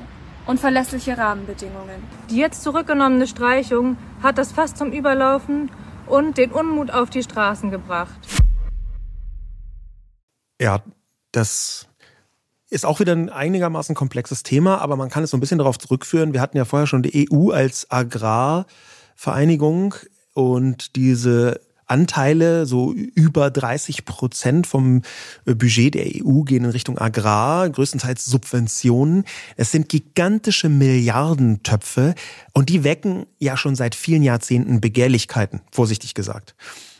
und 0.45 0.59
verlässliche 0.59 1.17
Rahmenbedingungen. 1.17 2.03
Die 2.29 2.37
jetzt 2.37 2.63
zurückgenommene 2.63 3.27
Streichung 3.27 3.97
hat 4.21 4.37
das 4.37 4.51
fast 4.51 4.77
zum 4.77 4.91
Überlaufen 4.91 5.71
und 6.07 6.37
den 6.37 6.51
Unmut 6.51 6.91
auf 6.91 7.09
die 7.09 7.23
Straßen 7.23 7.71
gebracht. 7.71 8.19
Ja, 10.59 10.81
das 11.31 11.87
ist 12.69 12.85
auch 12.85 12.99
wieder 12.99 13.13
ein 13.13 13.29
einigermaßen 13.29 13.95
komplexes 13.95 14.43
Thema, 14.43 14.79
aber 14.79 14.95
man 14.95 15.09
kann 15.09 15.23
es 15.23 15.31
so 15.31 15.37
ein 15.37 15.39
bisschen 15.39 15.57
darauf 15.57 15.77
zurückführen. 15.77 16.33
Wir 16.33 16.41
hatten 16.41 16.57
ja 16.57 16.65
vorher 16.65 16.87
schon 16.87 17.03
die 17.03 17.29
EU 17.31 17.51
als 17.51 17.89
Agrarvereinigung 17.89 19.95
und 20.33 20.95
diese 20.95 21.59
Anteile, 21.91 22.65
so 22.65 22.93
über 22.93 23.51
30 23.51 24.05
Prozent 24.05 24.65
vom 24.65 25.03
äh, 25.45 25.53
Budget 25.53 25.93
der 25.93 26.05
EU 26.05 26.41
gehen 26.41 26.63
in 26.63 26.71
Richtung 26.71 26.97
Agrar, 26.97 27.69
größtenteils 27.69 28.25
Subventionen. 28.25 29.25
Es 29.57 29.71
sind 29.71 29.89
gigantische 29.89 30.69
Milliardentöpfe 30.69 32.15
und 32.53 32.69
die 32.69 32.83
wecken 32.83 33.25
ja 33.37 33.57
schon 33.57 33.75
seit 33.75 33.93
vielen 33.93 34.23
Jahrzehnten 34.23 34.81
Begehrlichkeiten, 34.81 35.61
vorsichtig 35.71 36.13
gesagt. 36.13 36.55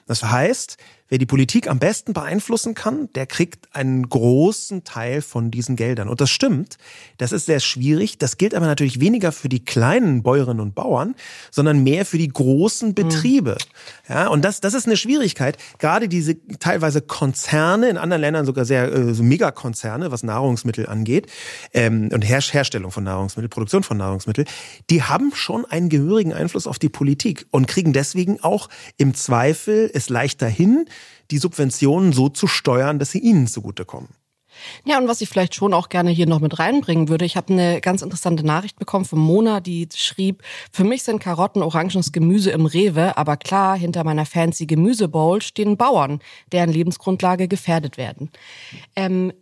Das 0.06 0.24
heißt, 0.24 0.78
wer 1.12 1.18
die 1.18 1.26
Politik 1.26 1.70
am 1.70 1.78
besten 1.78 2.14
beeinflussen 2.14 2.74
kann, 2.74 3.10
der 3.16 3.28
kriegt 3.28 3.68
einen 3.76 4.08
großen 4.08 4.86
Teil 4.86 5.22
von 5.22 5.52
diesen 5.52 5.76
Geldern. 5.76 6.08
Und 6.08 6.22
das 6.22 6.30
stimmt, 6.30 6.78
das 7.18 7.34
ist 7.34 7.48
sehr 7.48 7.60
schwierig. 7.60 8.18
Das 8.18 8.38
gilt 8.38 8.56
aber 8.56 8.66
natürlich 8.66 9.02
weniger 9.02 9.34
für 9.34 9.50
die 9.50 9.64
kleinen 9.64 10.24
Bäuerinnen 10.24 10.62
und 10.62 10.74
Bauern, 10.74 11.16
sondern 11.52 11.84
mehr 11.84 12.06
für 12.06 12.18
die 12.18 12.30
großen 12.30 12.96
Betriebe. 12.96 13.58
Mhm. 14.08 14.14
Ja, 14.14 14.28
und 14.30 14.46
das, 14.46 14.62
das 14.62 14.74
ist 14.74 14.86
eine 14.86 14.96
Schwierigkeit. 14.96 15.58
Gerade 15.80 16.08
diese 16.08 16.38
teilweise 16.60 17.02
Konzerne, 17.02 17.90
in 17.90 17.98
anderen 17.98 18.22
Ländern 18.22 18.46
sogar 18.46 18.64
sehr 18.64 18.90
äh, 18.90 19.14
so 19.14 19.22
Megakonzerne, 19.22 20.12
was 20.12 20.24
Nahrungsmittel 20.24 20.88
angeht, 20.88 21.28
ähm, 21.74 22.10
und 22.14 22.22
Her 22.22 22.40
Herstellung 22.40 22.92
von 22.92 23.04
Nahrungsmitteln, 23.04 23.50
Produktion 23.50 23.84
von 23.84 23.98
Nahrungsmitteln, 23.98 24.48
die 24.90 25.04
haben 25.04 25.34
schon 25.36 25.66
einen 25.66 25.90
gehörigen 25.90 26.32
Einfluss 26.32 26.68
auf 26.68 26.80
die 26.80 26.90
Politik 26.90 27.48
und 27.52 27.68
kriegen 27.68 27.92
deswegen 27.92 28.42
auch 28.42 28.70
im 28.96 29.14
Zweifel 29.14 29.92
es 29.94 30.08
leichter 30.08 30.48
hin, 30.48 30.86
die 31.32 31.38
Subventionen 31.38 32.14
so 32.14 32.30
zu 32.30 32.48
steuern, 32.48 33.00
dass 33.00 33.12
sie 33.12 33.20
ihnen 33.20 33.48
zugutekommen. 33.48 34.10
Ja, 34.86 34.98
und 34.98 35.08
was 35.08 35.22
ich 35.22 35.30
vielleicht 35.30 35.56
schon 35.56 35.74
auch 35.74 35.90
gerne 35.90 36.12
hier 36.12 36.28
noch 36.28 36.40
mit 36.40 36.60
reinbringen 36.60 37.10
würde, 37.10 37.26
ich 37.26 37.38
habe 37.38 37.54
eine 37.54 37.82
ganz 37.82 38.02
interessante 38.02 38.46
Nachricht 38.46 38.78
bekommen 38.78 39.06
von 39.06 39.20
Mona, 39.20 39.60
die 39.60 39.88
schrieb, 39.96 40.44
für 40.72 40.84
mich 40.84 41.04
sind 41.04 41.20
Karotten 41.20 41.64
orangenes 41.64 42.12
Gemüse 42.12 42.52
im 42.52 42.66
Rewe, 42.66 43.18
aber 43.18 43.38
klar, 43.38 43.78
hinter 43.78 44.04
meiner 44.04 44.26
fancy 44.26 44.66
Gemüsebowl 44.66 45.42
stehen 45.42 45.78
Bauern, 45.78 46.20
deren 46.52 46.72
Lebensgrundlage 46.72 47.48
gefährdet 47.48 47.98
werden. 47.98 48.30
Ähm, 48.96 49.34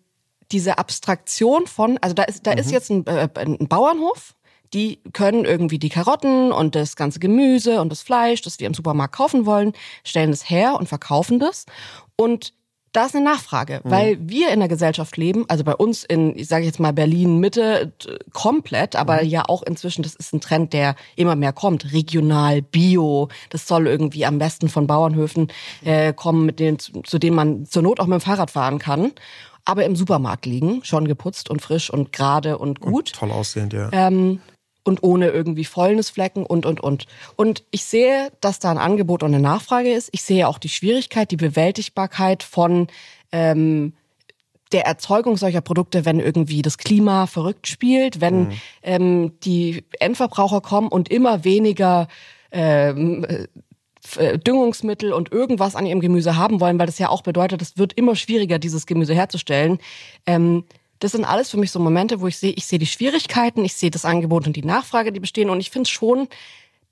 diese 0.52 0.78
Abstraktion 0.78 1.68
von, 1.68 1.98
also 2.02 2.16
da 2.16 2.24
ist, 2.24 2.48
da 2.48 2.54
mhm. 2.54 2.58
ist 2.58 2.72
jetzt 2.72 2.90
ein, 2.90 3.06
äh, 3.06 3.30
ein 3.36 3.68
Bauernhof, 3.68 4.36
die 4.74 5.00
können 5.14 5.46
irgendwie 5.46 5.80
die 5.80 5.90
Karotten 5.90 6.52
und 6.52 6.76
das 6.76 6.96
ganze 6.96 7.20
Gemüse 7.20 7.82
und 7.82 7.90
das 7.90 8.02
Fleisch, 8.02 8.42
das 8.42 8.60
wir 8.60 8.68
im 8.68 8.74
Supermarkt 8.74 9.16
kaufen 9.16 9.46
wollen, 9.46 9.74
stellen 10.04 10.30
es 10.32 10.50
her 10.50 10.76
und 10.80 10.88
verkaufen 10.88 11.40
das. 11.40 11.66
Und 12.16 12.54
da 12.92 13.06
ist 13.06 13.16
eine 13.16 13.26
Nachfrage, 13.26 13.82
mhm. 13.84 13.92
weil 13.92 14.18
wir 14.20 14.50
in 14.50 14.60
der 14.60 14.68
Gesellschaft 14.68 15.16
leben, 15.16 15.46
also 15.48 15.64
bei 15.64 15.76
uns 15.76 16.04
in, 16.04 16.36
ich 16.38 16.48
sage 16.48 16.66
jetzt 16.66 16.80
mal 16.80 16.92
Berlin 16.92 17.38
Mitte 17.38 17.94
komplett, 18.34 18.96
aber 18.96 19.22
mhm. 19.22 19.30
ja 19.30 19.44
auch 19.48 19.62
inzwischen, 19.64 20.02
das 20.02 20.16
ist 20.16 20.34
ein 20.34 20.42
Trend, 20.42 20.74
der 20.74 20.96
immer 21.16 21.36
mehr 21.36 21.54
kommt, 21.54 21.94
regional, 21.94 22.62
bio, 22.62 23.30
das 23.50 23.68
soll 23.68 23.88
irgendwie 23.88 24.26
am 24.26 24.40
besten 24.40 24.70
von 24.70 24.88
Bauernhöfen 24.88 25.52
äh, 25.84 26.14
kommen, 26.14 26.46
mit 26.46 26.60
denen, 26.60 26.80
zu, 26.80 27.02
zu 27.04 27.20
denen 27.20 27.36
man 27.36 27.66
zur 27.66 27.84
Not 27.84 28.00
auch 28.00 28.08
mit 28.08 28.20
dem 28.20 28.22
Fahrrad 28.22 28.52
fahren 28.52 28.80
kann 28.80 29.12
aber 29.66 29.86
im 29.86 29.96
Supermarkt 29.96 30.48
liegen, 30.48 30.84
schon 30.84 31.08
geputzt 31.08 31.50
und 31.52 31.62
frisch 31.62 31.92
und 31.92 32.12
gerade 32.12 32.58
und 32.58 32.80
gut. 32.80 32.94
Und 32.94 33.14
toll 33.14 33.32
aussehend, 33.32 33.72
ja. 33.74 33.90
Ähm, 33.92 34.40
und 34.90 35.04
ohne 35.04 35.30
irgendwie 35.30 35.64
Fäulnisflecken 35.64 36.46
und, 36.46 36.66
und, 36.66 36.82
und. 36.82 37.06
Und 37.38 37.64
ich 37.72 37.86
sehe, 37.86 38.32
dass 38.42 38.60
da 38.60 38.72
ein 38.72 38.78
Angebot 38.78 39.24
und 39.24 39.34
eine 39.34 39.42
Nachfrage 39.42 39.92
ist. 39.94 40.10
Ich 40.12 40.24
sehe 40.24 40.48
auch 40.48 40.58
die 40.58 40.70
Schwierigkeit, 40.70 41.32
die 41.32 41.38
Bewältigbarkeit 41.38 42.44
von 42.44 42.88
ähm, 43.32 43.94
der 44.72 44.86
Erzeugung 44.86 45.38
solcher 45.38 45.62
Produkte, 45.62 46.06
wenn 46.06 46.20
irgendwie 46.20 46.62
das 46.62 46.78
Klima 46.78 47.28
verrückt 47.28 47.68
spielt, 47.68 48.22
wenn 48.22 48.40
mhm. 48.40 48.54
ähm, 48.84 49.40
die 49.44 49.84
Endverbraucher 50.00 50.62
kommen 50.62 50.90
und 50.90 51.10
immer 51.10 51.44
weniger 51.44 52.08
ähm, 52.52 53.26
äh, 54.18 54.38
Düngungsmittel 54.38 55.14
und 55.14 55.32
irgendwas 55.32 55.76
an 55.76 55.86
ihrem 55.86 56.00
Gemüse 56.00 56.36
haben 56.36 56.60
wollen, 56.60 56.80
weil 56.80 56.86
das 56.86 57.00
ja 57.00 57.10
auch 57.10 57.22
bedeutet, 57.22 57.62
es 57.62 57.78
wird 57.78 57.94
immer 57.94 58.16
schwieriger, 58.16 58.60
dieses 58.60 58.86
Gemüse 58.86 59.14
herzustellen. 59.14 59.80
Ähm, 60.26 60.64
das 61.00 61.14
sind 61.14 61.26
alles 61.26 61.50
für 61.50 61.58
mich 61.58 61.72
so 61.72 61.80
Momente, 61.80 62.22
wo 62.22 62.28
ich 62.28 62.38
sehe, 62.38 62.52
ich 62.52 62.68
sehe 62.68 62.80
die 62.80 62.86
Schwierigkeiten, 62.86 63.64
ich 63.64 63.74
sehe 63.74 63.92
das 63.92 64.06
Angebot 64.06 64.48
und 64.48 64.56
die 64.56 64.66
Nachfrage, 64.66 65.12
die 65.12 65.20
bestehen. 65.20 65.50
Und 65.50 65.60
ich 65.60 65.70
finde 65.70 65.90
schon, 65.90 66.28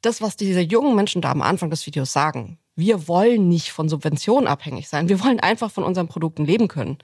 das, 0.02 0.22
was 0.22 0.38
diese 0.38 0.62
jungen 0.62 0.96
Menschen 0.96 1.22
da 1.22 1.32
am 1.32 1.41
Anfang 1.41 1.70
des 1.70 1.86
Videos 1.86 2.13
sagen, 2.13 2.58
wir 2.76 3.08
wollen 3.08 3.50
nicht 3.50 3.72
von 3.72 3.89
Subventionen 3.89 4.48
abhängig 4.48 4.88
sein. 4.88 5.10
Wir 5.10 5.24
wollen 5.24 5.39
einfach 5.39 5.72
von 5.72 5.84
unseren 5.84 6.08
Produkten 6.08 6.46
leben 6.46 6.67
können. 6.67 7.00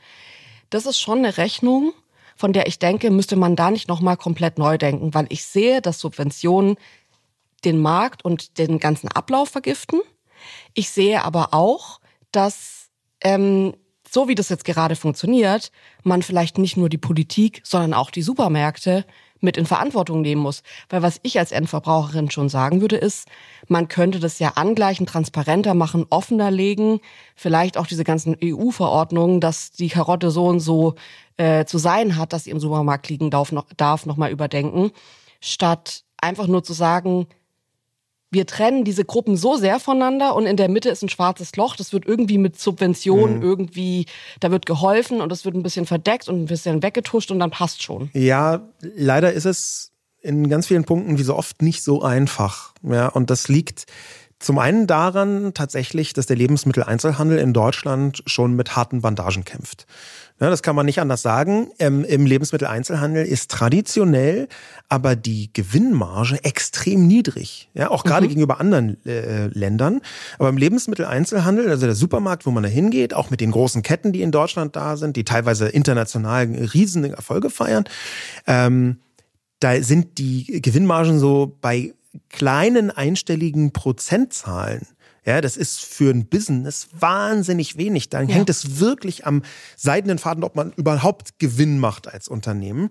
Das 0.69 0.85
ist 0.85 0.99
schon 0.99 1.19
eine 1.19 1.37
Rechnung, 1.37 1.93
von 2.35 2.53
der 2.53 2.67
ich 2.67 2.79
denke, 2.79 3.11
müsste 3.11 3.35
man 3.35 3.55
da 3.55 3.71
nicht 3.71 3.87
nochmal 3.87 4.17
komplett 4.17 4.57
neu 4.57 4.77
denken, 4.77 5.13
weil 5.13 5.25
ich 5.29 5.43
sehe, 5.43 5.81
dass 5.81 5.99
Subventionen 5.99 6.77
den 7.65 7.81
Markt 7.81 8.23
und 8.23 8.57
den 8.57 8.79
ganzen 8.79 9.07
Ablauf 9.07 9.49
vergiften. 9.49 10.01
Ich 10.73 10.89
sehe 10.89 11.23
aber 11.23 11.53
auch, 11.53 11.99
dass 12.31 12.89
ähm, 13.21 13.73
so 14.13 14.28
wie 14.28 14.36
das 14.36 14.49
jetzt 14.49 14.63
gerade 14.63 14.95
funktioniert, 14.95 15.71
man 16.04 16.21
vielleicht 16.21 16.60
nicht 16.60 16.78
nur 16.78 16.88
die 16.88 16.99
Politik, 16.99 17.62
sondern 17.63 17.95
auch 17.95 18.12
die 18.12 18.21
Supermärkte 18.21 19.06
mit 19.39 19.58
in 19.58 19.65
Verantwortung 19.65 20.21
nehmen 20.21 20.41
muss. 20.41 20.62
Weil 20.89 21.02
was 21.02 21.19
ich 21.23 21.39
als 21.39 21.52
Endverbraucherin 21.52 22.30
schon 22.30 22.47
sagen 22.47 22.80
würde, 22.82 22.95
ist, 22.95 23.28
man 23.67 23.88
könnte 23.88 24.19
das 24.19 24.38
ja 24.38 24.49
angleichen, 24.49 25.08
transparenter 25.08 25.73
machen, 25.73 26.06
offener 26.12 26.52
legen, 26.52 26.99
vielleicht 27.36 27.76
auch 27.76 27.88
diese 27.88 28.04
ganzen 28.04 28.38
EU-Verordnungen, 28.41 29.41
dass 29.41 29.71
die 29.71 29.89
Karotte 29.89 30.30
so 30.30 30.45
und 30.45 30.60
so 30.60 30.93
äh, 31.38 31.65
zu 31.65 31.80
sein 31.80 32.15
hat, 32.15 32.34
dass 32.34 32.43
sie 32.43 32.52
im 32.52 32.60
Supermarkt 32.60 33.10
liegen 33.10 33.32
darf, 33.32 33.52
noch, 33.52 33.65
darf 33.76 34.06
noch 34.06 34.17
mal 34.17 34.32
überdenken, 34.32 34.91
statt 35.41 36.04
einfach 36.21 36.45
nur 36.45 36.63
zu 36.63 36.73
sagen, 36.73 37.26
wir 38.33 38.47
trennen 38.47 38.83
diese 38.83 39.05
Gruppen 39.05 39.37
so 39.37 39.55
sehr 39.55 39.79
voneinander 39.79 40.35
und 40.35 40.45
in 40.45 40.57
der 40.57 40.69
Mitte 40.69 40.89
ist 40.89 41.03
ein 41.03 41.09
schwarzes 41.09 41.55
Loch. 41.55 41.75
Das 41.75 41.93
wird 41.93 42.05
irgendwie 42.05 42.37
mit 42.37 42.59
Subventionen 42.59 43.37
mhm. 43.37 43.43
irgendwie, 43.43 44.05
da 44.39 44.51
wird 44.51 44.65
geholfen 44.65 45.21
und 45.21 45.31
es 45.31 45.45
wird 45.45 45.55
ein 45.55 45.63
bisschen 45.63 45.85
verdeckt 45.85 46.27
und 46.27 46.41
ein 46.41 46.45
bisschen 46.45 46.83
weggetuscht 46.83 47.31
und 47.31 47.39
dann 47.39 47.51
passt 47.51 47.83
schon. 47.83 48.09
Ja, 48.13 48.61
leider 48.81 49.33
ist 49.33 49.45
es 49.45 49.91
in 50.21 50.49
ganz 50.49 50.67
vielen 50.67 50.85
Punkten 50.85 51.17
wie 51.17 51.23
so 51.23 51.35
oft 51.35 51.61
nicht 51.61 51.83
so 51.83 52.01
einfach. 52.01 52.73
Ja, 52.81 53.07
und 53.09 53.29
das 53.29 53.47
liegt 53.47 53.85
Zum 54.39 54.59
einen 54.59 54.87
daran 54.87 55.53
tatsächlich, 55.53 56.11
dass 56.11 56.25
der 56.25 56.35
Lebensmitteleinzelhandel 56.35 57.37
in 57.37 57.53
Deutschland 57.53 58.23
schon 58.25 58.57
mit 58.57 58.75
harten 58.75 58.99
Bandagen 58.99 59.45
kämpft. 59.45 59.85
Ja, 60.43 60.49
das 60.49 60.62
kann 60.62 60.75
man 60.75 60.86
nicht 60.86 60.99
anders 60.99 61.21
sagen. 61.21 61.71
Ähm, 61.79 62.03
Im 62.03 62.25
Lebensmitteleinzelhandel 62.25 63.25
ist 63.25 63.49
traditionell 63.49 64.49
aber 64.89 65.15
die 65.15 65.49
Gewinnmarge 65.53 66.43
extrem 66.43 67.08
niedrig. 67.08 67.69
Ja, 67.73 67.89
auch 67.89 68.03
gerade 68.03 68.25
mhm. 68.25 68.32
gegenüber 68.32 68.60
anderen 68.60 68.97
äh, 69.06 69.47
Ländern. 69.47 70.01
Aber 70.39 70.49
im 70.49 70.58
Lebensmitteleinzelhandel, 70.58 71.69
also 71.69 71.86
der 71.86 71.95
Supermarkt, 71.95 72.45
wo 72.45 72.51
man 72.51 72.62
da 72.62 72.67
hingeht, 72.67 73.13
auch 73.13 73.29
mit 73.29 73.39
den 73.39 73.51
großen 73.51 73.84
Ketten, 73.84 74.12
die 74.12 74.21
in 74.21 74.32
Deutschland 74.32 74.75
da 74.75 74.97
sind, 74.97 75.15
die 75.15 75.23
teilweise 75.23 75.69
international 75.69 76.43
riesen 76.73 77.06
Erfolge 77.06 77.49
feiern, 77.49 77.86
ähm, 78.45 78.97
da 79.62 79.82
sind 79.82 80.17
die 80.17 80.62
Gewinnmargen 80.62 81.19
so 81.19 81.58
bei 81.62 81.93
kleinen 82.27 82.91
einstelligen 82.91 83.71
Prozentzahlen. 83.71 84.88
Ja, 85.25 85.41
das 85.41 85.57
ist 85.57 85.81
für 85.81 86.12
ein 86.12 86.25
Business 86.25 86.89
wahnsinnig 86.97 87.77
wenig. 87.77 88.09
Dann 88.09 88.27
ja. 88.27 88.36
hängt 88.36 88.49
es 88.49 88.79
wirklich 88.79 89.25
am 89.25 89.41
seidenen 89.77 90.17
Faden, 90.17 90.43
ob 90.43 90.55
man 90.55 90.73
überhaupt 90.73 91.39
Gewinn 91.39 91.79
macht 91.79 92.13
als 92.13 92.27
Unternehmen. 92.27 92.89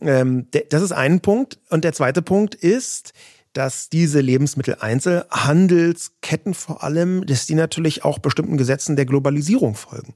Ähm, 0.00 0.46
das 0.70 0.82
ist 0.82 0.92
ein 0.92 1.20
Punkt. 1.20 1.58
Und 1.68 1.84
der 1.84 1.92
zweite 1.92 2.22
Punkt 2.22 2.54
ist, 2.54 3.12
dass 3.56 3.88
diese 3.88 4.20
Lebensmitteleinzelhandelsketten 4.20 6.52
vor 6.52 6.84
allem, 6.84 7.24
dass 7.24 7.46
die 7.46 7.54
natürlich 7.54 8.04
auch 8.04 8.18
bestimmten 8.18 8.58
Gesetzen 8.58 8.96
der 8.96 9.06
Globalisierung 9.06 9.76
folgen. 9.76 10.12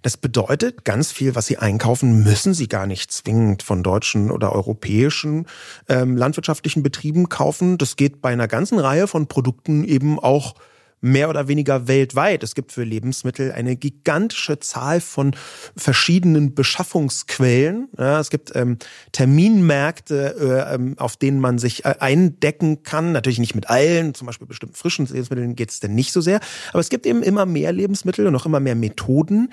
Das 0.00 0.16
bedeutet, 0.16 0.86
ganz 0.86 1.12
viel, 1.12 1.34
was 1.34 1.44
sie 1.46 1.58
einkaufen, 1.58 2.24
müssen 2.24 2.54
sie 2.54 2.66
gar 2.66 2.86
nicht 2.86 3.12
zwingend 3.12 3.62
von 3.62 3.82
deutschen 3.82 4.30
oder 4.30 4.52
europäischen 4.52 5.44
ähm, 5.88 6.16
landwirtschaftlichen 6.16 6.82
Betrieben 6.82 7.28
kaufen. 7.28 7.76
Das 7.76 7.96
geht 7.96 8.22
bei 8.22 8.30
einer 8.30 8.48
ganzen 8.48 8.78
Reihe 8.78 9.06
von 9.06 9.26
Produkten 9.26 9.84
eben 9.84 10.18
auch 10.18 10.54
mehr 11.00 11.28
oder 11.28 11.48
weniger 11.48 11.88
weltweit. 11.88 12.42
Es 12.42 12.54
gibt 12.54 12.72
für 12.72 12.84
Lebensmittel 12.84 13.52
eine 13.52 13.76
gigantische 13.76 14.58
Zahl 14.58 15.00
von 15.00 15.34
verschiedenen 15.76 16.54
Beschaffungsquellen. 16.54 17.88
Ja, 17.96 18.20
es 18.20 18.30
gibt 18.30 18.54
ähm, 18.56 18.78
Terminmärkte, 19.12 20.36
äh, 20.68 20.74
ähm, 20.74 20.94
auf 20.98 21.16
denen 21.16 21.40
man 21.40 21.58
sich 21.58 21.84
äh, 21.84 21.94
eindecken 22.00 22.82
kann. 22.82 23.12
Natürlich 23.12 23.38
nicht 23.38 23.54
mit 23.54 23.70
allen, 23.70 24.14
zum 24.14 24.26
Beispiel 24.26 24.46
bestimmten 24.46 24.74
frischen 24.74 25.06
Lebensmitteln 25.06 25.56
geht 25.56 25.70
es 25.70 25.80
denn 25.80 25.94
nicht 25.94 26.12
so 26.12 26.20
sehr. 26.20 26.40
Aber 26.70 26.80
es 26.80 26.88
gibt 26.88 27.06
eben 27.06 27.22
immer 27.22 27.46
mehr 27.46 27.72
Lebensmittel 27.72 28.26
und 28.26 28.36
auch 28.36 28.46
immer 28.46 28.60
mehr 28.60 28.74
Methoden, 28.74 29.50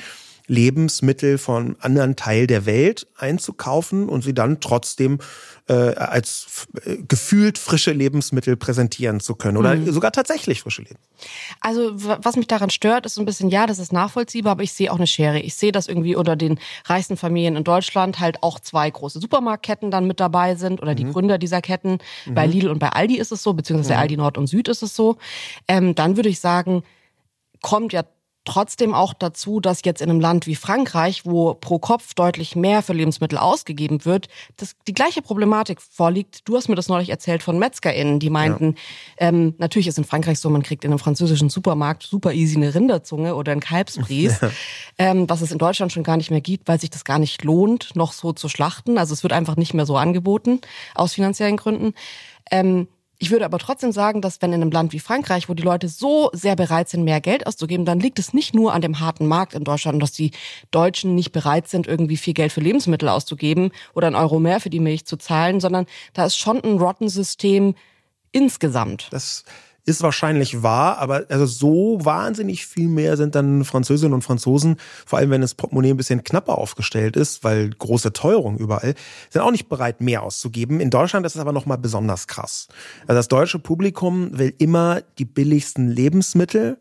Lebensmittel 0.48 1.38
von 1.38 1.76
anderen 1.80 2.16
Teil 2.16 2.48
der 2.48 2.66
Welt 2.66 3.08
einzukaufen 3.18 4.10
und 4.10 4.24
sie 4.24 4.34
dann 4.34 4.60
trotzdem 4.60 5.20
äh, 5.68 5.74
als 5.74 6.68
äh, 6.86 6.98
gefühlt 7.08 7.58
frische 7.58 7.92
Lebensmittel 7.92 8.56
präsentieren 8.56 9.20
zu 9.20 9.36
können 9.36 9.58
oder 9.58 9.76
mhm. 9.76 9.92
sogar 9.92 10.12
tatsächlich 10.12 10.62
frische 10.62 10.84
Lebensmittel. 10.84 11.06
Also 11.60 11.92
was 11.96 12.36
mich 12.36 12.48
daran 12.48 12.70
stört, 12.70 13.06
ist 13.06 13.16
so 13.16 13.22
ein 13.22 13.26
bisschen, 13.26 13.50
ja, 13.50 13.66
das 13.66 13.80
ist 13.80 13.92
nachvollziehbar, 13.92 14.52
aber 14.52 14.64
ich 14.64 14.74
sehe 14.74 14.92
auch 14.92 14.98
eine 14.98 15.08
Schere. 15.08 15.40
Ich 15.40 15.56
sehe, 15.56 15.72
dass 15.72 15.88
irgendwie 15.88 16.16
unter 16.16 16.36
den 16.36 16.60
reichsten 16.86 17.18
Familien 17.18 17.56
in 17.56 17.64
Deutschland 17.64 18.20
halt 18.20 18.44
auch 18.44 18.60
zwei 18.60 18.90
große 18.90 19.20
Supermarktketten 19.20 19.90
dann 19.90 20.06
mit 20.06 20.20
dabei 20.20 20.56
sind 20.56 20.82
oder 20.82 20.94
die 20.94 21.06
mhm. 21.06 21.14
Gründer 21.14 21.38
dieser 21.38 21.62
Ketten. 21.62 21.98
Mhm. 22.26 22.34
Bei 22.36 22.46
Lidl 22.46 22.70
und 22.70 22.80
bei 22.80 22.90
Aldi 22.90 23.18
ist 23.18 23.32
es 23.32 23.42
so, 23.42 23.54
beziehungsweise 23.54 23.94
mhm. 23.94 24.00
Aldi 24.00 24.18
Nord 24.18 24.38
und 24.38 24.48
Süd 24.48 24.68
ist 24.68 24.84
es 24.84 24.96
so. 24.96 25.18
Ähm, 25.68 25.96
dann 25.96 26.16
würde 26.16 26.30
ich 26.30 26.40
sagen, 26.40 26.84
kommt 27.62 27.94
ja 27.94 28.04
trotzdem 28.46 28.94
auch 28.94 29.14
dazu, 29.14 29.60
dass 29.60 29.82
jetzt 29.84 30.02
in 30.02 30.10
einem 30.10 30.20
Land 30.20 30.48
wie 30.48 30.56
Frankreich, 30.56 31.26
wo 31.26 31.54
pro 31.54 31.80
Kopf 31.80 32.14
deutlich 32.14 32.56
mehr 32.56 32.82
für 32.82 32.94
Lebensmittel 32.94 33.38
ausgegeben 33.38 34.06
wird, 34.06 34.28
dass 34.58 34.76
die 34.88 34.94
gleiche 34.94 35.22
Problematik 35.22 35.82
vorliegt. 35.82 36.48
Du 36.48 36.56
hast 36.56 36.70
mir 36.70 36.76
das 36.76 36.88
neulich 36.88 37.10
erzählt 37.10 37.44
von 37.44 37.60
MetzgerInnen, 37.60 38.20
die 38.20 38.30
meinten, 38.30 38.76
ja. 39.20 39.28
ähm, 39.28 39.56
natürlich 39.58 39.88
ist 39.88 39.98
in 39.98 40.06
Frankreich 40.06 40.40
so, 40.40 40.50
man 40.50 40.64
kriegt 40.64 40.86
in 40.86 40.92
einem 40.92 41.00
französischen 41.00 41.50
Supermarkt 41.50 42.04
super 42.04 42.34
easy 42.34 42.56
eine 42.56 42.74
Rinderzunge 42.74 43.36
oder 43.36 43.52
einen 43.52 43.62
Kalbsbries, 43.62 44.40
ja. 44.42 44.52
ähm, 44.98 45.30
was 45.30 45.42
es 45.42 45.52
in 45.52 45.58
Deutschland 45.58 45.92
schon 45.92 46.04
gar 46.04 46.18
nicht 46.18 46.32
mehr 46.32 46.42
gibt, 46.42 46.68
weil 46.68 46.80
sich 46.80 46.90
das 46.90 47.04
gar 47.04 47.20
nicht 47.20 47.44
lohnt, 47.44 47.96
noch 47.96 48.14
so 48.14 48.32
zu 48.32 48.48
schlachten. 48.48 48.98
Also 48.98 49.14
es 49.14 49.24
wird 49.24 49.34
einfach 49.34 49.58
nicht 49.58 49.74
mehr 49.74 49.86
so 49.86 49.98
angeboten, 49.98 50.62
aus 50.94 51.14
finanziellen 51.14 51.58
Gründen. 51.58 51.94
Ähm, 52.52 52.88
ich 53.18 53.32
würde 53.32 53.46
aber 53.46 53.60
trotzdem 53.60 53.92
sagen, 53.92 54.22
dass 54.22 54.42
wenn 54.42 54.52
in 54.52 54.62
einem 54.62 54.72
Land 54.72 54.92
wie 54.92 55.00
Frankreich, 55.00 55.48
wo 55.48 55.54
die 55.54 55.64
Leute 55.64 55.88
so 55.88 56.30
sehr 56.34 56.56
bereit 56.56 56.90
sind, 56.90 57.04
mehr 57.04 57.22
Geld 57.22 57.48
auszugeben, 57.48 57.86
dann 57.86 58.00
liegt 58.00 58.20
es 58.20 58.34
nicht 58.34 58.54
nur 58.54 58.74
an 58.74 58.82
dem 58.82 59.00
harten 59.00 59.26
Markt 59.26 59.54
in 59.54 59.64
Deutschland, 59.64 60.02
dass 60.02 60.12
die 60.12 60.32
Deutschen 60.72 61.16
nicht 61.16 61.32
bereit 61.32 61.68
sind, 61.68 61.88
irgendwie 61.88 62.18
viel 62.18 62.34
Geld 62.34 62.52
für 62.52 62.62
Lebensmittel 62.62 63.08
auszugeben 63.08 63.72
oder 63.94 64.08
einen 64.08 64.16
Euro 64.16 64.40
mehr 64.40 64.60
für 64.60 64.70
die 64.70 64.80
Milch 64.80 65.06
zu 65.06 65.18
zahlen, 65.18 65.60
sondern 65.60 65.86
da 66.14 66.26
ist 66.26 66.38
schon 66.38 66.62
ein 66.64 66.78
Rotten-System 66.78 67.76
insgesamt. 68.32 69.08
Das 69.12 69.46
ist 69.86 70.02
wahrscheinlich 70.02 70.64
wahr, 70.64 70.98
aber 70.98 71.26
also 71.30 71.46
so 71.46 72.00
wahnsinnig 72.02 72.66
viel 72.66 72.88
mehr 72.88 73.18
sind 73.18 73.36
dann 73.36 73.64
Französinnen 73.64 74.14
und 74.14 74.24
Franzosen, 74.24 74.78
vor 75.06 75.20
allem 75.20 75.30
wenn 75.30 75.42
das 75.42 75.54
Portemonnaie 75.54 75.92
ein 75.92 75.98
bisschen 75.98 76.24
knapper 76.24 76.58
aufgestellt 76.58 77.16
ist, 77.16 77.44
weil 77.44 77.70
große 77.70 78.12
Teuerung 78.12 78.58
überall, 78.58 78.96
sind 79.30 79.42
auch 79.42 79.52
nicht 79.52 79.70
bereit, 79.70 80.02
mehr 80.02 80.24
auszugeben. 80.24 80.80
In 80.80 80.90
Deutschland 80.90 81.26
ist 81.26 81.36
es 81.36 81.42
aber 81.42 81.52
nochmal 81.52 81.78
besonders 81.78 82.28
krass. 82.28 82.68
Also 83.02 83.20
das 83.20 83.28
deutsche 83.28 83.60
Publikum 83.60 84.38
will 84.38 84.54
immer 84.58 85.02
die 85.20 85.26
billigsten 85.26 85.88
Lebensmittel. 85.88 86.78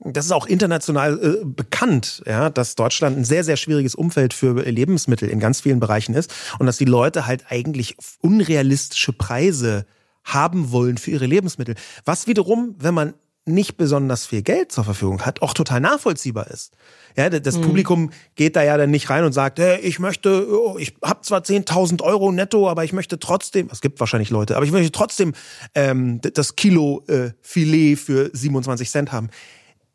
Das 0.00 0.24
ist 0.24 0.32
auch 0.32 0.46
international 0.46 1.18
äh, 1.20 1.44
bekannt, 1.44 2.22
ja, 2.24 2.50
dass 2.50 2.76
Deutschland 2.76 3.18
ein 3.18 3.24
sehr, 3.24 3.44
sehr 3.44 3.56
schwieriges 3.56 3.94
Umfeld 3.94 4.32
für 4.32 4.62
Lebensmittel 4.62 5.28
in 5.28 5.40
ganz 5.40 5.60
vielen 5.60 5.80
Bereichen 5.80 6.14
ist 6.14 6.32
und 6.58 6.66
dass 6.66 6.78
die 6.78 6.84
Leute 6.84 7.26
halt 7.26 7.46
eigentlich 7.50 7.96
unrealistische 8.20 9.12
Preise 9.12 9.86
haben 10.28 10.72
wollen 10.72 10.98
für 10.98 11.10
ihre 11.10 11.26
Lebensmittel. 11.26 11.74
Was 12.04 12.26
wiederum, 12.26 12.74
wenn 12.78 12.94
man 12.94 13.14
nicht 13.48 13.76
besonders 13.76 14.26
viel 14.26 14.42
Geld 14.42 14.70
zur 14.70 14.84
Verfügung 14.84 15.22
hat, 15.22 15.42
auch 15.42 15.54
total 15.54 15.80
nachvollziehbar 15.80 16.48
ist. 16.48 16.74
Ja, 17.16 17.30
das 17.30 17.56
mhm. 17.56 17.62
Publikum 17.62 18.10
geht 18.36 18.54
da 18.54 18.62
ja 18.62 18.76
dann 18.76 18.90
nicht 18.90 19.10
rein 19.10 19.24
und 19.24 19.32
sagt, 19.32 19.58
hey, 19.58 19.80
ich 19.80 19.98
möchte, 19.98 20.46
oh, 20.50 20.76
ich 20.78 20.94
habe 21.02 21.22
zwar 21.22 21.40
10.000 21.40 22.02
Euro 22.02 22.30
netto, 22.30 22.68
aber 22.68 22.84
ich 22.84 22.92
möchte 22.92 23.18
trotzdem, 23.18 23.68
es 23.72 23.80
gibt 23.80 23.98
wahrscheinlich 23.98 24.30
Leute, 24.30 24.56
aber 24.56 24.64
ich 24.64 24.72
möchte 24.72 24.92
trotzdem 24.92 25.32
ähm, 25.74 26.20
das 26.20 26.54
Kilo 26.54 27.02
äh, 27.08 27.30
Filet 27.40 27.96
für 27.96 28.30
27 28.32 28.90
Cent 28.90 29.12
haben. 29.12 29.30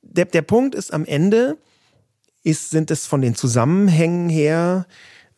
Der, 0.02 0.26
der 0.26 0.42
Punkt 0.42 0.76
ist 0.76 0.92
am 0.94 1.06
Ende, 1.06 1.58
ist, 2.44 2.72
sind 2.72 2.92
es 2.92 3.06
von 3.06 3.22
den 3.22 3.36
Zusammenhängen 3.36 4.30
her 4.30 4.86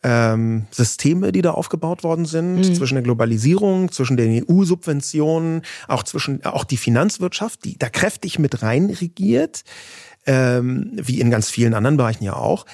ähm, 0.06 0.66
Systeme, 0.70 1.32
die 1.32 1.42
da 1.42 1.50
aufgebaut 1.50 2.04
worden 2.04 2.26
sind, 2.26 2.58
mhm. 2.58 2.74
zwischen 2.76 2.94
der 2.94 3.02
Globalisierung, 3.02 3.90
zwischen 3.90 4.16
den 4.16 4.46
EU-Subventionen, 4.48 5.62
auch 5.88 6.04
zwischen 6.04 6.44
auch 6.44 6.62
die 6.62 6.76
Finanzwirtschaft, 6.76 7.64
die 7.64 7.76
da 7.76 7.88
kräftig 7.88 8.38
mit 8.38 8.62
rein 8.62 8.88
regiert, 8.88 9.64
ähm, 10.24 10.92
wie 10.94 11.20
in 11.20 11.28
ganz 11.28 11.50
vielen 11.50 11.74
anderen 11.74 11.96
Bereichen 11.96 12.22
ja 12.22 12.36
auch, 12.36 12.66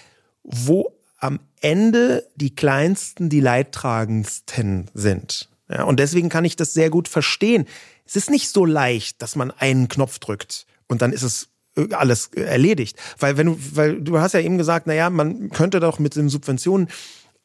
wo 0.43 0.93
am 1.17 1.41
Ende 1.63 2.27
die 2.37 2.55
kleinsten, 2.55 3.31
die 3.31 3.41
leidtragendsten 3.41 4.91
sind. 4.93 5.49
Ja, 5.71 5.85
und 5.85 6.01
deswegen 6.01 6.29
kann 6.29 6.45
ich 6.45 6.57
das 6.57 6.75
sehr 6.75 6.91
gut 6.91 7.09
verstehen. 7.09 7.65
Es 8.05 8.15
ist 8.15 8.29
nicht 8.29 8.51
so 8.51 8.67
leicht, 8.67 9.23
dass 9.23 9.37
man 9.37 9.51
einen 9.53 9.89
Knopf 9.89 10.19
drückt 10.19 10.67
und 10.87 11.01
dann 11.01 11.15
ist 11.15 11.23
es 11.23 11.49
äh, 11.77 11.95
alles 11.95 12.27
erledigt. 12.35 12.99
Weil 13.19 13.39
wenn 13.39 13.47
du, 13.47 13.59
weil 13.73 14.03
du 14.03 14.19
hast 14.19 14.35
ja 14.35 14.41
eben 14.41 14.59
gesagt, 14.59 14.87
na 14.87 14.93
ja, 14.93 15.09
man 15.09 15.49
könnte 15.49 15.81
doch 15.81 15.99
mit 15.99 16.15
den 16.15 16.29
Subventionen 16.29 16.89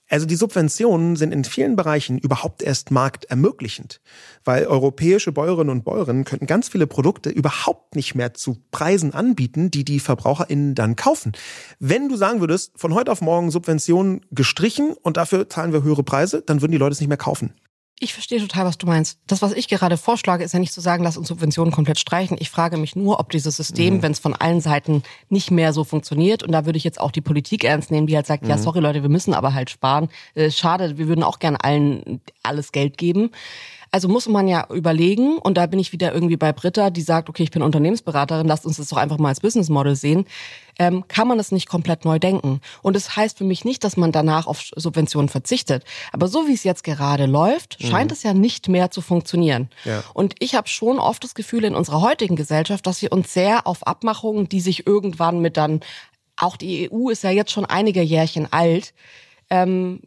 also 0.10 0.26
die 0.26 0.36
Subventionen 0.36 1.16
sind 1.16 1.34
in 1.34 1.44
vielen 1.44 1.76
Bereichen 1.76 2.18
überhaupt 2.18 2.64
erst 2.64 2.92
marktermöglichend, 2.92 4.02
weil 4.46 4.66
europäische 4.66 5.32
Bäuerinnen 5.32 5.70
und 5.70 5.84
Bäuerinnen 5.84 6.24
könnten 6.24 6.48
ganz 6.48 6.70
viele 6.70 6.88
Produkte 6.88 7.30
überhaupt 7.30 7.96
nicht 7.96 8.16
mehr 8.16 8.34
zu 8.34 8.58
Preisen 8.72 9.14
anbieten, 9.14 9.70
die 9.70 9.84
die 9.84 10.00
VerbraucherInnen 10.00 10.76
dann 10.76 10.96
kaufen. 10.96 11.34
Wenn 11.80 12.08
du 12.08 12.16
sagen 12.16 12.40
würdest, 12.40 12.72
von 12.76 12.94
heute 12.94 13.12
auf 13.12 13.22
morgen 13.22 13.52
Subventionen 13.52 14.22
gestrichen 14.32 14.94
und 15.02 15.18
dafür 15.18 15.50
zahlen 15.50 15.74
wir 15.74 15.84
höhere 15.84 16.04
Preise, 16.04 16.42
dann 16.42 16.62
würden 16.62 16.72
die 16.72 16.78
Leute 16.78 16.94
es 16.94 17.00
nicht 17.02 17.10
mehr 17.10 17.18
kaufen. 17.18 17.54
Ich 18.00 18.14
verstehe 18.14 18.40
total, 18.40 18.66
was 18.66 18.78
du 18.78 18.86
meinst. 18.86 19.18
Das, 19.26 19.42
was 19.42 19.54
ich 19.54 19.68
gerade 19.68 19.98
vorschlage, 19.98 20.44
ist 20.44 20.54
ja 20.54 20.60
nicht 20.60 20.72
zu 20.72 20.82
sagen, 20.82 21.04
lass 21.04 21.18
uns 21.18 21.30
Subventionen 21.30 21.74
komplett 21.74 21.98
streichen. 21.98 22.38
Ich 22.40 22.52
frage 22.52 22.78
mich 22.78 22.96
nur, 22.96 23.20
ob 23.20 23.32
dieses 23.32 23.58
System, 23.58 23.96
mhm. 23.96 24.02
wenn 24.04 24.12
es 24.12 24.20
von 24.20 24.36
allen 24.36 24.62
Seiten 24.62 25.02
nicht 25.30 25.50
mehr 25.50 25.74
so 25.74 25.84
funktioniert, 25.84 26.44
und 26.44 26.52
da 26.52 26.68
würde 26.68 26.78
ich 26.78 26.84
jetzt 26.84 27.02
auch 27.02 27.10
die 27.12 27.22
Politik 27.22 27.64
ernst 27.64 27.90
nehmen, 27.90 28.06
die 28.06 28.16
halt 28.16 28.28
sagt, 28.28 28.44
mhm. 28.44 28.50
ja, 28.52 28.60
sorry 28.60 28.82
Leute, 28.82 29.02
wir 29.02 29.10
müssen 29.10 29.34
aber 29.34 29.56
halt 29.56 29.72
sparen. 29.72 30.10
Äh, 30.36 30.52
schade, 30.52 31.00
wir 31.00 31.08
würden 31.08 31.24
auch 31.24 31.40
gerne 31.40 31.64
allen 31.64 32.22
alles 32.44 32.72
Geld 32.72 33.00
geben. 33.00 33.32
Also 33.92 34.08
muss 34.08 34.28
man 34.28 34.48
ja 34.48 34.68
überlegen, 34.72 35.38
und 35.38 35.58
da 35.58 35.66
bin 35.66 35.80
ich 35.80 35.92
wieder 35.92 36.14
irgendwie 36.14 36.38
bei 36.38 36.54
Britta, 36.54 36.90
die 36.90 37.02
sagt, 37.02 37.30
okay, 37.30 37.44
ich 37.44 37.52
bin 37.52 37.62
Unternehmensberaterin, 37.62 38.48
lasst 38.48 38.66
uns 38.66 38.78
das 38.78 38.90
doch 38.90 38.98
einfach 38.98 39.18
mal 39.18 39.30
als 39.30 39.40
Business 39.40 39.70
Model 39.70 39.96
sehen, 39.96 40.26
ähm, 40.80 41.08
kann 41.08 41.28
man 41.28 41.40
es 41.40 41.52
nicht 41.52 41.68
komplett 41.68 42.06
neu 42.06 42.20
denken. 42.20 42.62
Und 42.82 42.96
es 42.96 43.06
das 43.06 43.16
heißt 43.16 43.38
für 43.38 43.44
mich 43.44 43.66
nicht, 43.66 43.84
dass 43.84 43.98
man 43.98 44.12
danach 44.12 44.48
auf 44.48 44.62
Subventionen 44.76 45.30
verzichtet. 45.30 45.84
Aber 46.12 46.28
so 46.28 46.48
wie 46.48 46.54
es 46.54 46.64
jetzt 46.64 46.84
gerade 46.84 47.26
läuft, 47.26 47.82
mhm. 47.82 47.88
scheint 47.88 48.12
es 48.12 48.24
ja 48.24 48.34
nicht 48.34 48.68
mehr 48.68 48.92
zu 48.92 49.02
funktionieren. 49.02 49.70
Ja. 49.86 50.04
Und 50.14 50.36
ich 50.40 50.56
habe 50.56 50.68
schon 50.68 51.00
oft 51.00 51.24
das 51.24 51.36
Gefühl 51.36 51.64
in 51.64 51.76
unserer 51.76 52.02
heutigen 52.02 52.36
Gesellschaft, 52.36 52.86
dass 52.86 53.02
wir 53.02 53.12
uns 53.12 53.34
sehr 53.34 53.66
auf 53.66 53.86
Abmachungen, 53.88 54.50
die 54.50 54.62
sich 54.62 54.86
irgendwann 54.86 55.40
mit 55.40 55.58
dann, 55.58 55.82
auch 56.36 56.58
die 56.58 56.92
EU 56.92 57.10
ist 57.10 57.24
ja 57.24 57.32
jetzt 57.32 57.52
schon 57.52 57.66
einige 57.66 58.02
Jährchen 58.02 58.52
alt, 58.52 58.94
ähm, 59.50 60.02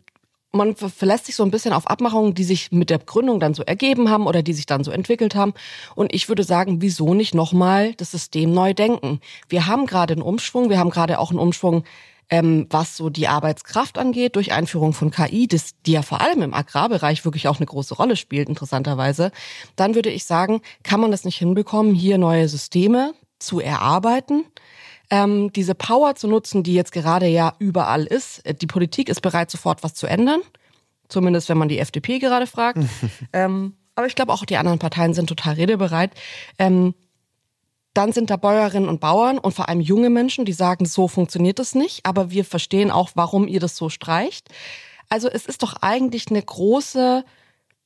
man 0.53 0.75
verlässt 0.75 1.27
sich 1.27 1.37
so 1.37 1.45
ein 1.45 1.51
bisschen 1.51 1.73
auf 1.73 1.87
Abmachungen, 1.89 2.35
die 2.35 2.45
sich 2.45 2.73
mit 2.73 2.91
der 2.91 2.99
Gründung 2.99 3.41
dann 3.41 3.55
so 3.55 3.63
ergeben 3.63 4.11
haben 4.11 4.27
oder 4.27 4.43
die 4.43 4.53
sich 4.53 4.67
dann 4.67 4.85
so 4.85 4.91
entwickelt 4.91 5.35
haben. 5.35 5.55
Und 5.95 6.13
ich 6.15 6.29
würde 6.29 6.43
sagen, 6.43 6.83
wieso 6.83 7.15
nicht 7.15 7.35
nochmal 7.35 7.95
das 7.95 8.11
System 8.11 8.53
neu 8.53 8.75
denken? 8.75 9.21
Wir 9.49 9.67
haben 9.67 9.87
gerade 9.87 10.15
einen 10.15 10.23
Umschwung, 10.23 10.69
wir 10.69 10.79
haben 10.79 10.91
gerade 10.91 11.19
auch 11.19 11.31
einen 11.31 11.39
Umschwung, 11.39 11.85
ähm, 12.31 12.67
was 12.71 12.97
so 12.97 13.11
die 13.11 13.29
Arbeitskraft 13.29 13.99
angeht, 13.99 14.37
durch 14.37 14.53
Einführung 14.53 14.93
von 14.93 15.11
KI, 15.11 15.47
das, 15.49 15.75
die 15.87 15.93
ja 15.93 16.03
vor 16.03 16.21
allem 16.21 16.43
im 16.43 16.55
Agrarbereich 16.55 17.25
wirklich 17.25 17.49
auch 17.49 17.59
eine 17.59 17.67
große 17.67 17.95
Rolle 17.95 18.17
spielt, 18.17 18.49
interessanterweise. 18.49 19.33
Dann 19.77 19.95
würde 19.95 20.11
ich 20.11 20.25
sagen, 20.25 20.63
kann 20.83 21.01
man 21.01 21.11
das 21.11 21.25
nicht 21.25 21.39
hinbekommen, 21.39 21.95
hier 21.95 22.19
neue 22.19 22.49
Systeme 22.49 23.15
zu 23.39 23.61
erarbeiten? 23.61 24.45
Ähm, 25.11 25.53
diese 25.53 25.75
Power 25.75 26.15
zu 26.15 26.29
nutzen, 26.29 26.63
die 26.63 26.75
jetzt 26.75 26.93
gerade 26.93 27.27
ja 27.27 27.55
überall 27.59 28.05
ist. 28.05 28.43
Die 28.61 28.67
Politik 28.67 29.09
ist 29.09 29.21
bereit, 29.21 29.51
sofort 29.51 29.83
was 29.83 29.95
zu 29.95 30.07
ändern. 30.07 30.41
Zumindest 31.09 31.49
wenn 31.49 31.59
man 31.59 31.69
die 31.69 31.79
FDP 31.79 32.19
gerade 32.21 32.47
fragt. 32.47 32.79
ähm, 33.33 33.75
aber 33.97 34.07
ich 34.07 34.15
glaube 34.15 34.33
auch 34.33 34.45
die 34.45 34.57
anderen 34.57 34.79
Parteien 34.79 35.13
sind 35.13 35.29
total 35.29 35.55
redebereit. 35.55 36.13
Ähm, 36.59 36.95
dann 37.93 38.13
sind 38.13 38.31
da 38.31 38.37
Bäuerinnen 38.37 38.89
und 38.89 39.01
Bauern 39.01 39.39
und 39.39 39.53
vor 39.53 39.69
allem 39.69 39.81
junge 39.81 40.11
Menschen, 40.11 40.45
die 40.45 40.53
sagen, 40.53 40.87
so 40.87 41.09
funktioniert 41.09 41.59
das 41.59 41.75
nicht, 41.75 42.07
aber 42.07 42.31
wir 42.31 42.45
verstehen 42.45 42.93
auch, 42.93 43.11
warum 43.15 43.49
ihr 43.49 43.59
das 43.59 43.75
so 43.75 43.89
streicht. 43.89 44.49
Also 45.09 45.29
es 45.29 45.45
ist 45.45 45.65
doch 45.65 45.75
eigentlich 45.83 46.29
eine 46.31 46.41
große 46.41 47.25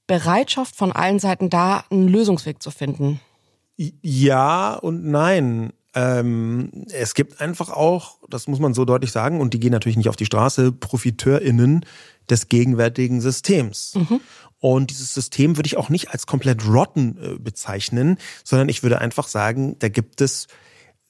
Bereitschaft 0.07 0.77
von 0.77 0.93
allen 0.93 1.19
Seiten 1.19 1.49
da, 1.49 1.85
einen 1.91 2.09
Lösungsweg 2.09 2.63
zu 2.63 2.71
finden. 2.71 3.19
Ja 3.77 4.75
und 4.75 5.05
nein. 5.07 5.73
Ähm, 5.95 6.71
es 6.91 7.15
gibt 7.15 7.41
einfach 7.41 7.71
auch, 7.71 8.19
das 8.29 8.49
muss 8.49 8.59
man 8.59 8.75
so 8.75 8.85
deutlich 8.85 9.13
sagen, 9.13 9.41
und 9.41 9.55
die 9.55 9.61
gehen 9.61 9.73
natürlich 9.73 9.97
nicht 9.97 10.09
auf 10.09 10.17
die 10.17 10.27
Straße, 10.27 10.73
ProfiteurInnen 10.73 11.85
des 12.29 12.49
gegenwärtigen 12.49 13.21
Systems. 13.21 13.95
Mhm. 13.95 14.21
Und 14.59 14.91
dieses 14.91 15.13
System 15.13 15.57
würde 15.57 15.67
ich 15.67 15.77
auch 15.77 15.91
nicht 15.91 16.11
als 16.11 16.27
komplett 16.27 16.67
rotten 16.67 17.19
äh, 17.23 17.39
bezeichnen, 17.39 18.19
sondern 18.45 18.69
ich 18.69 18.83
würde 18.83 18.99
einfach 18.99 19.29
sagen, 19.29 19.77
da 19.79 19.89
gibt 19.89 20.21
es 20.21 20.49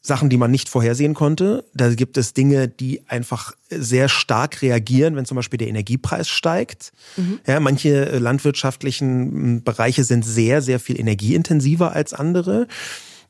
Sachen, 0.06 0.28
die 0.28 0.36
man 0.36 0.50
nicht 0.50 0.68
vorhersehen 0.68 1.14
konnte. 1.14 1.64
Da 1.72 1.94
gibt 1.94 2.18
es 2.18 2.34
Dinge, 2.34 2.68
die 2.68 3.08
einfach 3.08 3.52
sehr 3.70 4.10
stark 4.10 4.60
reagieren, 4.60 5.16
wenn 5.16 5.24
zum 5.24 5.36
Beispiel 5.36 5.56
der 5.56 5.68
Energiepreis 5.68 6.28
steigt. 6.28 6.92
Mhm. 7.16 7.40
Ja, 7.46 7.58
manche 7.58 8.10
äh, 8.10 8.18
landwirtschaftlichen 8.18 9.64
Bereiche 9.64 10.04
sind 10.04 10.26
sehr, 10.26 10.60
sehr 10.60 10.78
viel 10.78 11.00
energieintensiver 11.00 11.92
als 11.92 12.12
andere. 12.12 12.66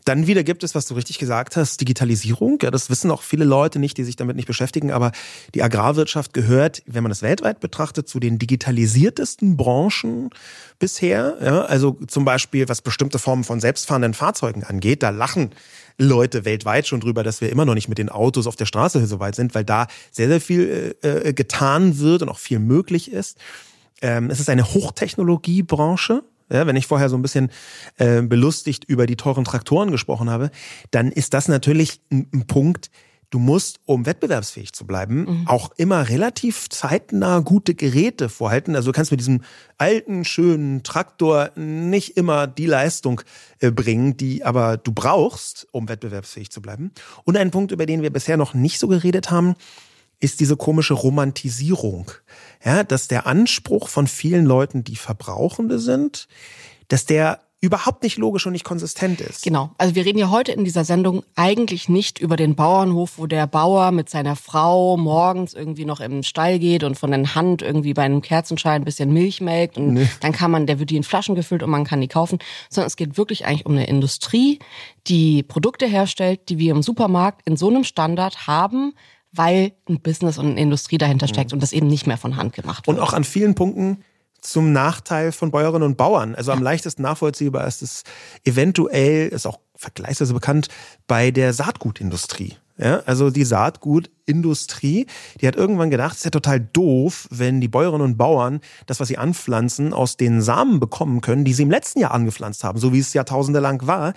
Dann 0.04 0.26
wieder 0.26 0.44
gibt 0.44 0.62
es, 0.64 0.74
was 0.74 0.84
du 0.84 0.94
richtig 0.94 1.18
gesagt 1.18 1.56
hast, 1.56 1.80
Digitalisierung. 1.80 2.58
Ja, 2.62 2.70
das 2.70 2.90
wissen 2.90 3.10
auch 3.10 3.22
viele 3.22 3.46
Leute 3.46 3.78
nicht, 3.78 3.96
die 3.96 4.04
sich 4.04 4.16
damit 4.16 4.36
nicht 4.36 4.46
beschäftigen. 4.46 4.92
Aber 4.92 5.12
die 5.54 5.62
Agrarwirtschaft 5.62 6.34
gehört, 6.34 6.82
wenn 6.84 7.02
man 7.02 7.10
das 7.10 7.22
weltweit 7.22 7.60
betrachtet, 7.60 8.06
zu 8.06 8.20
den 8.20 8.38
digitalisiertesten 8.38 9.56
Branchen 9.56 10.28
bisher. 10.78 11.38
Ja, 11.42 11.62
also 11.62 11.92
zum 12.06 12.26
Beispiel, 12.26 12.68
was 12.68 12.82
bestimmte 12.82 13.18
Formen 13.18 13.44
von 13.44 13.60
selbstfahrenden 13.60 14.12
Fahrzeugen 14.12 14.62
angeht, 14.62 15.02
da 15.02 15.08
lachen 15.08 15.50
Leute 15.96 16.44
weltweit 16.44 16.86
schon 16.86 17.00
drüber, 17.00 17.22
dass 17.22 17.40
wir 17.40 17.50
immer 17.50 17.64
noch 17.64 17.74
nicht 17.74 17.88
mit 17.88 17.98
den 17.98 18.10
Autos 18.10 18.46
auf 18.46 18.56
der 18.56 18.66
Straße 18.66 19.06
so 19.06 19.20
weit 19.20 19.36
sind, 19.36 19.54
weil 19.54 19.64
da 19.64 19.86
sehr, 20.10 20.28
sehr 20.28 20.40
viel 20.40 20.96
äh, 21.02 21.28
äh 21.28 21.32
getan 21.32 21.98
wird 21.98 22.20
und 22.20 22.28
auch 22.28 22.38
viel 22.38 22.58
möglich 22.58 23.10
ist. 23.10 23.38
Ähm, 24.02 24.28
es 24.28 24.40
ist 24.40 24.50
eine 24.50 24.74
Hochtechnologiebranche. 24.74 26.24
Ja, 26.50 26.66
wenn 26.66 26.76
ich 26.76 26.86
vorher 26.86 27.08
so 27.08 27.16
ein 27.16 27.22
bisschen 27.22 27.50
äh, 27.96 28.22
belustigt 28.22 28.84
über 28.84 29.06
die 29.06 29.16
teuren 29.16 29.44
Traktoren 29.44 29.90
gesprochen 29.90 30.30
habe, 30.30 30.50
dann 30.90 31.10
ist 31.10 31.34
das 31.34 31.48
natürlich 31.48 32.00
ein, 32.10 32.28
ein 32.32 32.46
Punkt, 32.46 32.90
du 33.34 33.40
musst, 33.40 33.80
um 33.84 34.06
wettbewerbsfähig 34.06 34.72
zu 34.72 34.86
bleiben, 34.86 35.24
mhm. 35.24 35.48
auch 35.48 35.72
immer 35.76 36.08
relativ 36.08 36.68
zeitnah 36.68 37.40
gute 37.40 37.74
Geräte 37.74 38.28
vorhalten. 38.28 38.76
Also 38.76 38.92
du 38.92 38.96
kannst 38.96 39.10
mit 39.10 39.18
diesem 39.18 39.42
alten, 39.76 40.24
schönen 40.24 40.84
Traktor 40.84 41.50
nicht 41.56 42.16
immer 42.16 42.46
die 42.46 42.66
Leistung 42.66 43.22
äh, 43.58 43.72
bringen, 43.72 44.16
die 44.16 44.44
aber 44.44 44.76
du 44.76 44.92
brauchst, 44.92 45.66
um 45.72 45.88
wettbewerbsfähig 45.88 46.50
zu 46.50 46.62
bleiben. 46.62 46.92
Und 47.24 47.36
ein 47.36 47.50
Punkt, 47.50 47.72
über 47.72 47.86
den 47.86 48.02
wir 48.02 48.10
bisher 48.10 48.36
noch 48.36 48.54
nicht 48.54 48.78
so 48.78 48.86
geredet 48.86 49.32
haben, 49.32 49.56
ist 50.20 50.40
diese 50.40 50.56
komische 50.56 50.94
Romantisierung. 50.94 52.10
Ja, 52.64 52.82
dass 52.82 53.08
der 53.08 53.26
Anspruch 53.26 53.88
von 53.88 54.06
vielen 54.06 54.44
Leuten, 54.44 54.84
die 54.84 54.96
Verbrauchende 54.96 55.78
sind, 55.78 56.28
dass 56.88 57.06
der 57.06 57.40
überhaupt 57.64 58.02
nicht 58.02 58.18
logisch 58.18 58.46
und 58.46 58.52
nicht 58.52 58.64
konsistent 58.64 59.22
ist. 59.22 59.42
Genau. 59.42 59.70
Also 59.78 59.94
wir 59.94 60.04
reden 60.04 60.18
ja 60.18 60.30
heute 60.30 60.52
in 60.52 60.64
dieser 60.64 60.84
Sendung 60.84 61.22
eigentlich 61.34 61.88
nicht 61.88 62.18
über 62.18 62.36
den 62.36 62.54
Bauernhof, 62.54 63.16
wo 63.16 63.26
der 63.26 63.46
Bauer 63.46 63.90
mit 63.90 64.10
seiner 64.10 64.36
Frau 64.36 64.98
morgens 64.98 65.54
irgendwie 65.54 65.86
noch 65.86 66.00
im 66.00 66.22
Stall 66.22 66.58
geht 66.58 66.84
und 66.84 66.98
von 66.98 67.10
der 67.10 67.34
Hand 67.34 67.62
irgendwie 67.62 67.94
bei 67.94 68.02
einem 68.02 68.20
Kerzenschein 68.20 68.82
ein 68.82 68.84
bisschen 68.84 69.12
Milch 69.14 69.40
melkt 69.40 69.78
und 69.78 69.94
nee. 69.94 70.08
dann 70.20 70.32
kann 70.32 70.50
man, 70.50 70.66
der 70.66 70.78
wird 70.78 70.90
die 70.90 70.96
in 70.96 71.04
Flaschen 71.04 71.34
gefüllt 71.34 71.62
und 71.62 71.70
man 71.70 71.84
kann 71.84 72.02
die 72.02 72.08
kaufen, 72.08 72.38
sondern 72.68 72.88
es 72.88 72.96
geht 72.96 73.16
wirklich 73.16 73.46
eigentlich 73.46 73.64
um 73.64 73.72
eine 73.72 73.86
Industrie, 73.86 74.58
die 75.06 75.42
Produkte 75.42 75.86
herstellt, 75.86 76.50
die 76.50 76.58
wir 76.58 76.72
im 76.72 76.82
Supermarkt 76.82 77.48
in 77.48 77.56
so 77.56 77.70
einem 77.70 77.84
Standard 77.84 78.46
haben, 78.46 78.92
weil 79.34 79.72
ein 79.88 80.00
Business 80.00 80.38
und 80.38 80.46
eine 80.46 80.60
Industrie 80.60 80.98
dahinter 80.98 81.28
steckt 81.28 81.50
mhm. 81.50 81.56
und 81.56 81.62
das 81.62 81.72
eben 81.72 81.86
nicht 81.86 82.06
mehr 82.06 82.18
von 82.18 82.36
Hand 82.36 82.54
gemacht 82.54 82.86
wird. 82.86 82.96
Und 82.96 83.02
auch 83.02 83.12
an 83.12 83.24
vielen 83.24 83.54
Punkten 83.54 83.98
zum 84.40 84.72
Nachteil 84.72 85.32
von 85.32 85.50
Bäuerinnen 85.50 85.88
und 85.88 85.96
Bauern. 85.96 86.34
Also 86.34 86.52
am 86.52 86.62
leichtesten 86.62 87.02
nachvollziehbar 87.02 87.66
ist 87.66 87.82
es 87.82 88.04
eventuell, 88.44 89.28
ist 89.28 89.46
auch 89.46 89.58
vergleichsweise 89.74 90.34
bekannt, 90.34 90.68
bei 91.06 91.30
der 91.30 91.52
Saatgutindustrie. 91.52 92.56
Ja, 92.76 93.02
also 93.06 93.30
die 93.30 93.44
Saatgutindustrie, 93.44 95.06
die 95.40 95.46
hat 95.46 95.54
irgendwann 95.54 95.90
gedacht, 95.90 96.12
es 96.12 96.18
ist 96.18 96.24
ja 96.24 96.30
total 96.32 96.58
doof, 96.58 97.28
wenn 97.30 97.60
die 97.60 97.68
Bäuerinnen 97.68 98.04
und 98.04 98.16
Bauern 98.16 98.60
das, 98.86 98.98
was 98.98 99.06
sie 99.06 99.16
anpflanzen, 99.16 99.92
aus 99.92 100.16
den 100.16 100.42
Samen 100.42 100.80
bekommen 100.80 101.20
können, 101.20 101.44
die 101.44 101.52
sie 101.52 101.62
im 101.62 101.70
letzten 101.70 102.00
Jahr 102.00 102.10
angepflanzt 102.10 102.64
haben, 102.64 102.80
so 102.80 102.92
wie 102.92 102.98
es 102.98 103.12
Jahrtausende 103.12 103.60
lang 103.60 103.86
war. 103.86 104.08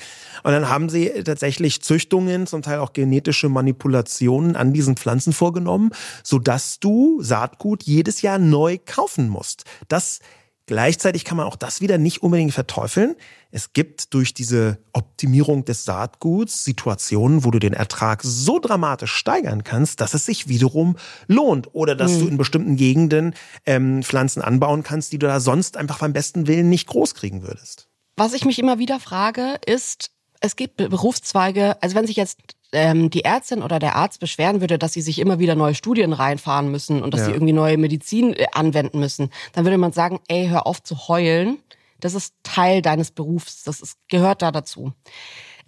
Und 0.43 0.53
dann 0.53 0.69
haben 0.69 0.89
sie 0.89 1.07
tatsächlich 1.23 1.83
Züchtungen, 1.83 2.47
zum 2.47 2.63
Teil 2.63 2.79
auch 2.79 2.93
genetische 2.93 3.47
Manipulationen 3.47 4.55
an 4.55 4.73
diesen 4.73 4.97
Pflanzen 4.97 5.33
vorgenommen, 5.33 5.91
sodass 6.23 6.79
du 6.79 7.21
Saatgut 7.21 7.83
jedes 7.83 8.23
Jahr 8.23 8.39
neu 8.39 8.79
kaufen 8.83 9.29
musst. 9.29 9.65
Das 9.87 10.19
Gleichzeitig 10.67 11.23
kann 11.23 11.37
man 11.37 11.47
auch 11.47 11.55
das 11.55 11.79
wieder 11.79 11.97
nicht 11.97 12.21
unbedingt 12.21 12.53
verteufeln. 12.53 13.15
Es 13.51 13.71
gibt 13.71 14.13
durch 14.13 14.33
diese 14.33 14.79
Optimierung 14.91 15.63
des 15.63 15.85
Saatguts 15.85 16.65
Situationen, 16.65 17.45
wo 17.45 17.51
du 17.51 17.59
den 17.59 17.71
Ertrag 17.71 18.21
so 18.21 18.59
dramatisch 18.59 19.13
steigern 19.13 19.63
kannst, 19.63 20.01
dass 20.01 20.13
es 20.13 20.25
sich 20.25 20.49
wiederum 20.49 20.97
lohnt. 21.27 21.73
Oder 21.73 21.95
dass 21.95 22.11
mhm. 22.11 22.19
du 22.19 22.27
in 22.27 22.37
bestimmten 22.37 22.75
Gegenden 22.75 23.33
ähm, 23.65 24.03
Pflanzen 24.03 24.41
anbauen 24.41 24.83
kannst, 24.83 25.13
die 25.13 25.19
du 25.19 25.27
da 25.27 25.39
sonst 25.39 25.77
einfach 25.77 25.99
beim 25.99 26.11
besten 26.11 26.47
Willen 26.47 26.69
nicht 26.69 26.87
groß 26.87 27.15
kriegen 27.15 27.43
würdest. 27.43 27.87
Was 28.17 28.33
ich 28.33 28.43
mich 28.43 28.59
immer 28.59 28.77
wieder 28.77 28.99
frage, 28.99 29.61
ist, 29.65 30.11
es 30.41 30.57
gibt 30.57 30.75
Berufszweige, 30.75 31.81
also 31.81 31.95
wenn 31.95 32.07
sich 32.07 32.17
jetzt 32.17 32.39
ähm, 32.71 33.09
die 33.09 33.23
Ärztin 33.23 33.63
oder 33.63 33.79
der 33.79 33.95
Arzt 33.95 34.19
beschweren 34.19 34.61
würde, 34.61 34.77
dass 34.77 34.93
sie 34.93 35.01
sich 35.01 35.19
immer 35.19 35.39
wieder 35.39 35.55
neue 35.55 35.75
Studien 35.75 36.13
reinfahren 36.13 36.69
müssen 36.71 37.01
und 37.01 37.13
dass 37.13 37.21
ja. 37.21 37.27
sie 37.27 37.31
irgendwie 37.33 37.53
neue 37.53 37.77
Medizin 37.77 38.33
äh, 38.33 38.45
anwenden 38.53 38.99
müssen, 38.99 39.29
dann 39.53 39.65
würde 39.65 39.77
man 39.77 39.93
sagen, 39.93 40.19
ey, 40.27 40.47
hör 40.47 40.67
auf 40.67 40.83
zu 40.83 41.07
heulen. 41.07 41.59
Das 41.99 42.13
ist 42.13 42.35
Teil 42.43 42.81
deines 42.81 43.11
Berufs. 43.11 43.63
Das 43.63 43.81
ist, 43.81 43.97
gehört 44.09 44.41
da 44.41 44.51
dazu. 44.51 44.93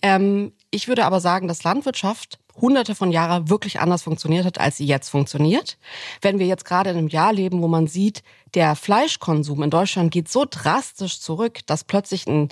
Ähm, 0.01 0.53
ich 0.71 0.87
würde 0.87 1.05
aber 1.05 1.19
sagen, 1.19 1.47
dass 1.47 1.63
Landwirtschaft 1.63 2.39
hunderte 2.61 2.95
von 2.95 3.11
Jahren 3.11 3.49
wirklich 3.49 3.79
anders 3.79 4.03
funktioniert 4.03 4.45
hat, 4.45 4.59
als 4.59 4.77
sie 4.77 4.85
jetzt 4.85 5.09
funktioniert. 5.09 5.77
Wenn 6.21 6.39
wir 6.39 6.45
jetzt 6.45 6.65
gerade 6.65 6.89
in 6.89 6.97
einem 6.97 7.07
Jahr 7.07 7.33
leben, 7.33 7.61
wo 7.61 7.67
man 7.67 7.87
sieht, 7.87 8.23
der 8.53 8.75
Fleischkonsum 8.75 9.63
in 9.63 9.69
Deutschland 9.69 10.11
geht 10.11 10.29
so 10.29 10.45
drastisch 10.49 11.19
zurück, 11.21 11.59
dass 11.65 11.83
plötzlich 11.83 12.27
ein 12.27 12.49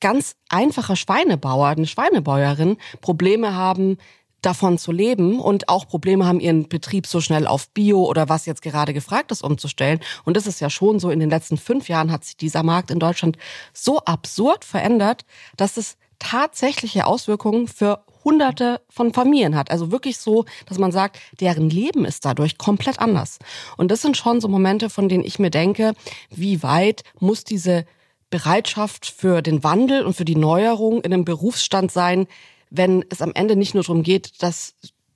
ganz 0.00 0.36
einfacher 0.48 0.96
Schweinebauer, 0.96 1.68
eine 1.68 1.86
Schweinebäuerin 1.86 2.76
Probleme 3.00 3.54
haben, 3.54 3.98
davon 4.42 4.78
zu 4.78 4.92
leben 4.92 5.38
und 5.38 5.68
auch 5.68 5.86
Probleme 5.86 6.26
haben, 6.26 6.40
ihren 6.40 6.68
Betrieb 6.68 7.06
so 7.06 7.20
schnell 7.20 7.46
auf 7.46 7.68
Bio 7.70 8.04
oder 8.04 8.28
was 8.28 8.46
jetzt 8.46 8.62
gerade 8.62 8.94
gefragt 8.94 9.30
ist, 9.32 9.42
umzustellen. 9.42 10.00
Und 10.24 10.36
das 10.36 10.46
ist 10.46 10.60
ja 10.60 10.70
schon 10.70 10.98
so, 10.98 11.10
in 11.10 11.20
den 11.20 11.30
letzten 11.30 11.58
fünf 11.58 11.88
Jahren 11.88 12.10
hat 12.10 12.24
sich 12.24 12.36
dieser 12.36 12.62
Markt 12.62 12.90
in 12.90 12.98
Deutschland 12.98 13.36
so 13.72 13.98
absurd 14.00 14.64
verändert, 14.64 15.24
dass 15.56 15.76
es 15.76 15.96
tatsächliche 16.18 17.06
Auswirkungen 17.06 17.66
für 17.66 18.04
Hunderte 18.24 18.82
von 18.90 19.14
Familien 19.14 19.56
hat. 19.56 19.70
Also 19.70 19.90
wirklich 19.90 20.18
so, 20.18 20.44
dass 20.66 20.78
man 20.78 20.92
sagt, 20.92 21.18
deren 21.40 21.70
Leben 21.70 22.04
ist 22.04 22.24
dadurch 22.24 22.58
komplett 22.58 22.98
anders. 22.98 23.38
Und 23.78 23.90
das 23.90 24.02
sind 24.02 24.16
schon 24.16 24.40
so 24.40 24.48
Momente, 24.48 24.90
von 24.90 25.08
denen 25.08 25.24
ich 25.24 25.38
mir 25.38 25.50
denke, 25.50 25.94
wie 26.28 26.62
weit 26.62 27.02
muss 27.18 27.44
diese 27.44 27.86
Bereitschaft 28.30 29.06
für 29.06 29.42
den 29.42 29.62
Wandel 29.64 30.04
und 30.04 30.14
für 30.14 30.24
die 30.24 30.36
Neuerung 30.36 31.02
in 31.02 31.12
einem 31.12 31.24
Berufsstand 31.24 31.90
sein, 31.90 32.26
wenn 32.70 33.04
es 33.10 33.20
am 33.20 33.32
Ende 33.34 33.56
nicht 33.56 33.74
nur 33.74 33.82
darum 33.82 34.02
geht, 34.02 34.42
dass 34.42 34.74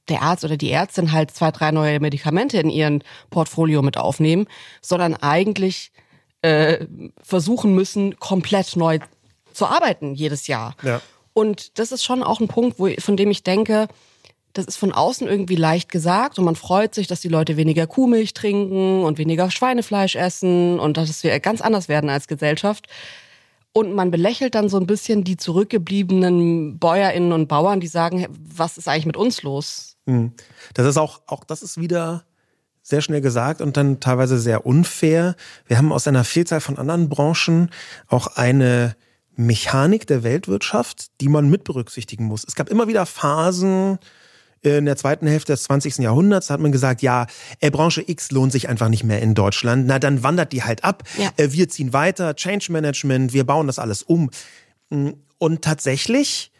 der 0.09 0.22
Arzt 0.22 0.44
oder 0.44 0.57
die 0.57 0.70
Ärztin 0.70 1.12
halt 1.12 1.31
zwei, 1.31 1.50
drei 1.50 1.70
neue 1.70 2.00
Medikamente 2.00 2.59
in 2.59 2.68
ihren 2.68 3.03
Portfolio 3.31 3.81
mit 3.81 3.96
aufnehmen, 3.96 4.46
sondern 4.83 5.14
eigentlich 5.14 5.92
äh, 6.42 6.87
versuchen 7.22 7.74
müssen, 7.74 8.18
komplett 8.18 8.77
neu 8.77 8.98
zu 9.53 9.66
arbeiten 9.66 10.14
jedes 10.14 10.46
Jahr. 10.46 10.77
Ja. 10.83 11.00
Und 11.33 11.79
das 11.79 11.92
ist 11.92 12.05
schon 12.05 12.22
auch 12.22 12.40
ein 12.40 12.48
Punkt, 12.48 12.79
wo, 12.79 12.88
von 12.98 13.16
dem 13.16 13.31
ich 13.31 13.42
denke, 13.42 13.88
das 14.54 14.66
ist 14.66 14.76
von 14.76 14.92
außen 14.92 15.26
irgendwie 15.26 15.56
leicht 15.56 15.90
gesagt 15.90 16.38
und 16.38 16.44
man 16.44 16.56
freut 16.56 16.94
sich, 16.94 17.06
dass 17.06 17.20
die 17.20 17.28
Leute 17.28 17.56
weniger 17.56 17.87
Kuhmilch 17.87 18.35
trinken 18.35 19.02
und 19.02 19.18
weniger 19.18 19.50
Schweinefleisch 19.50 20.14
essen 20.14 20.79
und 20.79 20.96
dass 20.96 21.22
wir 21.22 21.38
ganz 21.40 21.60
anders 21.60 21.88
werden 21.88 22.08
als 22.08 22.29
Gesellschaft. 22.29 22.87
Und 23.72 23.92
man 23.92 24.12
belächelt 24.12 24.54
dann 24.54 24.68
so 24.68 24.79
ein 24.79 24.87
bisschen 24.87 25.24
die 25.24 25.37
zurückgebliebenen 25.37 26.79
Bäuerinnen 26.79 27.33
und 27.33 27.48
Bauern, 27.48 27.81
die 27.81 27.88
sagen, 27.88 28.26
was 28.31 28.79
ist 28.79 28.87
eigentlich 28.87 29.06
mit 29.06 29.16
uns 29.16 29.42
los? 29.42 29.96
Hm. 30.06 30.33
Das 30.74 30.87
ist 30.87 30.96
auch, 30.96 31.22
auch 31.26 31.42
das 31.42 31.62
ist 31.62 31.81
wieder 31.81 32.24
sehr 32.83 33.00
schnell 33.00 33.20
gesagt 33.20 33.60
und 33.60 33.76
dann 33.76 33.98
teilweise 33.98 34.38
sehr 34.38 34.64
unfair. 34.64 35.35
Wir 35.66 35.79
haben 35.79 35.92
aus 35.92 36.06
einer 36.06 36.22
Vielzahl 36.22 36.60
von 36.60 36.79
anderen 36.79 37.08
Branchen 37.08 37.70
auch 38.06 38.37
eine 38.37 38.94
Mechanik 39.35 40.06
der 40.06 40.22
Weltwirtschaft, 40.22 41.08
die 41.20 41.29
man 41.29 41.50
mit 41.50 41.64
berücksichtigen 41.64 42.24
muss. 42.26 42.44
Es 42.46 42.54
gab 42.54 42.68
immer 42.68 42.87
wieder 42.87 43.06
Phasen, 43.06 43.98
in 44.65 44.87
der 44.87 44.96
zweiten 44.96 45.27
Hälfte 45.27 45.52
des 45.52 45.65
20. 45.65 45.98
Jahrhunderts 45.98 46.50
hat 46.50 46.60
man 46.60 46.73
gesagt, 46.73 47.02
ja, 47.02 47.27
äh, 47.60 47.71
Branche 47.71 48.02
X 48.06 48.31
lohnt 48.31 48.52
sich 48.52 48.69
einfach 48.69 48.88
nicht 48.88 49.04
mehr 49.04 49.21
in 49.21 49.35
Deutschland. 49.35 49.87
Na, 49.87 49.98
dann 49.98 50.23
wandert 50.23 50.52
die 50.52 50.62
halt 50.62 50.85
ab. 50.85 51.02
Ja. 51.19 51.31
Äh, 51.37 51.52
wir 51.52 51.69
ziehen 51.69 51.92
weiter, 51.92 52.35
Change 52.35 52.73
Management, 52.73 53.33
wir 53.33 53.44
bauen 53.44 53.67
das 53.67 53.79
alles 53.79 54.02
um. 54.02 54.31
Und 54.90 55.62
tatsächlich 55.62 56.50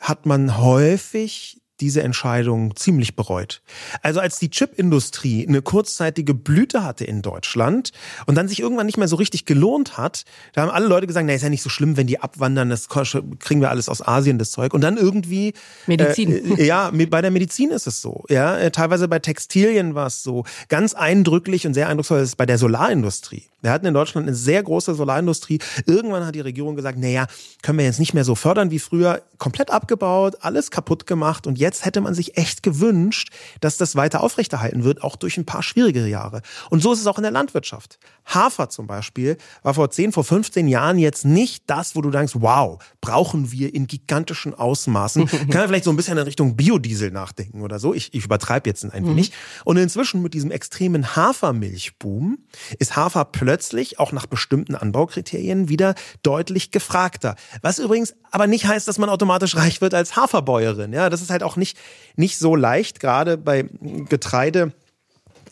hat 0.00 0.26
man 0.26 0.58
häufig 0.58 1.61
diese 1.82 2.02
Entscheidung 2.02 2.76
ziemlich 2.76 3.16
bereut. 3.16 3.60
Also 4.02 4.20
als 4.20 4.38
die 4.38 4.48
Chipindustrie 4.48 5.46
eine 5.46 5.60
kurzzeitige 5.60 6.32
Blüte 6.32 6.84
hatte 6.84 7.04
in 7.04 7.20
Deutschland 7.20 7.90
und 8.26 8.36
dann 8.36 8.48
sich 8.48 8.60
irgendwann 8.60 8.86
nicht 8.86 8.98
mehr 8.98 9.08
so 9.08 9.16
richtig 9.16 9.44
gelohnt 9.44 9.98
hat, 9.98 10.24
da 10.52 10.62
haben 10.62 10.70
alle 10.70 10.86
Leute 10.86 11.06
gesagt, 11.06 11.26
na 11.26 11.34
ist 11.34 11.42
ja 11.42 11.48
nicht 11.48 11.62
so 11.62 11.68
schlimm, 11.68 11.96
wenn 11.96 12.06
die 12.06 12.20
abwandern, 12.20 12.70
das 12.70 12.88
kriegen 12.88 13.60
wir 13.60 13.70
alles 13.70 13.88
aus 13.88 14.06
Asien 14.06 14.38
das 14.38 14.52
Zeug 14.52 14.72
und 14.72 14.80
dann 14.80 14.96
irgendwie 14.96 15.54
Medizin. 15.86 16.56
Äh, 16.56 16.64
ja, 16.64 16.90
bei 16.92 17.20
der 17.20 17.30
Medizin 17.32 17.70
ist 17.70 17.86
es 17.86 18.00
so, 18.00 18.24
ja, 18.28 18.56
äh, 18.56 18.70
teilweise 18.70 19.08
bei 19.08 19.18
Textilien 19.18 19.94
war 19.94 20.06
es 20.06 20.22
so, 20.22 20.44
ganz 20.68 20.94
eindrücklich 20.94 21.66
und 21.66 21.74
sehr 21.74 21.88
eindrucksvoll 21.88 22.20
ist 22.20 22.28
es 22.28 22.36
bei 22.36 22.46
der 22.46 22.58
Solarindustrie. 22.58 23.44
Wir 23.62 23.70
hatten 23.70 23.86
in 23.86 23.94
Deutschland 23.94 24.26
eine 24.26 24.36
sehr 24.36 24.62
große 24.62 24.94
Solarindustrie. 24.94 25.60
Irgendwann 25.86 26.26
hat 26.26 26.34
die 26.34 26.40
Regierung 26.40 26.74
gesagt, 26.74 26.98
naja, 26.98 27.26
können 27.62 27.78
wir 27.78 27.84
jetzt 27.84 28.00
nicht 28.00 28.12
mehr 28.12 28.24
so 28.24 28.34
fördern 28.34 28.72
wie 28.72 28.80
früher. 28.80 29.22
Komplett 29.38 29.70
abgebaut, 29.70 30.36
alles 30.40 30.72
kaputt 30.72 31.06
gemacht. 31.06 31.46
Und 31.46 31.58
jetzt 31.58 31.71
hätte 31.84 32.00
man 32.00 32.14
sich 32.14 32.36
echt 32.36 32.62
gewünscht, 32.62 33.30
dass 33.60 33.76
das 33.76 33.96
weiter 33.96 34.22
aufrechterhalten 34.22 34.84
wird, 34.84 35.02
auch 35.02 35.16
durch 35.16 35.36
ein 35.38 35.46
paar 35.46 35.62
schwierigere 35.62 36.08
Jahre. 36.08 36.42
Und 36.70 36.82
so 36.82 36.92
ist 36.92 37.00
es 37.00 37.06
auch 37.06 37.18
in 37.18 37.22
der 37.22 37.32
Landwirtschaft. 37.32 37.98
Hafer 38.24 38.68
zum 38.68 38.86
Beispiel 38.86 39.36
war 39.62 39.74
vor 39.74 39.90
10, 39.90 40.12
vor 40.12 40.24
15 40.24 40.68
Jahren 40.68 40.98
jetzt 40.98 41.24
nicht 41.24 41.64
das, 41.66 41.96
wo 41.96 42.00
du 42.02 42.10
denkst, 42.10 42.34
wow, 42.36 42.82
brauchen 43.00 43.50
wir 43.50 43.74
in 43.74 43.86
gigantischen 43.86 44.54
Ausmaßen. 44.54 45.26
Kann 45.28 45.48
man 45.48 45.68
vielleicht 45.68 45.84
so 45.84 45.90
ein 45.90 45.96
bisschen 45.96 46.18
in 46.18 46.24
Richtung 46.24 46.56
Biodiesel 46.56 47.10
nachdenken 47.10 47.62
oder 47.62 47.78
so. 47.78 47.94
Ich, 47.94 48.14
ich 48.14 48.24
übertreibe 48.24 48.68
jetzt 48.68 48.84
ein 48.84 49.06
wenig. 49.06 49.30
Mhm. 49.30 49.34
Und 49.64 49.76
inzwischen 49.78 50.22
mit 50.22 50.34
diesem 50.34 50.50
extremen 50.50 51.16
Hafermilchboom 51.16 52.38
ist 52.78 52.96
Hafer 52.96 53.24
plötzlich 53.24 53.98
auch 53.98 54.12
nach 54.12 54.26
bestimmten 54.26 54.74
Anbaukriterien 54.74 55.68
wieder 55.68 55.94
deutlich 56.22 56.70
gefragter. 56.70 57.36
Was 57.60 57.78
übrigens 57.78 58.14
aber 58.32 58.46
nicht 58.46 58.66
heißt, 58.66 58.88
dass 58.88 58.98
man 58.98 59.10
automatisch 59.10 59.54
reich 59.56 59.80
wird 59.80 59.94
als 59.94 60.16
Haferbäuerin. 60.16 60.92
Ja, 60.92 61.10
das 61.10 61.22
ist 61.22 61.30
halt 61.30 61.42
auch 61.42 61.56
nicht, 61.56 61.78
nicht 62.16 62.38
so 62.38 62.56
leicht, 62.56 62.98
gerade 62.98 63.36
bei 63.36 63.66
Getreide 64.08 64.72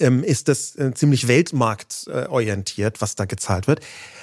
ähm, 0.00 0.24
ist 0.24 0.48
das 0.48 0.74
äh, 0.76 0.92
ziemlich 0.94 1.28
weltmarktorientiert, 1.28 3.00
was 3.00 3.14
da 3.14 3.26
gezahlt 3.26 3.68
wird. 3.68 3.80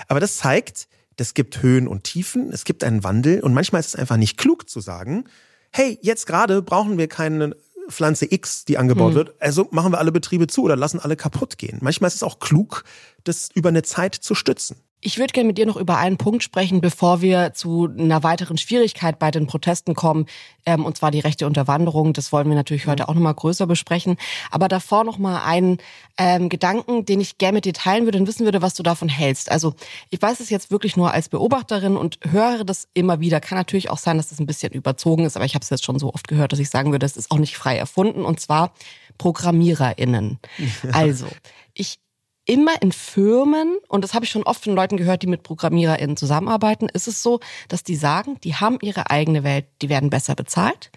Aber 0.08 0.20
das 0.20 0.38
zeigt, 0.38 0.88
es 1.18 1.34
gibt 1.34 1.62
Höhen 1.62 1.88
und 1.88 2.04
Tiefen, 2.04 2.52
es 2.52 2.64
gibt 2.64 2.84
einen 2.84 3.04
Wandel 3.04 3.42
und 3.42 3.54
manchmal 3.54 3.80
ist 3.80 3.88
es 3.88 3.96
einfach 3.96 4.18
nicht 4.18 4.38
klug 4.38 4.70
zu 4.70 4.82
sagen, 4.82 5.26
hey, 5.72 6.00
jetzt 6.02 6.26
gerade 6.26 6.62
brauchen 6.62 6.98
wir 6.98 7.08
keinen 7.08 7.54
Pflanze 7.90 8.32
X, 8.32 8.66
die 8.66 8.78
angebaut 8.78 9.14
mhm. 9.14 9.18
wird. 9.18 9.36
Also 9.40 9.68
machen 9.72 9.94
wir 9.94 10.00
alle 10.00 10.12
Betriebe 10.12 10.48
zu 10.48 10.64
oder 10.64 10.76
lassen 10.76 11.00
alle 11.00 11.16
kaputt 11.16 11.58
gehen. 11.58 11.78
Manchmal 11.82 12.08
ist 12.10 12.16
es 12.16 12.24
auch 12.24 12.40
klug, 12.40 12.84
das 13.24 13.50
über 13.54 13.70
eine 13.70 13.84
Zeit 13.84 14.16
zu 14.16 14.36
stützen. 14.36 14.78
Ich 15.00 15.20
würde 15.20 15.32
gerne 15.32 15.48
mit 15.48 15.60
dir 15.60 15.68
noch 15.68 15.78
über 15.78 15.98
einen 16.00 16.18
Punkt 16.18 16.42
sprechen, 16.42 16.82
bevor 16.82 17.22
wir 17.22 17.54
zu 17.54 17.88
einer 17.98 18.24
weiteren 18.24 18.58
Schwierigkeit 18.58 19.20
bei 19.20 19.30
den 19.30 19.46
Protesten 19.46 19.94
kommen, 19.94 20.26
ähm, 20.66 20.86
und 20.86 20.98
zwar 20.98 21.12
die 21.12 21.20
rechte 21.20 21.46
Unterwanderung. 21.46 22.14
Das 22.14 22.32
wollen 22.32 22.50
wir 22.50 22.56
natürlich 22.56 22.88
heute 22.88 23.08
auch 23.08 23.14
nochmal 23.14 23.36
größer 23.36 23.68
besprechen. 23.68 24.18
Aber 24.50 24.68
davor 24.68 25.04
nochmal 25.04 25.44
einen 25.46 25.78
ähm, 26.18 26.50
Gedanken, 26.50 27.06
den 27.06 27.22
ich 27.22 27.38
gerne 27.38 27.58
mit 27.58 27.66
dir 27.66 27.74
teilen 27.74 28.06
würde 28.06 28.18
und 28.18 28.28
wissen 28.28 28.44
würde, 28.46 28.64
was 28.64 28.74
du 28.74 28.82
davon 28.82 29.08
hältst. 29.08 29.52
Also 29.52 29.76
ich 30.10 30.20
weiß 30.20 30.40
es 30.40 30.50
jetzt 30.50 30.72
wirklich 30.72 30.98
nur 30.98 31.14
als 31.14 31.30
Beobachterin 31.30 31.96
und 31.96 32.18
höre 32.32 32.64
das 32.64 32.88
immer 32.96 33.20
wieder. 33.20 33.40
Kann 33.40 33.60
natürlich 33.60 33.92
auch 33.92 34.00
sein, 34.00 34.18
dass 34.18 34.30
das 34.30 34.40
ein 34.40 34.48
bisschen 34.48 34.74
überzogen 34.74 35.26
ist, 35.26 35.36
aber 35.36 35.46
ich 35.46 35.54
habe 35.54 35.62
es 35.62 35.70
jetzt 35.70 35.86
schon 35.86 36.00
so 36.00 36.12
oft 36.12 36.28
gehört, 36.28 36.54
dass 36.54 36.60
ich 36.60 36.72
sagen 36.72 36.92
würde, 36.92 37.06
das 37.06 37.18
ist 37.18 37.30
auch 37.30 37.38
nicht 37.38 37.56
frei 37.56 37.78
erfunden. 37.78 38.26
Und 38.26 38.40
zwar 38.40 38.74
ProgrammiererInnen. 39.20 40.40
Also, 40.92 41.28
ich 41.74 42.00
immer 42.48 42.82
in 42.82 42.92
Firmen, 42.92 43.78
und 43.88 44.04
das 44.04 44.14
habe 44.14 44.26
ich 44.26 44.32
schon 44.32 44.44
oft 44.44 44.64
von 44.64 44.74
Leuten 44.74 44.98
gehört, 44.98 45.22
die 45.22 45.28
mit 45.28 45.44
ProgrammiererInnen 45.44 46.18
zusammenarbeiten, 46.18 46.90
ist 46.90 47.08
es 47.08 47.22
so, 47.22 47.40
dass 47.68 47.84
die 47.84 47.96
sagen, 47.96 48.40
die 48.44 48.56
haben 48.56 48.80
ihre 48.82 49.12
eigene 49.12 49.44
Welt, 49.44 49.66
die 49.82 49.90
werden 49.90 50.10
besser 50.10 50.34
bezahlt, 50.34 50.90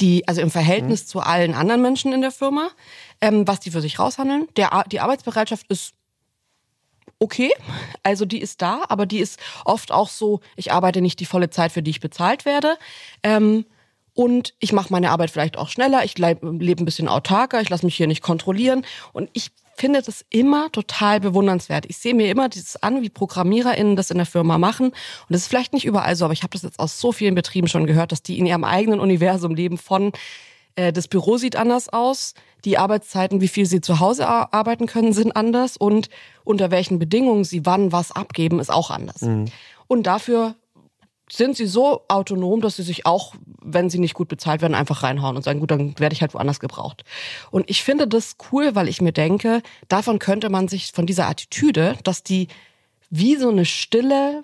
die, 0.00 0.26
also 0.26 0.40
im 0.40 0.50
Verhältnis 0.50 1.04
mhm. 1.04 1.06
zu 1.06 1.20
allen 1.20 1.54
anderen 1.54 1.82
Menschen 1.82 2.12
in 2.12 2.22
der 2.22 2.32
Firma, 2.32 2.70
ähm, 3.20 3.46
was 3.46 3.60
die 3.60 3.70
für 3.70 3.80
sich 3.80 3.98
raushandeln. 3.98 4.48
Der, 4.56 4.84
die 4.90 5.00
Arbeitsbereitschaft 5.00 5.66
ist 5.68 5.92
okay, 7.18 7.52
also 8.02 8.24
die 8.24 8.40
ist 8.40 8.62
da, 8.62 8.82
aber 8.88 9.06
die 9.06 9.18
ist 9.18 9.38
oft 9.64 9.92
auch 9.92 10.08
so, 10.08 10.40
ich 10.56 10.72
arbeite 10.72 11.00
nicht 11.00 11.20
die 11.20 11.26
volle 11.26 11.50
Zeit, 11.50 11.72
für 11.72 11.82
die 11.82 11.90
ich 11.90 12.00
bezahlt 12.00 12.44
werde. 12.44 12.76
Ähm, 13.22 13.66
und 14.14 14.54
ich 14.60 14.72
mache 14.72 14.90
meine 14.90 15.10
Arbeit 15.10 15.30
vielleicht 15.30 15.58
auch 15.58 15.68
schneller, 15.68 16.02
ich 16.04 16.16
lebe 16.16 16.46
ein 16.46 16.84
bisschen 16.86 17.06
autarker, 17.06 17.60
ich 17.60 17.68
lasse 17.68 17.84
mich 17.84 17.96
hier 17.96 18.06
nicht 18.06 18.22
kontrollieren 18.22 18.86
und 19.12 19.28
ich 19.34 19.50
finde 19.76 20.02
das 20.02 20.24
immer 20.30 20.70
total 20.72 21.20
bewundernswert. 21.20 21.86
Ich 21.88 21.98
sehe 21.98 22.14
mir 22.14 22.30
immer 22.30 22.48
dieses 22.48 22.82
an, 22.82 23.02
wie 23.02 23.10
ProgrammiererInnen 23.10 23.96
das 23.96 24.10
in 24.10 24.16
der 24.16 24.26
Firma 24.26 24.58
machen. 24.58 24.86
Und 24.86 24.94
das 25.28 25.42
ist 25.42 25.48
vielleicht 25.48 25.72
nicht 25.72 25.84
überall 25.84 26.16
so, 26.16 26.24
aber 26.24 26.32
ich 26.34 26.42
habe 26.42 26.52
das 26.52 26.62
jetzt 26.62 26.78
aus 26.78 27.00
so 27.00 27.12
vielen 27.12 27.34
Betrieben 27.34 27.68
schon 27.68 27.86
gehört, 27.86 28.12
dass 28.12 28.22
die 28.22 28.38
in 28.38 28.46
ihrem 28.46 28.64
eigenen 28.64 29.00
Universum 29.00 29.54
leben 29.54 29.78
von 29.78 30.12
äh, 30.76 30.92
das 30.92 31.08
Büro 31.08 31.36
sieht 31.36 31.56
anders 31.56 31.88
aus, 31.88 32.34
die 32.64 32.78
Arbeitszeiten, 32.78 33.40
wie 33.40 33.48
viel 33.48 33.66
sie 33.66 33.80
zu 33.80 34.00
Hause 34.00 34.26
arbeiten 34.26 34.86
können, 34.86 35.12
sind 35.12 35.34
anders 35.36 35.76
und 35.76 36.08
unter 36.44 36.70
welchen 36.70 36.98
Bedingungen 36.98 37.44
sie 37.44 37.66
wann 37.66 37.92
was 37.92 38.12
abgeben, 38.12 38.60
ist 38.60 38.72
auch 38.72 38.90
anders. 38.90 39.22
Mhm. 39.22 39.46
Und 39.86 40.04
dafür 40.04 40.56
sind 41.30 41.56
sie 41.56 41.66
so 41.66 42.02
autonom, 42.08 42.60
dass 42.60 42.76
sie 42.76 42.82
sich 42.82 43.04
auch, 43.04 43.34
wenn 43.60 43.90
sie 43.90 43.98
nicht 43.98 44.14
gut 44.14 44.28
bezahlt 44.28 44.62
werden, 44.62 44.74
einfach 44.74 45.02
reinhauen 45.02 45.36
und 45.36 45.42
sagen, 45.42 45.60
gut, 45.60 45.70
dann 45.70 45.98
werde 45.98 46.12
ich 46.12 46.20
halt 46.20 46.34
woanders 46.34 46.60
gebraucht. 46.60 47.04
Und 47.50 47.68
ich 47.68 47.82
finde 47.82 48.06
das 48.06 48.36
cool, 48.52 48.74
weil 48.74 48.88
ich 48.88 49.00
mir 49.00 49.12
denke, 49.12 49.62
davon 49.88 50.18
könnte 50.18 50.50
man 50.50 50.68
sich 50.68 50.92
von 50.92 51.06
dieser 51.06 51.28
Attitüde, 51.28 51.96
dass 52.04 52.22
die 52.22 52.48
wie 53.10 53.36
so 53.36 53.48
eine 53.48 53.64
stille, 53.64 54.42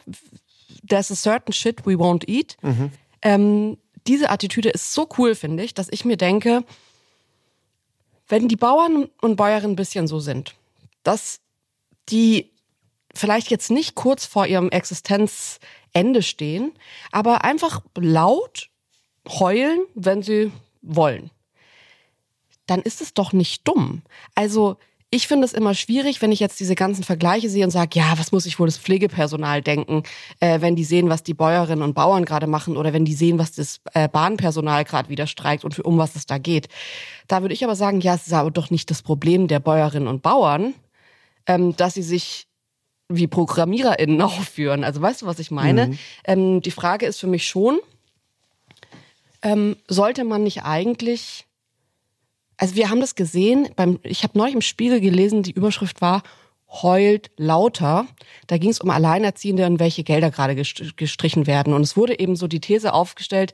there's 0.89 1.11
a 1.11 1.15
certain 1.15 1.53
shit 1.53 1.87
we 1.87 1.95
won't 1.95 2.29
eat, 2.29 2.57
mhm. 2.63 2.91
ähm, 3.23 3.79
diese 4.07 4.31
Attitüde 4.31 4.71
ist 4.71 4.93
so 4.93 5.09
cool, 5.19 5.35
finde 5.35 5.63
ich, 5.63 5.75
dass 5.75 5.89
ich 5.91 6.05
mir 6.05 6.17
denke, 6.17 6.65
wenn 8.29 8.49
die 8.49 8.57
Bauern 8.57 9.09
und 9.21 9.37
Bäuerinnen 9.37 9.73
ein 9.73 9.77
bisschen 9.77 10.09
so 10.09 10.19
sind, 10.19 10.55
dass 11.05 11.41
die 12.09 12.51
vielleicht 13.15 13.51
jetzt 13.51 13.71
nicht 13.71 13.95
kurz 13.95 14.27
vor 14.27 14.47
ihrem 14.47 14.71
Existenz 14.71 15.61
Ende 15.93 16.23
stehen, 16.23 16.73
aber 17.11 17.45
einfach 17.45 17.83
laut 17.97 18.71
heulen, 19.29 19.81
wenn 19.95 20.23
sie 20.23 20.53
wollen. 20.83 21.31
Dann 22.67 22.81
ist 22.83 23.01
es 23.01 23.15
doch 23.15 23.33
nicht 23.33 23.67
dumm. 23.67 24.03
Also 24.35 24.77
ich 25.15 25.29
finde 25.29 25.45
es 25.45 25.53
immer 25.53 25.75
schwierig, 25.75 26.23
wenn 26.23 26.33
ich 26.33 26.41
jetzt 26.41 26.59
diese 26.59 26.75
ganzen 26.75 27.05
Vergleiche 27.05 27.51
sehe 27.51 27.65
und 27.65 27.71
sage, 27.71 27.99
ja, 27.99 28.15
was 28.17 28.33
muss 28.33 28.47
ich 28.47 28.59
wohl 28.59 28.67
das 28.67 28.79
Pflegepersonal 28.79 29.61
denken, 29.61 30.05
äh, 30.41 30.63
wenn 30.63 30.75
die 30.75 30.85
sehen, 30.85 31.11
was 31.11 31.23
die 31.23 31.35
Bäuerinnen 31.35 31.83
und 31.83 31.93
Bauern 31.93 32.25
gerade 32.25 32.47
machen 32.47 32.79
oder 32.79 32.95
wenn 32.95 33.05
die 33.05 33.13
sehen, 33.13 33.39
was 33.39 33.53
das 33.53 33.83
äh, 33.93 34.09
Bahnpersonal 34.09 34.85
gerade 34.85 35.11
wieder 35.11 35.27
streikt 35.27 35.67
und 35.67 35.75
für, 35.75 35.83
um 35.83 35.99
was 35.99 36.17
es 36.17 36.25
da 36.25 36.39
geht. 36.39 36.69
Da 37.29 37.43
würde 37.43 37.53
ich 37.53 37.63
aber 37.63 37.77
sagen, 37.77 38.01
ja, 38.01 38.15
es 38.15 38.27
ist 38.27 38.33
aber 38.33 38.51
doch 38.51 38.71
nicht 38.71 38.91
das 38.91 39.03
Problem 39.03 39.49
der 39.49 39.61
Bäuerinnen 39.61 40.09
und 40.09 40.23
Bauern, 40.23 40.73
ähm, 41.47 41.77
dass 41.77 41.93
sie 41.93 42.03
sich 42.03 42.47
wie 43.17 43.27
ProgrammiererInnen 43.27 44.21
aufführen. 44.23 44.85
Also 44.85 45.01
weißt 45.01 45.23
du, 45.23 45.27
was 45.27 45.39
ich 45.39 45.51
meine? 45.51 45.89
Mhm. 45.89 45.99
Ähm, 46.25 46.63
die 46.63 46.71
Frage 46.71 47.07
ist 47.07 47.21
für 47.21 47.27
mich 47.27 47.47
schon, 47.47 47.81
ähm, 49.43 49.77
sollte 49.89 50.25
man 50.25 50.45
nicht 50.45 50.65
eigentlich, 50.65 51.47
also 52.57 52.77
wir 52.77 52.91
haben 52.91 53.01
das 53.01 53.15
gesehen, 53.15 53.69
beim, 53.77 53.99
ich 54.03 54.23
habe 54.23 54.39
neulich 54.39 54.55
im 54.55 54.63
Spiegel 54.63 55.01
gelesen, 55.01 55.43
die 55.43 55.53
Überschrift 55.53 56.01
war, 56.01 56.23
heult 56.83 57.31
lauter. 57.37 58.07
Da 58.47 58.57
ging 58.57 58.71
es 58.71 58.81
um 58.81 58.91
Alleinerziehende 58.91 59.67
und 59.67 59.79
welche 59.79 60.05
Gelder 60.05 60.31
gerade 60.31 60.55
gestrichen 60.55 61.47
werden. 61.47 61.75
Und 61.75 61.83
es 61.83 61.97
wurde 61.97 62.19
eben 62.19 62.37
so 62.37 62.47
die 62.47 62.61
These 62.61 62.95
aufgestellt, 62.95 63.53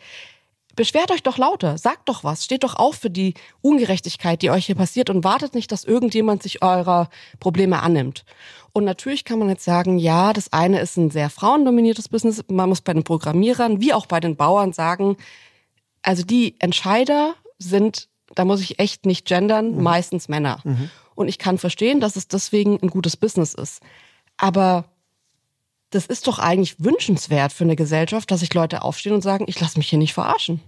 beschwert 0.79 1.11
euch 1.11 1.23
doch 1.23 1.37
lauter, 1.37 1.77
sagt 1.77 2.09
doch 2.09 2.25
was, 2.25 2.45
steht 2.45 2.65
doch 2.65 2.75
auf 2.75 2.97
für 2.97 3.11
die 3.11 3.35
Ungerechtigkeit, 3.61 4.41
die 4.41 4.51
euch 4.51 4.67
hier 4.67 4.75
passiert 4.75 5.11
und 5.11 5.25
wartet 5.25 5.55
nicht, 5.55 5.71
dass 5.71 5.85
irgendjemand 5.85 6.43
sich 6.43 6.63
eurer 6.63 7.11
Probleme 7.39 7.83
annimmt. 7.83 8.25
Und 8.73 8.85
natürlich 8.85 9.25
kann 9.25 9.39
man 9.39 9.51
jetzt 9.51 9.65
sagen, 9.65 9.99
ja, 9.99 10.33
das 10.33 10.53
eine 10.53 10.81
ist 10.81 10.97
ein 10.97 11.11
sehr 11.11 11.29
frauendominiertes 11.29 12.09
Business. 12.09 12.43
Man 12.49 12.71
muss 12.71 12.81
bei 12.81 12.95
den 12.95 13.05
Programmierern 13.05 13.81
wie 13.81 13.93
auch 13.93 14.07
bei 14.07 14.21
den 14.21 14.37
Bauern 14.37 14.73
sagen, 14.73 15.17
also 16.03 16.23
die 16.23 16.55
Entscheider 16.59 17.35
sind 17.59 18.09
da 18.35 18.45
muss 18.45 18.61
ich 18.61 18.79
echt 18.79 19.07
nicht 19.07 19.27
gendern, 19.27 19.77
mhm. 19.77 19.83
meistens 19.83 20.29
Männer. 20.29 20.61
Mhm. 20.65 20.91
Und 21.15 21.29
ich 21.29 21.39
kann 21.39 21.59
verstehen, 21.59 22.01
dass 22.01 22.17
es 22.17 22.29
deswegen 22.29 22.79
ein 22.81 22.89
gutes 22.89 23.17
Business 23.17 23.55
ist. 23.55 23.83
Aber 24.37 24.85
das 25.91 26.07
ist 26.07 26.27
doch 26.27 26.39
eigentlich 26.39 26.77
wünschenswert 26.79 27.53
für 27.53 27.65
eine 27.65 27.77
Gesellschaft, 27.77 28.31
dass 28.31 28.41
sich 28.41 28.55
Leute 28.55 28.83
aufstehen 28.83 29.15
und 29.15 29.23
sagen, 29.23 29.47
ich 29.49 29.59
lasse 29.59 29.79
mich 29.79 29.89
hier 29.89 29.99
nicht 29.99 30.15
verarschen. 30.15 30.61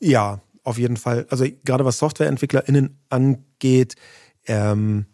Ja, 0.00 0.40
auf 0.62 0.78
jeden 0.78 0.96
Fall. 0.96 1.26
Also 1.30 1.46
gerade 1.64 1.84
was 1.84 1.98
SoftwareentwicklerInnen 1.98 2.98
angeht, 3.08 3.94
ähm, 4.46 5.06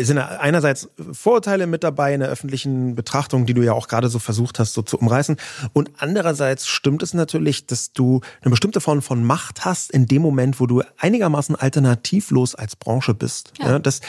sind 0.00 0.18
einerseits 0.18 0.90
Vorurteile 1.12 1.66
mit 1.66 1.82
dabei 1.82 2.12
in 2.12 2.20
der 2.20 2.28
öffentlichen 2.28 2.94
Betrachtung, 2.94 3.46
die 3.46 3.54
du 3.54 3.62
ja 3.62 3.72
auch 3.72 3.88
gerade 3.88 4.08
so 4.08 4.18
versucht 4.18 4.58
hast, 4.58 4.74
so 4.74 4.82
zu 4.82 4.98
umreißen. 4.98 5.36
Und 5.72 5.92
andererseits 5.96 6.66
stimmt 6.66 7.02
es 7.02 7.14
natürlich, 7.14 7.66
dass 7.66 7.92
du 7.92 8.20
eine 8.42 8.50
bestimmte 8.50 8.82
Form 8.82 9.00
von 9.00 9.24
Macht 9.24 9.64
hast 9.64 9.90
in 9.90 10.06
dem 10.06 10.20
Moment, 10.20 10.60
wo 10.60 10.66
du 10.66 10.82
einigermaßen 10.98 11.56
alternativlos 11.56 12.54
als 12.54 12.76
Branche 12.76 13.14
bist. 13.14 13.54
Ja. 13.58 13.70
ja 13.70 13.78
das, 13.78 14.00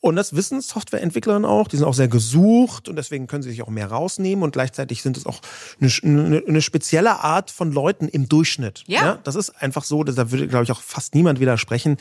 und 0.00 0.14
das 0.14 0.36
wissen 0.36 0.60
Softwareentwicklerinnen 0.60 1.44
auch. 1.44 1.68
Die 1.68 1.76
sind 1.76 1.86
auch 1.86 1.94
sehr 1.94 2.08
gesucht 2.08 2.88
und 2.88 2.96
deswegen 2.96 3.26
können 3.26 3.42
sie 3.42 3.50
sich 3.50 3.62
auch 3.62 3.68
mehr 3.68 3.90
rausnehmen. 3.90 4.44
Und 4.44 4.52
gleichzeitig 4.52 5.02
sind 5.02 5.16
es 5.16 5.26
auch 5.26 5.40
eine, 5.80 5.90
eine, 6.02 6.42
eine 6.46 6.62
spezielle 6.62 7.20
Art 7.20 7.50
von 7.50 7.72
Leuten 7.72 8.08
im 8.08 8.28
Durchschnitt. 8.28 8.84
Ja. 8.86 9.04
ja 9.04 9.18
das 9.24 9.34
ist 9.34 9.50
einfach 9.50 9.84
so, 9.84 10.04
da 10.04 10.30
würde, 10.30 10.46
glaube 10.48 10.64
ich, 10.64 10.70
auch 10.70 10.80
fast 10.80 11.14
niemand 11.14 11.40
widersprechen. 11.40 11.96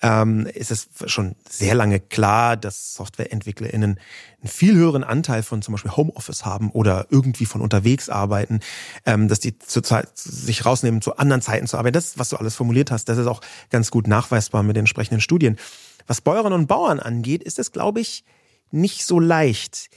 Ähm, 0.00 0.46
ist 0.46 0.70
es 0.70 0.88
schon 1.06 1.34
sehr 1.48 1.74
lange 1.74 2.00
klar, 2.00 2.56
dass 2.56 2.94
SoftwareentwicklerInnen 2.94 3.98
einen 4.42 4.48
viel 4.48 4.74
höheren 4.74 5.04
Anteil 5.04 5.42
von 5.42 5.62
zum 5.62 5.72
Beispiel 5.72 5.92
Homeoffice 5.92 6.44
haben 6.44 6.70
oder 6.70 7.06
irgendwie 7.10 7.46
von 7.46 7.60
unterwegs 7.60 8.08
arbeiten, 8.08 8.60
ähm, 9.04 9.28
dass 9.28 9.40
die 9.40 9.58
zurzeit 9.58 10.08
sich 10.14 10.64
rausnehmen, 10.64 11.02
zu 11.02 11.16
anderen 11.16 11.42
Zeiten 11.42 11.66
zu 11.66 11.76
arbeiten. 11.76 11.94
Das, 11.94 12.18
was 12.18 12.30
du 12.30 12.36
alles 12.36 12.54
formuliert 12.54 12.90
hast, 12.90 13.08
das 13.08 13.18
ist 13.18 13.26
auch 13.26 13.40
ganz 13.70 13.90
gut 13.90 14.06
nachweisbar 14.06 14.62
mit 14.62 14.76
den 14.76 14.82
entsprechenden 14.82 15.20
Studien. 15.20 15.58
Was 16.06 16.20
Bäuerinnen 16.20 16.58
und 16.58 16.66
Bauern 16.66 17.00
angeht, 17.00 17.42
ist 17.42 17.58
es, 17.58 17.72
glaube 17.72 18.00
ich, 18.00 18.24
nicht 18.70 19.04
so 19.06 19.20
leicht. 19.20 19.90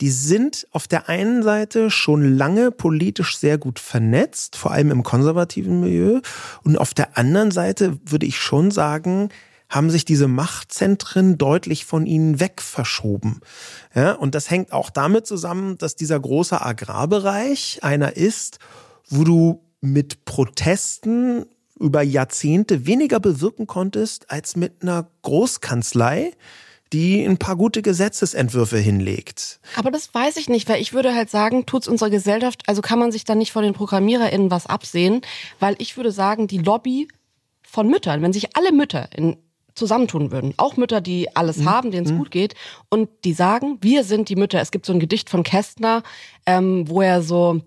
Die 0.00 0.10
sind 0.10 0.66
auf 0.72 0.88
der 0.88 1.08
einen 1.08 1.42
Seite 1.42 1.90
schon 1.90 2.36
lange 2.36 2.72
politisch 2.72 3.38
sehr 3.38 3.58
gut 3.58 3.78
vernetzt, 3.78 4.56
vor 4.56 4.72
allem 4.72 4.90
im 4.90 5.04
konservativen 5.04 5.80
Milieu. 5.80 6.20
Und 6.64 6.76
auf 6.76 6.92
der 6.92 7.16
anderen 7.16 7.52
Seite 7.52 8.00
würde 8.04 8.26
ich 8.26 8.38
schon 8.38 8.70
sagen, 8.72 9.28
haben 9.68 9.90
sich 9.90 10.04
diese 10.04 10.28
Machtzentren 10.28 11.38
deutlich 11.38 11.84
von 11.84 12.04
ihnen 12.04 12.40
weg 12.40 12.60
verschoben. 12.60 13.40
Ja, 13.94 14.12
und 14.12 14.34
das 14.34 14.50
hängt 14.50 14.72
auch 14.72 14.90
damit 14.90 15.26
zusammen, 15.26 15.78
dass 15.78 15.94
dieser 15.94 16.18
große 16.18 16.60
Agrarbereich 16.60 17.78
einer 17.82 18.16
ist, 18.16 18.58
wo 19.08 19.24
du 19.24 19.62
mit 19.80 20.24
Protesten 20.24 21.46
über 21.82 22.02
Jahrzehnte 22.02 22.86
weniger 22.86 23.20
bewirken 23.20 23.66
konntest 23.66 24.30
als 24.30 24.56
mit 24.56 24.82
einer 24.82 25.08
Großkanzlei, 25.22 26.32
die 26.92 27.24
ein 27.24 27.38
paar 27.38 27.56
gute 27.56 27.82
Gesetzesentwürfe 27.82 28.78
hinlegt. 28.78 29.60
Aber 29.76 29.90
das 29.90 30.14
weiß 30.14 30.36
ich 30.36 30.48
nicht, 30.48 30.68
weil 30.68 30.80
ich 30.80 30.92
würde 30.92 31.14
halt 31.14 31.30
sagen, 31.30 31.66
tut's 31.66 31.88
unserer 31.88 32.10
Gesellschaft, 32.10 32.62
also 32.66 32.82
kann 32.82 32.98
man 32.98 33.12
sich 33.12 33.24
dann 33.24 33.38
nicht 33.38 33.52
von 33.52 33.62
den 33.62 33.72
ProgrammiererInnen 33.72 34.50
was 34.50 34.66
absehen, 34.66 35.22
weil 35.58 35.74
ich 35.78 35.96
würde 35.96 36.12
sagen, 36.12 36.46
die 36.46 36.58
Lobby 36.58 37.08
von 37.62 37.88
Müttern, 37.88 38.22
wenn 38.22 38.32
sich 38.32 38.56
alle 38.56 38.72
Mütter 38.72 39.08
in 39.16 39.36
zusammentun 39.74 40.30
würden. 40.30 40.52
Auch 40.58 40.76
Mütter, 40.76 41.00
die 41.00 41.34
alles 41.34 41.58
mhm. 41.58 41.70
haben, 41.70 41.90
denen 41.90 42.06
es 42.06 42.12
mhm. 42.12 42.18
gut 42.18 42.30
geht. 42.30 42.54
Und 42.90 43.08
die 43.24 43.32
sagen, 43.32 43.78
wir 43.80 44.04
sind 44.04 44.28
die 44.28 44.36
Mütter. 44.36 44.60
Es 44.60 44.70
gibt 44.70 44.86
so 44.86 44.92
ein 44.92 45.00
Gedicht 45.00 45.30
von 45.30 45.42
Kästner, 45.42 46.02
ähm, 46.46 46.88
wo 46.88 47.00
er 47.00 47.22
so 47.22 47.62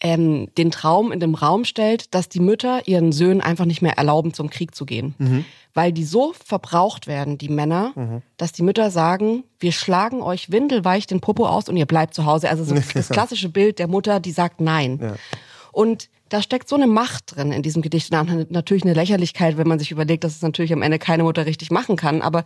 ähm, 0.00 0.48
den 0.56 0.70
Traum 0.70 1.12
in 1.12 1.20
dem 1.20 1.34
Raum 1.34 1.64
stellt, 1.64 2.14
dass 2.14 2.28
die 2.28 2.40
Mütter 2.40 2.86
ihren 2.86 3.12
Söhnen 3.12 3.40
einfach 3.40 3.64
nicht 3.64 3.82
mehr 3.82 3.96
erlauben, 3.96 4.34
zum 4.34 4.50
Krieg 4.50 4.74
zu 4.74 4.84
gehen. 4.84 5.14
Mhm. 5.18 5.44
Weil 5.72 5.92
die 5.92 6.04
so 6.04 6.32
verbraucht 6.32 7.06
werden, 7.06 7.38
die 7.38 7.48
Männer, 7.48 7.92
mhm. 7.94 8.22
dass 8.36 8.52
die 8.52 8.62
Mütter 8.62 8.90
sagen, 8.90 9.44
wir 9.58 9.72
schlagen 9.72 10.22
euch 10.22 10.50
windelweich 10.50 11.06
den 11.06 11.20
Popo 11.20 11.46
aus 11.46 11.68
und 11.68 11.76
ihr 11.76 11.86
bleibt 11.86 12.14
zu 12.14 12.26
Hause. 12.26 12.50
Also 12.50 12.64
so 12.64 12.74
das 12.94 13.08
klassische 13.08 13.48
Bild 13.48 13.78
der 13.78 13.88
Mutter, 13.88 14.20
die 14.20 14.32
sagt 14.32 14.60
Nein. 14.60 14.98
Ja. 15.00 15.14
Und 15.72 16.08
da 16.28 16.42
steckt 16.42 16.68
so 16.68 16.76
eine 16.76 16.86
Macht 16.86 17.36
drin 17.36 17.52
in 17.52 17.62
diesem 17.62 17.82
Gedicht. 17.82 18.10
Natürlich 18.10 18.82
eine 18.82 18.94
Lächerlichkeit, 18.94 19.56
wenn 19.56 19.68
man 19.68 19.78
sich 19.78 19.92
überlegt, 19.92 20.24
dass 20.24 20.34
es 20.34 20.42
natürlich 20.42 20.72
am 20.72 20.82
Ende 20.82 20.98
keine 20.98 21.22
Mutter 21.22 21.46
richtig 21.46 21.70
machen 21.70 21.96
kann. 21.96 22.22
Aber 22.22 22.44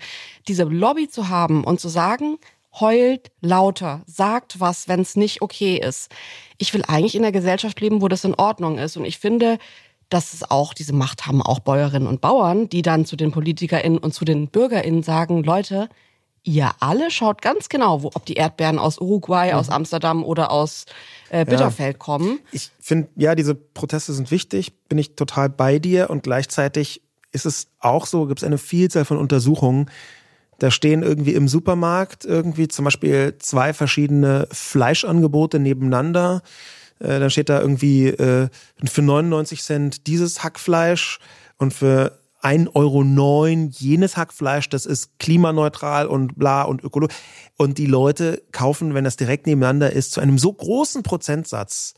diese 0.48 0.64
Lobby 0.64 1.08
zu 1.08 1.28
haben 1.28 1.64
und 1.64 1.80
zu 1.80 1.88
sagen, 1.88 2.38
heult 2.78 3.30
lauter, 3.40 4.02
sagt 4.06 4.60
was, 4.60 4.86
wenn 4.88 5.00
es 5.00 5.16
nicht 5.16 5.42
okay 5.42 5.76
ist. 5.76 6.10
Ich 6.60 6.74
will 6.74 6.84
eigentlich 6.86 7.14
in 7.14 7.22
einer 7.22 7.32
Gesellschaft 7.32 7.80
leben, 7.80 8.02
wo 8.02 8.08
das 8.08 8.24
in 8.24 8.34
Ordnung 8.34 8.78
ist. 8.78 8.96
Und 8.98 9.06
ich 9.06 9.18
finde, 9.18 9.58
dass 10.10 10.34
es 10.34 10.48
auch 10.50 10.74
diese 10.74 10.92
Macht 10.92 11.26
haben, 11.26 11.40
auch 11.40 11.60
Bäuerinnen 11.60 12.06
und 12.06 12.20
Bauern, 12.20 12.68
die 12.68 12.82
dann 12.82 13.06
zu 13.06 13.16
den 13.16 13.32
PolitikerInnen 13.32 13.98
und 13.98 14.12
zu 14.12 14.24
den 14.26 14.48
BürgerInnen 14.48 15.02
sagen, 15.02 15.42
Leute, 15.42 15.88
ihr 16.42 16.70
alle 16.80 17.10
schaut 17.10 17.40
ganz 17.40 17.68
genau, 17.68 18.02
wo, 18.02 18.08
ob 18.08 18.26
die 18.26 18.34
Erdbeeren 18.34 18.78
aus 18.78 18.98
Uruguay, 19.00 19.52
mhm. 19.52 19.58
aus 19.58 19.70
Amsterdam 19.70 20.22
oder 20.22 20.50
aus 20.50 20.84
äh, 21.30 21.46
Bitterfeld 21.46 21.94
ja. 21.94 21.98
kommen. 21.98 22.40
Ich 22.52 22.70
finde, 22.78 23.08
ja, 23.16 23.34
diese 23.34 23.54
Proteste 23.54 24.12
sind 24.12 24.30
wichtig, 24.30 24.72
bin 24.88 24.98
ich 24.98 25.14
total 25.16 25.48
bei 25.48 25.78
dir 25.78 26.10
und 26.10 26.24
gleichzeitig 26.24 27.02
ist 27.32 27.46
es 27.46 27.68
auch 27.78 28.06
so, 28.06 28.26
gibt 28.26 28.40
es 28.40 28.44
eine 28.44 28.58
Vielzahl 28.58 29.04
von 29.04 29.16
Untersuchungen, 29.16 29.88
da 30.60 30.70
stehen 30.70 31.02
irgendwie 31.02 31.34
im 31.34 31.48
Supermarkt 31.48 32.24
irgendwie 32.24 32.68
zum 32.68 32.84
Beispiel 32.84 33.36
zwei 33.38 33.72
verschiedene 33.72 34.46
Fleischangebote 34.52 35.58
nebeneinander. 35.58 36.42
Äh, 36.98 37.18
dann 37.18 37.30
steht 37.30 37.48
da 37.48 37.60
irgendwie 37.60 38.08
äh, 38.08 38.48
für 38.84 39.02
99 39.02 39.62
Cent 39.62 40.06
dieses 40.06 40.44
Hackfleisch 40.44 41.18
und 41.56 41.72
für 41.72 42.18
1,09 42.42 42.74
Euro 42.74 43.46
jenes 43.70 44.16
Hackfleisch, 44.16 44.68
das 44.68 44.86
ist 44.86 45.18
klimaneutral 45.18 46.06
und 46.06 46.38
bla 46.38 46.62
und 46.62 46.84
ökologisch. 46.84 47.16
Und 47.56 47.78
die 47.78 47.86
Leute 47.86 48.42
kaufen, 48.52 48.94
wenn 48.94 49.04
das 49.04 49.16
direkt 49.16 49.46
nebeneinander 49.46 49.92
ist, 49.92 50.12
zu 50.12 50.20
einem 50.20 50.38
so 50.38 50.52
großen 50.52 51.02
Prozentsatz 51.02 51.94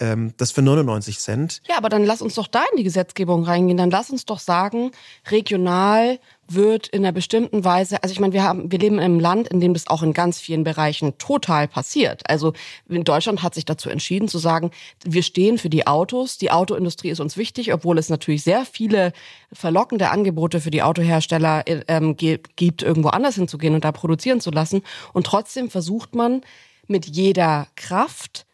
ähm, 0.00 0.34
das 0.36 0.50
für 0.52 0.62
99 0.62 1.18
Cent. 1.18 1.62
Ja, 1.68 1.76
aber 1.76 1.88
dann 1.88 2.04
lass 2.04 2.22
uns 2.22 2.34
doch 2.34 2.46
da 2.46 2.62
in 2.70 2.76
die 2.76 2.84
Gesetzgebung 2.84 3.44
reingehen. 3.44 3.76
Dann 3.76 3.90
lass 3.90 4.10
uns 4.10 4.24
doch 4.24 4.38
sagen, 4.38 4.92
regional 5.30 6.18
wird 6.48 6.88
in 6.88 7.04
einer 7.04 7.12
bestimmten 7.12 7.64
Weise, 7.64 8.02
also 8.02 8.12
ich 8.12 8.20
meine, 8.20 8.32
wir 8.32 8.42
haben, 8.42 8.72
wir 8.72 8.78
leben 8.78 8.96
in 8.96 9.04
einem 9.04 9.20
Land, 9.20 9.48
in 9.48 9.60
dem 9.60 9.74
das 9.74 9.86
auch 9.86 10.02
in 10.02 10.12
ganz 10.12 10.40
vielen 10.40 10.64
Bereichen 10.64 11.18
total 11.18 11.68
passiert. 11.68 12.28
Also 12.28 12.54
in 12.88 13.04
Deutschland 13.04 13.42
hat 13.42 13.54
sich 13.54 13.64
dazu 13.64 13.90
entschieden 13.90 14.28
zu 14.28 14.38
sagen, 14.38 14.70
wir 15.04 15.22
stehen 15.22 15.58
für 15.58 15.68
die 15.68 15.86
Autos, 15.86 16.38
die 16.38 16.50
Autoindustrie 16.50 17.10
ist 17.10 17.20
uns 17.20 17.36
wichtig, 17.36 17.72
obwohl 17.72 17.98
es 17.98 18.08
natürlich 18.08 18.42
sehr 18.42 18.64
viele 18.64 19.12
verlockende 19.52 20.10
Angebote 20.10 20.60
für 20.60 20.70
die 20.70 20.82
Autohersteller 20.82 21.64
ähm, 21.66 22.16
gibt, 22.16 22.82
irgendwo 22.82 23.08
anders 23.08 23.34
hinzugehen 23.34 23.74
und 23.74 23.84
da 23.84 23.92
produzieren 23.92 24.40
zu 24.40 24.50
lassen. 24.50 24.82
Und 25.12 25.26
trotzdem 25.26 25.70
versucht 25.70 26.14
man 26.14 26.40
mit 26.86 27.06
jeder 27.06 27.68
Kraft 27.76 28.46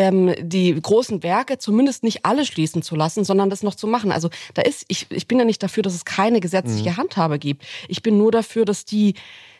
ähm, 0.00 0.34
die 0.40 0.80
großen 0.80 1.22
Werke 1.22 1.58
zumindest 1.58 2.04
nicht 2.04 2.24
alle 2.24 2.46
schließen 2.46 2.80
zu 2.80 2.96
lassen, 2.96 3.22
sondern 3.22 3.50
das 3.50 3.62
noch 3.62 3.74
zu 3.74 3.86
machen. 3.86 4.12
Also 4.12 4.30
da 4.54 4.62
ist, 4.62 4.86
ich, 4.88 5.06
ich 5.10 5.28
bin 5.28 5.38
ja 5.38 5.44
nicht 5.44 5.62
dafür, 5.62 5.82
dass 5.82 5.92
es 5.94 6.06
keine 6.06 6.40
gesetzliche 6.40 6.92
mhm. 6.92 6.96
Handhabe 6.96 7.38
gibt. 7.38 7.64
Ich 7.86 8.02
bin 8.02 8.16
nur 8.16 8.32
dafür, 8.32 8.64
dass 8.64 8.86
die 8.86 9.12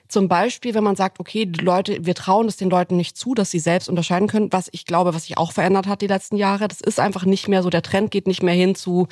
zum 0.08 0.28
Beispiel, 0.28 0.72
wenn 0.72 0.82
man 0.82 0.96
sagt, 0.96 1.20
okay, 1.20 1.44
die 1.44 1.62
Leute, 1.62 2.06
wir 2.06 2.14
trauen 2.14 2.48
es 2.48 2.56
den 2.56 2.70
Leuten 2.70 2.96
nicht 2.96 3.18
zu, 3.18 3.34
dass 3.34 3.50
sie 3.50 3.58
selbst 3.58 3.90
unterscheiden 3.90 4.28
können, 4.28 4.50
was 4.50 4.70
ich 4.72 4.86
glaube, 4.86 5.12
was 5.12 5.26
sich 5.26 5.36
auch 5.36 5.52
verändert 5.52 5.86
hat 5.86 6.00
die 6.00 6.06
letzten 6.06 6.36
Jahre. 6.36 6.68
Das 6.68 6.80
ist 6.80 6.98
einfach 6.98 7.26
nicht 7.26 7.46
mehr 7.46 7.62
so, 7.62 7.68
der 7.68 7.82
Trend 7.82 8.10
geht 8.10 8.26
nicht 8.26 8.42
mehr 8.42 8.54
hin 8.54 8.74
zu 8.74 9.08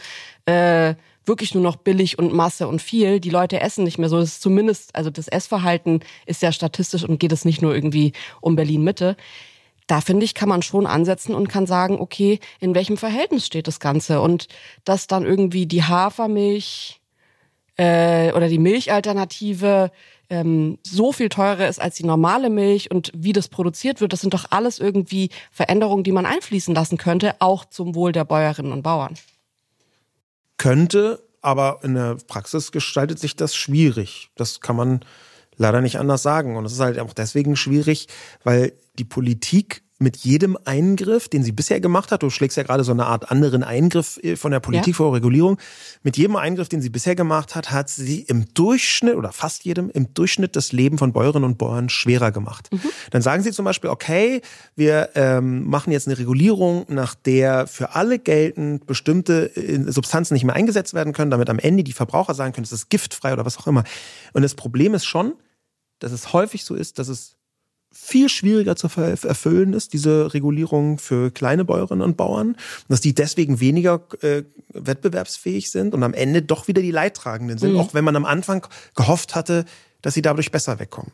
äh, 0.46 0.94
wirklich 1.26 1.54
nur 1.54 1.62
noch 1.62 1.76
billig 1.76 2.18
und 2.18 2.32
Masse 2.32 2.66
und 2.66 2.80
viel. 2.80 3.20
Die 3.20 3.30
Leute 3.30 3.60
essen 3.60 3.84
nicht 3.84 3.98
mehr 3.98 4.08
so. 4.08 4.18
Das 4.18 4.30
ist 4.30 4.42
zumindest, 4.42 4.96
also 4.96 5.10
das 5.10 5.28
Essverhalten 5.28 6.00
ist 6.24 6.40
ja 6.40 6.52
statistisch 6.52 7.04
und 7.04 7.20
geht 7.20 7.32
es 7.32 7.44
nicht 7.44 7.60
nur 7.60 7.74
irgendwie 7.74 8.14
um 8.40 8.56
Berlin 8.56 8.82
Mitte 8.82 9.14
da 9.88 10.00
finde 10.00 10.24
ich, 10.24 10.34
kann 10.34 10.48
man 10.48 10.62
schon 10.62 10.86
ansetzen 10.86 11.34
und 11.34 11.48
kann 11.48 11.66
sagen, 11.66 11.98
okay, 11.98 12.38
in 12.60 12.74
welchem 12.74 12.96
Verhältnis 12.96 13.46
steht 13.46 13.66
das 13.66 13.80
Ganze? 13.80 14.20
Und 14.20 14.46
dass 14.84 15.08
dann 15.08 15.24
irgendwie 15.24 15.66
die 15.66 15.82
Hafermilch 15.82 17.00
äh, 17.76 18.32
oder 18.32 18.48
die 18.48 18.58
Milchalternative 18.58 19.90
ähm, 20.30 20.78
so 20.82 21.10
viel 21.12 21.30
teurer 21.30 21.68
ist 21.68 21.80
als 21.80 21.96
die 21.96 22.04
normale 22.04 22.50
Milch 22.50 22.90
und 22.90 23.10
wie 23.14 23.32
das 23.32 23.48
produziert 23.48 24.00
wird, 24.00 24.12
das 24.12 24.20
sind 24.20 24.34
doch 24.34 24.44
alles 24.50 24.78
irgendwie 24.78 25.30
Veränderungen, 25.50 26.04
die 26.04 26.12
man 26.12 26.26
einfließen 26.26 26.74
lassen 26.74 26.98
könnte, 26.98 27.36
auch 27.38 27.64
zum 27.64 27.94
Wohl 27.94 28.12
der 28.12 28.24
Bäuerinnen 28.24 28.72
und 28.72 28.82
Bauern. 28.82 29.14
Könnte, 30.58 31.22
aber 31.40 31.80
in 31.82 31.94
der 31.94 32.18
Praxis 32.26 32.72
gestaltet 32.72 33.18
sich 33.18 33.36
das 33.36 33.56
schwierig. 33.56 34.28
Das 34.34 34.60
kann 34.60 34.76
man 34.76 35.00
leider 35.58 35.80
nicht 35.80 35.98
anders 35.98 36.22
sagen. 36.22 36.56
Und 36.56 36.64
es 36.64 36.72
ist 36.72 36.80
halt 36.80 36.98
auch 36.98 37.12
deswegen 37.12 37.56
schwierig, 37.56 38.08
weil 38.42 38.72
die 38.98 39.04
Politik 39.04 39.82
mit 39.98 40.16
jedem 40.18 40.56
Eingriff, 40.64 41.28
den 41.28 41.42
sie 41.42 41.50
bisher 41.50 41.80
gemacht 41.80 42.12
hat, 42.12 42.22
du 42.22 42.30
schlägst 42.30 42.56
ja 42.56 42.62
gerade 42.62 42.84
so 42.84 42.92
eine 42.92 43.06
Art 43.06 43.30
anderen 43.32 43.64
Eingriff 43.64 44.18
äh, 44.22 44.36
von 44.36 44.52
der 44.52 44.60
Politik 44.60 44.94
ja. 44.94 44.96
vor 44.96 45.14
Regulierung, 45.14 45.58
mit 46.02 46.16
jedem 46.16 46.36
Eingriff, 46.36 46.68
den 46.68 46.80
sie 46.80 46.88
bisher 46.88 47.16
gemacht 47.16 47.56
hat, 47.56 47.72
hat 47.72 47.88
sie 47.88 48.20
im 48.22 48.46
Durchschnitt 48.54 49.16
oder 49.16 49.32
fast 49.32 49.64
jedem 49.64 49.90
im 49.90 50.14
Durchschnitt 50.14 50.54
das 50.54 50.72
Leben 50.72 50.98
von 50.98 51.12
Bäuerinnen 51.12 51.44
und 51.44 51.58
Bauern 51.58 51.88
schwerer 51.88 52.30
gemacht. 52.30 52.68
Mhm. 52.72 52.80
Dann 53.10 53.22
sagen 53.22 53.42
sie 53.42 53.50
zum 53.50 53.64
Beispiel, 53.64 53.90
okay, 53.90 54.40
wir 54.76 55.10
ähm, 55.16 55.68
machen 55.68 55.92
jetzt 55.92 56.06
eine 56.06 56.18
Regulierung, 56.18 56.84
nach 56.88 57.16
der 57.16 57.66
für 57.66 57.96
alle 57.96 58.20
geltend 58.20 58.86
bestimmte 58.86 59.56
äh, 59.56 59.90
Substanzen 59.90 60.34
nicht 60.34 60.44
mehr 60.44 60.54
eingesetzt 60.54 60.94
werden 60.94 61.12
können, 61.12 61.32
damit 61.32 61.50
am 61.50 61.58
Ende 61.58 61.82
die 61.82 61.92
Verbraucher 61.92 62.34
sagen 62.34 62.52
können, 62.52 62.64
es 62.64 62.72
ist 62.72 62.88
giftfrei 62.88 63.32
oder 63.32 63.44
was 63.44 63.58
auch 63.58 63.66
immer. 63.66 63.82
Und 64.32 64.42
das 64.42 64.54
Problem 64.54 64.94
ist 64.94 65.06
schon, 65.06 65.34
dass 65.98 66.12
es 66.12 66.32
häufig 66.32 66.64
so 66.64 66.74
ist, 66.74 66.98
dass 66.98 67.08
es 67.08 67.36
viel 67.90 68.28
schwieriger 68.28 68.76
zu 68.76 68.88
erfüllen 68.88 69.72
ist, 69.72 69.92
diese 69.92 70.32
Regulierung 70.34 70.98
für 70.98 71.30
kleine 71.30 71.64
Bäuerinnen 71.64 72.02
und 72.02 72.16
Bauern, 72.16 72.56
dass 72.88 73.00
die 73.00 73.14
deswegen 73.14 73.60
weniger 73.60 74.02
äh, 74.20 74.42
wettbewerbsfähig 74.72 75.70
sind 75.70 75.94
und 75.94 76.02
am 76.02 76.14
Ende 76.14 76.42
doch 76.42 76.68
wieder 76.68 76.82
die 76.82 76.90
Leidtragenden 76.90 77.58
sind, 77.58 77.72
mhm. 77.72 77.80
auch 77.80 77.94
wenn 77.94 78.04
man 78.04 78.16
am 78.16 78.26
Anfang 78.26 78.66
gehofft 78.94 79.34
hatte, 79.34 79.64
dass 80.02 80.14
sie 80.14 80.22
dadurch 80.22 80.50
besser 80.50 80.78
wegkommen. 80.78 81.12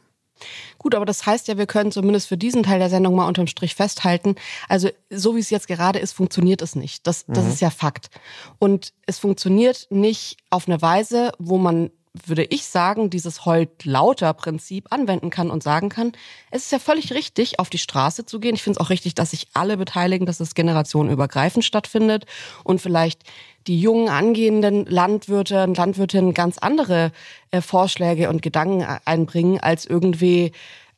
Gut, 0.78 0.95
aber 0.95 1.07
das 1.07 1.24
heißt 1.24 1.49
ja, 1.49 1.57
wir 1.57 1.66
können 1.66 1.93
zumindest 1.93 2.28
für 2.28 2.37
diesen 2.37 2.64
Teil 2.64 2.78
der 2.78 2.91
Sendung 2.91 3.14
mal 3.14 3.28
unterm 3.28 3.47
Strich 3.47 3.74
festhalten. 3.74 4.35
Also 4.68 4.91
so 5.09 5.37
wie 5.37 5.41
es 5.41 5.51
jetzt 5.51 5.68
gerade 5.68 6.01
ist, 6.01 6.12
funktioniert 6.12 6.61
es 6.61 6.74
nicht. 6.74 7.07
Das, 7.07 7.24
das 7.26 7.45
mhm. 7.45 7.51
ist 7.51 7.61
ja 7.61 7.70
Fakt. 7.70 8.11
Und 8.59 8.93
es 9.07 9.18
funktioniert 9.18 9.87
nicht 9.91 10.39
auf 10.51 10.66
eine 10.66 10.82
Weise, 10.82 11.32
wo 11.39 11.57
man 11.57 11.91
würde 12.15 12.45
ich 12.45 12.67
sagen, 12.67 13.11
dieses 13.11 13.45
Heult-Lauter-Prinzip 13.45 14.93
anwenden 14.93 15.31
kann 15.31 15.51
und 15.51 15.65
sagen 15.65 15.89
kann, 15.89 16.12
es 16.53 16.65
ist 16.67 16.73
ja 16.73 16.79
völlig 16.79 17.12
richtig, 17.12 17.59
auf 17.59 17.71
die 17.71 17.79
Straße 17.79 18.25
zu 18.25 18.39
gehen. 18.39 18.55
Ich 18.55 18.62
finde 18.62 18.79
es 18.79 18.87
auch 18.87 18.91
richtig, 18.91 19.15
dass 19.15 19.33
sich 19.33 19.49
alle 19.53 19.77
beteiligen, 19.77 20.25
dass 20.25 20.39
es 20.39 20.55
generationenübergreifend 20.55 21.65
stattfindet 21.65 22.27
und 22.62 22.81
vielleicht 22.81 23.23
die 23.67 23.81
jungen 23.81 24.09
angehenden 24.09 24.87
Landwirte 24.87 25.65
und 25.65 25.77
Landwirtinnen 25.77 26.35
ganz 26.35 26.59
andere 26.59 27.11
äh, 27.51 27.61
Vorschläge 27.61 28.29
und 28.29 28.43
Gedanken 28.43 28.85
einbringen 29.05 29.59
als 29.59 29.85
irgendwie 29.85 30.53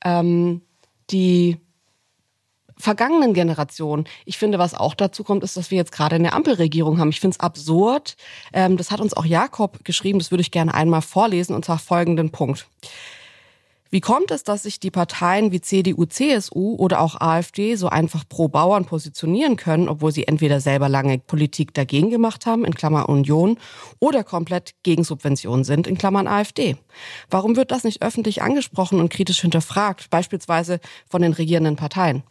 ähm, 0.05 0.61
die 1.11 1.57
vergangenen 2.79 3.35
Generationen. 3.35 4.05
Ich 4.25 4.39
finde, 4.39 4.59
was 4.59 4.75
auch 4.75 4.95
dazu 4.95 5.25
kommt, 5.25 5.43
ist, 5.45 5.57
dass 5.57 5.71
wir 5.71 5.79
jetzt 5.79 5.93
gerade 5.93 6.17
eine 6.17 6.33
Ampelregierung 6.33 6.99
haben. 6.99 7.11
Ich 7.11 7.21
finde 7.21 7.35
es 7.35 7.41
absurd. 7.41 8.17
Ähm, 8.53 8.77
das 8.77 8.91
hat 8.91 9.01
uns 9.01 9.15
auch 9.15 9.25
Jakob 9.25 9.85
geschrieben, 9.85 10.19
das 10.19 10.31
würde 10.31 10.43
ich 10.43 10.51
gerne 10.51 10.75
einmal 10.75 11.03
vorlesen, 11.03 11.55
und 11.55 11.65
zwar 11.65 11.79
folgenden 11.79 12.31
Punkt. 12.31 12.67
Wie 13.89 14.01
kommt 14.01 14.33
es, 14.33 14.43
dass 14.43 14.65
sich 14.65 14.81
die 14.81 14.91
Parteien 14.91 15.53
wie 15.53 15.61
CDU, 15.61 16.07
CSU 16.07 16.75
oder 16.77 17.01
auch 17.01 17.21
AfD 17.21 17.77
so 17.77 17.89
einfach 17.89 18.25
pro 18.29 18.49
Bauern 18.49 18.85
positionieren 18.85 19.57
können, 19.57 19.89
obwohl 19.89 20.11
sie 20.11 20.27
entweder 20.27 20.61
selber 20.61 20.89
lange 20.89 21.19
Politik 21.19 21.73
dagegen 21.73 22.11
gemacht 22.11 22.47
haben, 22.47 22.65
in 22.65 22.75
Klammer 22.75 23.09
Union, 23.09 23.59
oder 24.01 24.25
komplett 24.25 24.75
gegen 24.83 25.05
Subventionen 25.05 25.65
sind, 25.65 25.87
in 25.87 25.97
Klammern 25.97 26.27
AfD? 26.27 26.77
Warum 27.31 27.55
wird 27.55 27.71
das 27.71 27.85
nicht 27.85 28.03
öffentlich 28.03 28.43
angesprochen 28.43 28.99
und 28.99 29.09
kritisch 29.09 29.41
hinterfragt, 29.41 30.11
beispielsweise 30.11 30.81
von 31.09 31.23
den 31.23 31.33
regierenden 31.33 31.77
Parteien? 31.77 32.25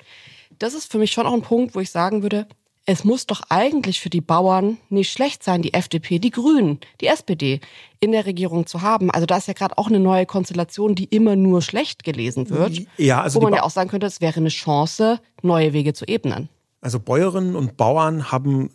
Das 0.60 0.74
ist 0.74 0.92
für 0.92 0.98
mich 0.98 1.12
schon 1.12 1.26
auch 1.26 1.34
ein 1.34 1.42
Punkt, 1.42 1.76
wo 1.76 1.80
ich 1.80 1.92
sagen 1.92 2.24
würde, 2.24 2.48
es 2.86 3.04
muss 3.04 3.26
doch 3.26 3.42
eigentlich 3.50 4.00
für 4.00 4.10
die 4.10 4.22
Bauern 4.22 4.78
nicht 4.90 5.12
schlecht 5.12 5.44
sein, 5.44 5.64
die 5.64 5.74
FDP, 5.74 6.20
die 6.20 6.30
Grünen, 6.30 6.80
die 7.02 7.08
SPD 7.08 7.60
in 8.00 8.12
der 8.12 8.28
Regierung 8.28 8.68
zu 8.68 8.84
haben. 8.84 9.10
Also 9.10 9.26
da 9.26 9.38
ist 9.38 9.48
ja 9.48 9.54
gerade 9.54 9.78
auch 9.78 9.88
eine 9.88 10.00
neue 10.00 10.28
Konstellation, 10.28 10.94
die 10.94 11.06
immer 11.06 11.36
nur 11.36 11.64
schlecht 11.64 12.04
gelesen 12.04 12.50
wird. 12.50 12.84
Ja, 12.98 13.22
also 13.22 13.40
wo 13.40 13.44
man 13.44 13.54
ja 13.54 13.64
auch 13.64 13.72
sagen 13.72 13.90
könnte, 13.90 14.06
es 14.06 14.22
wäre 14.22 14.38
eine 14.38 14.50
Chance, 14.50 15.20
neue 15.42 15.74
Wege 15.74 15.94
zu 15.94 16.06
ebnen. 16.08 16.50
Also 16.82 17.00
Bäuerinnen 17.00 17.56
und 17.56 17.78
Bauern 17.78 18.32
haben 18.32 18.70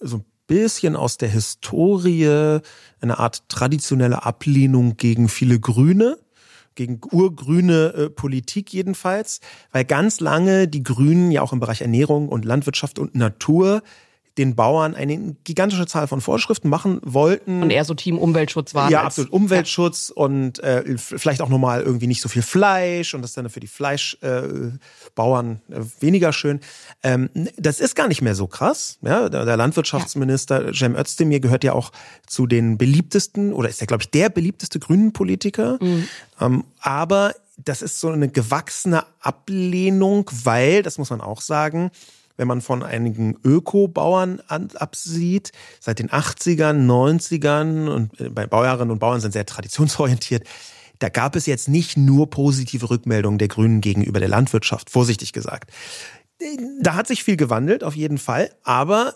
so 0.00 0.16
ein 0.16 0.24
bisschen 0.48 0.96
aus 0.96 1.16
der 1.16 1.28
Historie 1.28 2.60
eine 3.00 3.18
Art 3.18 3.48
traditionelle 3.48 4.24
Ablehnung 4.24 4.96
gegen 4.96 5.28
viele 5.28 5.60
Grüne 5.60 6.18
gegen 6.74 7.00
urgrüne 7.10 7.94
äh, 7.94 8.10
Politik 8.10 8.72
jedenfalls, 8.72 9.40
weil 9.70 9.84
ganz 9.84 10.20
lange 10.20 10.68
die 10.68 10.82
Grünen 10.82 11.30
ja 11.30 11.42
auch 11.42 11.52
im 11.52 11.60
Bereich 11.60 11.80
Ernährung 11.80 12.28
und 12.28 12.44
Landwirtschaft 12.44 12.98
und 12.98 13.14
Natur 13.14 13.82
den 14.38 14.54
Bauern 14.54 14.94
eine 14.94 15.36
gigantische 15.44 15.86
Zahl 15.86 16.06
von 16.06 16.20
Vorschriften 16.20 16.68
machen 16.68 17.00
wollten. 17.02 17.62
Und 17.62 17.70
eher 17.70 17.84
so 17.84 17.94
Team 17.94 18.18
Umweltschutz 18.18 18.74
war. 18.74 18.90
Ja, 18.90 19.02
absolut. 19.02 19.30
Umweltschutz 19.30 20.08
ja. 20.08 20.22
und 20.22 20.58
äh, 20.60 20.96
vielleicht 20.96 21.42
auch 21.42 21.50
nochmal 21.50 21.82
irgendwie 21.82 22.06
nicht 22.06 22.22
so 22.22 22.28
viel 22.28 22.42
Fleisch 22.42 23.14
und 23.14 23.22
das 23.22 23.32
ist 23.32 23.36
dann 23.36 23.50
für 23.50 23.60
die 23.60 23.66
Fleischbauern 23.66 25.60
äh, 25.68 25.74
äh, 25.74 25.84
weniger 26.00 26.32
schön. 26.32 26.60
Ähm, 27.02 27.28
das 27.56 27.80
ist 27.80 27.94
gar 27.94 28.08
nicht 28.08 28.22
mehr 28.22 28.34
so 28.34 28.46
krass. 28.46 28.98
Ja, 29.02 29.28
der, 29.28 29.44
der 29.44 29.56
Landwirtschaftsminister 29.56 30.66
ja. 30.66 30.72
Cem 30.72 30.96
Özdemir 30.96 31.40
gehört 31.40 31.64
ja 31.64 31.74
auch 31.74 31.92
zu 32.26 32.46
den 32.46 32.78
beliebtesten 32.78 33.52
oder 33.52 33.68
ist 33.68 33.80
ja, 33.80 33.86
glaube 33.86 34.02
ich, 34.02 34.10
der 34.10 34.30
beliebteste 34.30 34.78
grünen 34.78 35.12
Politiker. 35.12 35.78
Mhm. 35.80 36.08
Ähm, 36.40 36.64
aber 36.80 37.34
das 37.58 37.82
ist 37.82 38.00
so 38.00 38.08
eine 38.08 38.28
gewachsene 38.28 39.04
Ablehnung, 39.20 40.30
weil, 40.44 40.82
das 40.82 40.98
muss 40.98 41.10
man 41.10 41.20
auch 41.20 41.40
sagen, 41.40 41.90
wenn 42.36 42.48
man 42.48 42.60
von 42.60 42.82
einigen 42.82 43.36
Öko-Bauern 43.44 44.40
absieht, 44.48 45.52
seit 45.80 45.98
den 45.98 46.10
80ern, 46.10 46.86
90ern 46.86 47.88
und 47.88 48.20
äh, 48.20 48.28
bei 48.28 48.46
Bäuerinnen 48.46 48.90
und 48.90 48.98
Bauern 48.98 49.20
sind 49.20 49.32
sehr 49.32 49.46
traditionsorientiert, 49.46 50.46
da 50.98 51.08
gab 51.08 51.34
es 51.34 51.46
jetzt 51.46 51.68
nicht 51.68 51.96
nur 51.96 52.30
positive 52.30 52.88
Rückmeldungen 52.88 53.38
der 53.38 53.48
Grünen 53.48 53.80
gegenüber 53.80 54.20
der 54.20 54.28
Landwirtschaft, 54.28 54.88
vorsichtig 54.88 55.32
gesagt. 55.32 55.72
Da 56.80 56.94
hat 56.94 57.08
sich 57.08 57.24
viel 57.24 57.36
gewandelt, 57.36 57.82
auf 57.82 57.96
jeden 57.96 58.18
Fall, 58.18 58.50
aber 58.62 59.14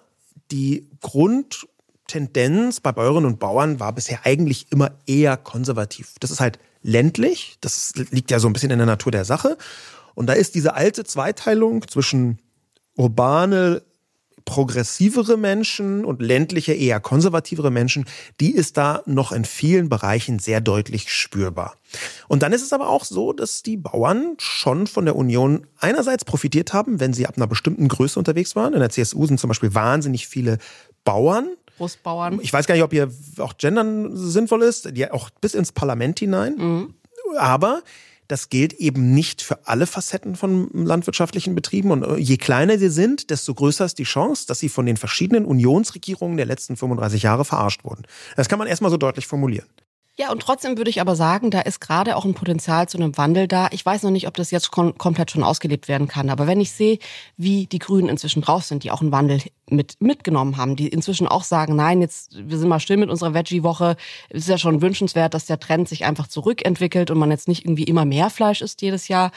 die 0.50 0.88
Grundtendenz 1.00 2.80
bei 2.80 2.92
Bäuerinnen 2.92 3.26
und 3.26 3.38
Bauern 3.38 3.78
war 3.78 3.92
bisher 3.92 4.20
eigentlich 4.24 4.66
immer 4.70 4.92
eher 5.06 5.36
konservativ. 5.36 6.14
Das 6.20 6.30
ist 6.30 6.40
halt 6.40 6.58
ländlich, 6.82 7.56
das 7.60 7.94
liegt 8.10 8.30
ja 8.30 8.38
so 8.38 8.48
ein 8.48 8.52
bisschen 8.52 8.70
in 8.70 8.78
der 8.78 8.86
Natur 8.86 9.12
der 9.12 9.24
Sache. 9.24 9.56
Und 10.14 10.26
da 10.26 10.32
ist 10.32 10.54
diese 10.54 10.74
alte 10.74 11.04
Zweiteilung 11.04 11.86
zwischen 11.86 12.38
urbane, 12.97 13.82
progressivere 14.44 15.36
Menschen 15.36 16.05
und 16.05 16.22
ländliche, 16.22 16.72
eher 16.72 17.01
konservativere 17.01 17.70
Menschen, 17.70 18.07
die 18.40 18.53
ist 18.53 18.76
da 18.76 19.03
noch 19.05 19.32
in 19.32 19.44
vielen 19.44 19.88
Bereichen 19.88 20.38
sehr 20.38 20.61
deutlich 20.61 21.12
spürbar. 21.12 21.76
Und 22.28 22.42
dann 22.42 22.53
ist 22.53 22.62
es 22.62 22.72
aber 22.72 22.88
auch 22.88 23.05
so, 23.05 23.32
dass 23.32 23.62
die 23.64 23.76
Bauern 23.76 24.36
schon 24.38 24.86
von 24.86 25.05
der 25.05 25.16
Union 25.16 25.66
einerseits 25.78 26.24
profitiert 26.24 26.72
haben, 26.72 27.01
wenn 27.01 27.12
sie 27.12 27.26
ab 27.26 27.36
einer 27.36 27.49
bestimmten 27.49 27.88
Größe 27.88 28.18
unterwegs 28.18 28.55
waren. 28.55 28.72
In 28.72 28.80
der 28.80 28.90
CSU 28.90 29.26
sind 29.26 29.40
zum 29.40 29.49
Beispiel 29.49 29.74
wahnsinnig 29.74 30.28
viele 30.28 30.59
Bauern, 31.05 31.49
Brustbauern. 31.76 32.38
Ich 32.42 32.53
weiß 32.53 32.66
gar 32.66 32.74
nicht, 32.74 32.84
ob 32.84 32.92
hier 32.92 33.11
auch 33.38 33.59
Gendern 33.59 34.16
sinnvoll 34.16 34.62
ist, 34.62 34.97
die 34.97 35.11
auch 35.11 35.30
bis 35.40 35.55
ins 35.55 35.72
Parlament 35.72 36.18
hinein. 36.18 36.57
Mhm. 36.57 36.94
Aber 37.36 37.82
das 38.28 38.48
gilt 38.48 38.72
eben 38.74 39.14
nicht 39.14 39.42
für 39.42 39.66
alle 39.66 39.86
Facetten 39.86 40.36
von 40.36 40.68
landwirtschaftlichen 40.72 41.54
Betrieben. 41.54 41.90
Und 41.90 42.02
äh, 42.02 42.16
je 42.16 42.36
kleiner 42.36 42.78
sie 42.78 42.90
sind, 42.90 43.30
desto 43.30 43.54
größer 43.54 43.84
ist 43.84 43.98
die 43.98 44.04
Chance, 44.04 44.46
dass 44.46 44.58
sie 44.58 44.68
von 44.68 44.86
den 44.86 44.96
verschiedenen 44.96 45.44
Unionsregierungen 45.44 46.36
der 46.36 46.46
letzten 46.46 46.76
35 46.76 47.22
Jahre 47.22 47.44
verarscht 47.44 47.84
wurden. 47.84 48.02
Das 48.36 48.48
kann 48.48 48.58
man 48.58 48.68
erstmal 48.68 48.90
so 48.90 48.96
deutlich 48.96 49.26
formulieren. 49.26 49.66
Ja, 50.18 50.32
und 50.32 50.40
trotzdem 50.40 50.78
würde 50.78 50.88
ich 50.88 51.02
aber 51.02 51.14
sagen, 51.14 51.50
da 51.50 51.60
ist 51.60 51.78
gerade 51.78 52.16
auch 52.16 52.24
ein 52.24 52.32
Potenzial 52.32 52.88
zu 52.88 52.96
einem 52.96 53.18
Wandel 53.18 53.48
da. 53.48 53.68
Ich 53.72 53.84
weiß 53.84 54.02
noch 54.02 54.10
nicht, 54.10 54.26
ob 54.26 54.34
das 54.34 54.50
jetzt 54.50 54.70
kom 54.70 54.96
komplett 54.96 55.30
schon 55.30 55.42
ausgelebt 55.42 55.88
werden 55.88 56.08
kann, 56.08 56.30
aber 56.30 56.46
wenn 56.46 56.58
ich 56.58 56.72
sehe, 56.72 56.98
wie 57.36 57.66
die 57.66 57.78
Grünen 57.78 58.08
inzwischen 58.08 58.40
drauf 58.40 58.64
sind, 58.64 58.82
die 58.82 58.90
auch 58.90 59.02
einen 59.02 59.12
Wandel 59.12 59.42
mit 59.68 60.00
mitgenommen 60.00 60.56
haben, 60.56 60.74
die 60.74 60.88
inzwischen 60.88 61.28
auch 61.28 61.44
sagen, 61.44 61.76
nein, 61.76 62.00
jetzt 62.00 62.34
wir 62.34 62.56
sind 62.56 62.68
mal 62.68 62.80
still 62.80 62.96
mit 62.96 63.10
unserer 63.10 63.34
Veggie-Woche, 63.34 63.96
es 64.30 64.44
ist 64.44 64.48
ja 64.48 64.56
schon 64.56 64.80
wünschenswert, 64.80 65.34
dass 65.34 65.44
der 65.44 65.60
Trend 65.60 65.86
sich 65.86 66.06
einfach 66.06 66.28
zurückentwickelt 66.28 67.10
und 67.10 67.18
man 67.18 67.30
jetzt 67.30 67.46
nicht 67.46 67.66
irgendwie 67.66 67.84
immer 67.84 68.06
mehr 68.06 68.30
Fleisch 68.30 68.62
isst 68.62 68.80
jedes 68.80 69.08
Jahr. 69.08 69.32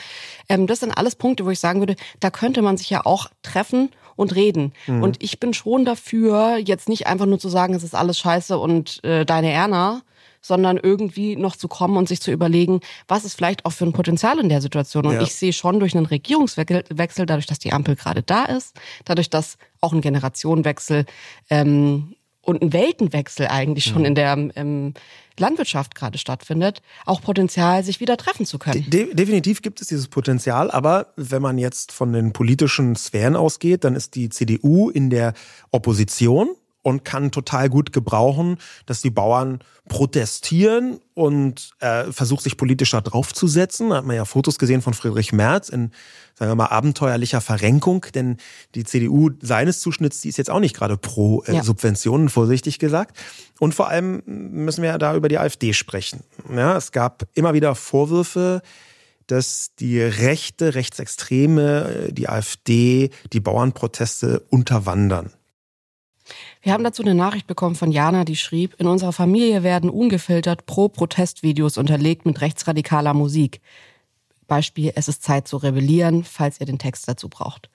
Ähm, 0.47 0.65
das 0.65 0.79
sind 0.79 0.97
alles 0.97 1.17
Punkte, 1.17 1.45
wo 1.45 1.49
ich 1.49 1.59
sagen 1.59 1.81
würde, 1.81 1.97
da 2.21 2.29
könnte 2.29 2.61
man 2.61 2.77
sich 2.77 2.89
ja 2.89 3.05
auch 3.05 3.27
treffen 3.41 3.89
und 4.15 4.33
reden. 4.35 4.73
Mhm. 4.87 5.03
Und 5.03 5.21
ich 5.21 5.41
bin 5.41 5.53
schon 5.53 5.83
dafür, 5.83 6.57
jetzt 6.57 6.87
nicht 6.87 7.07
einfach 7.07 7.25
nur 7.25 7.39
zu 7.39 7.49
sagen, 7.49 7.73
es 7.73 7.83
ist 7.83 7.95
alles 7.95 8.17
scheiße 8.19 8.57
und 8.57 9.03
äh, 9.03 9.25
deine 9.25 9.51
Erna, 9.51 10.03
sondern 10.41 10.77
irgendwie 10.77 11.35
noch 11.35 11.55
zu 11.55 11.67
kommen 11.67 11.97
und 11.97 12.07
sich 12.07 12.21
zu 12.21 12.31
überlegen, 12.31 12.79
was 13.07 13.25
ist 13.25 13.35
vielleicht 13.35 13.65
auch 13.65 13.73
für 13.73 13.85
ein 13.85 13.93
Potenzial 13.93 14.39
in 14.39 14.49
der 14.49 14.61
Situation. 14.61 15.05
Und 15.05 15.15
ja. 15.15 15.21
ich 15.21 15.35
sehe 15.35 15.53
schon 15.53 15.79
durch 15.79 15.95
einen 15.95 16.05
Regierungswechsel, 16.05 17.25
dadurch, 17.25 17.47
dass 17.47 17.59
die 17.59 17.73
Ampel 17.73 17.95
gerade 17.95 18.23
da 18.23 18.45
ist, 18.45 18.75
dadurch, 19.05 19.29
dass 19.29 19.57
auch 19.81 19.93
ein 19.93 20.01
Generationenwechsel 20.01 21.05
ähm, 21.49 22.15
und 22.41 22.61
ein 22.61 22.73
Weltenwechsel 22.73 23.47
eigentlich 23.47 23.85
schon 23.85 24.05
in 24.05 24.15
der 24.15 24.35
ähm, 24.55 24.93
Landwirtschaft 25.37 25.95
gerade 25.95 26.17
stattfindet, 26.17 26.81
auch 27.05 27.21
Potenzial, 27.21 27.83
sich 27.83 27.99
wieder 27.99 28.17
treffen 28.17 28.45
zu 28.45 28.59
können. 28.59 28.89
De 28.89 29.13
definitiv 29.13 29.61
gibt 29.61 29.81
es 29.81 29.87
dieses 29.87 30.07
Potenzial, 30.07 30.71
aber 30.71 31.13
wenn 31.15 31.41
man 31.41 31.57
jetzt 31.57 31.91
von 31.91 32.11
den 32.11 32.33
politischen 32.33 32.95
Sphären 32.95 33.35
ausgeht, 33.35 33.83
dann 33.83 33.95
ist 33.95 34.15
die 34.15 34.29
CDU 34.29 34.89
in 34.89 35.09
der 35.09 35.33
Opposition 35.71 36.49
und 36.81 37.03
kann 37.03 37.31
total 37.31 37.69
gut 37.69 37.91
gebrauchen, 37.91 38.57
dass 38.85 39.01
die 39.01 39.09
Bauern 39.09 39.59
protestieren 39.89 40.99
und 41.13 41.71
äh, 41.79 42.11
versucht 42.11 42.43
sich 42.43 42.55
politisch 42.55 42.91
da 42.91 43.01
draufzusetzen. 43.01 43.89
Da 43.89 43.97
hat 43.97 44.05
man 44.05 44.15
ja 44.15 44.25
Fotos 44.25 44.59
gesehen 44.59 44.81
von 44.81 44.93
Friedrich 44.93 45.33
Merz 45.33 45.69
in, 45.69 45.91
sagen 46.35 46.51
wir 46.51 46.55
mal, 46.55 46.67
abenteuerlicher 46.67 47.41
Verrenkung, 47.41 48.05
denn 48.13 48.37
die 48.75 48.85
CDU 48.85 49.31
seines 49.41 49.81
Zuschnitts, 49.81 50.21
die 50.21 50.29
ist 50.29 50.37
jetzt 50.37 50.49
auch 50.49 50.59
nicht 50.59 50.75
gerade 50.75 50.95
pro 50.95 51.43
äh, 51.43 51.55
ja. 51.55 51.63
Subventionen, 51.63 52.29
vorsichtig 52.29 52.79
gesagt. 52.79 53.17
Und 53.59 53.75
vor 53.75 53.89
allem 53.89 54.21
müssen 54.25 54.81
wir 54.81 54.91
ja 54.91 54.97
da 54.97 55.15
über 55.15 55.27
die 55.27 55.37
AfD 55.37 55.73
sprechen. 55.73 56.21
Ja, 56.55 56.77
es 56.77 56.91
gab 56.91 57.27
immer 57.33 57.53
wieder 57.53 57.75
Vorwürfe, 57.75 58.61
dass 59.27 59.75
die 59.79 60.01
Rechte, 60.01 60.75
Rechtsextreme, 60.75 62.07
äh, 62.07 62.13
die 62.13 62.29
AfD, 62.29 63.09
die 63.33 63.39
Bauernproteste 63.39 64.39
unterwandern. 64.49 65.31
Wir 66.61 66.73
haben 66.73 66.83
dazu 66.83 67.03
eine 67.03 67.15
Nachricht 67.15 67.47
bekommen 67.47 67.75
von 67.75 67.91
Jana, 67.91 68.25
die 68.25 68.35
schrieb, 68.35 68.75
in 68.79 68.87
unserer 68.87 69.13
Familie 69.13 69.63
werden 69.63 69.89
ungefiltert 69.89 70.65
Pro-Protestvideos 70.65 71.77
unterlegt 71.77 72.25
mit 72.25 72.41
rechtsradikaler 72.41 73.13
Musik. 73.13 73.61
Beispiel, 74.47 74.91
es 74.95 75.07
ist 75.07 75.23
Zeit 75.23 75.47
zu 75.47 75.55
rebellieren, 75.55 76.25
falls 76.25 76.59
ihr 76.59 76.65
den 76.65 76.79
Text 76.79 77.07
dazu 77.07 77.29
braucht. 77.29 77.69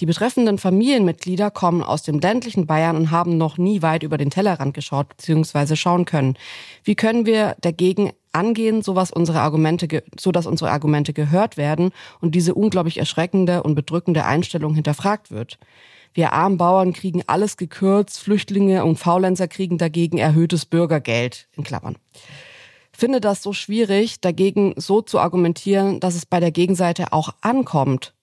Die 0.00 0.06
betreffenden 0.06 0.58
Familienmitglieder 0.58 1.50
kommen 1.50 1.82
aus 1.82 2.02
dem 2.02 2.20
ländlichen 2.20 2.66
Bayern 2.66 2.96
und 2.96 3.10
haben 3.10 3.36
noch 3.38 3.58
nie 3.58 3.80
weit 3.80 4.02
über 4.02 4.18
den 4.18 4.30
Tellerrand 4.30 4.74
geschaut 4.74 5.08
bzw. 5.08 5.74
schauen 5.74 6.04
können. 6.04 6.36
Wie 6.84 6.94
können 6.94 7.26
wir 7.26 7.56
dagegen 7.62 8.12
angehen, 8.32 8.82
so, 8.82 8.94
was 8.94 9.10
unsere 9.10 9.40
Argumente, 9.40 10.04
so 10.20 10.30
dass 10.30 10.46
unsere 10.46 10.70
Argumente 10.70 11.12
gehört 11.14 11.56
werden 11.56 11.90
und 12.20 12.34
diese 12.34 12.54
unglaublich 12.54 12.98
erschreckende 12.98 13.62
und 13.62 13.74
bedrückende 13.74 14.24
Einstellung 14.24 14.74
hinterfragt 14.74 15.30
wird? 15.30 15.58
Wir 16.18 16.32
armen 16.32 16.56
Bauern 16.56 16.92
kriegen 16.92 17.22
alles 17.28 17.56
gekürzt, 17.56 18.18
Flüchtlinge 18.18 18.84
und 18.84 18.98
Faulenzer 18.98 19.46
kriegen 19.46 19.78
dagegen 19.78 20.18
erhöhtes 20.18 20.66
Bürgergeld, 20.66 21.46
in 21.52 21.62
Klammern. 21.62 21.94
Finde 22.90 23.20
das 23.20 23.40
so 23.40 23.52
schwierig, 23.52 24.20
dagegen 24.20 24.74
so 24.76 25.00
zu 25.00 25.20
argumentieren, 25.20 26.00
dass 26.00 26.16
es 26.16 26.26
bei 26.26 26.40
der 26.40 26.50
Gegenseite 26.50 27.12
auch 27.12 27.36
ankommt 27.40 28.14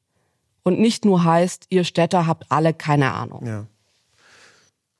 und 0.63 0.77
nicht 0.77 1.05
nur 1.05 1.23
heißt, 1.23 1.67
ihr 1.69 1.85
Städter 1.85 2.27
habt 2.27 2.51
alle 2.51 2.73
keine 2.73 3.13
Ahnung. 3.13 3.47
Ja. 3.47 3.65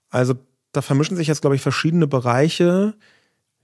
Also 0.09 0.35
da 0.71 0.81
vermischen 0.81 1.17
sich 1.17 1.27
jetzt, 1.27 1.41
glaube 1.41 1.57
ich, 1.57 1.61
verschiedene 1.61 2.07
Bereiche. 2.07 2.93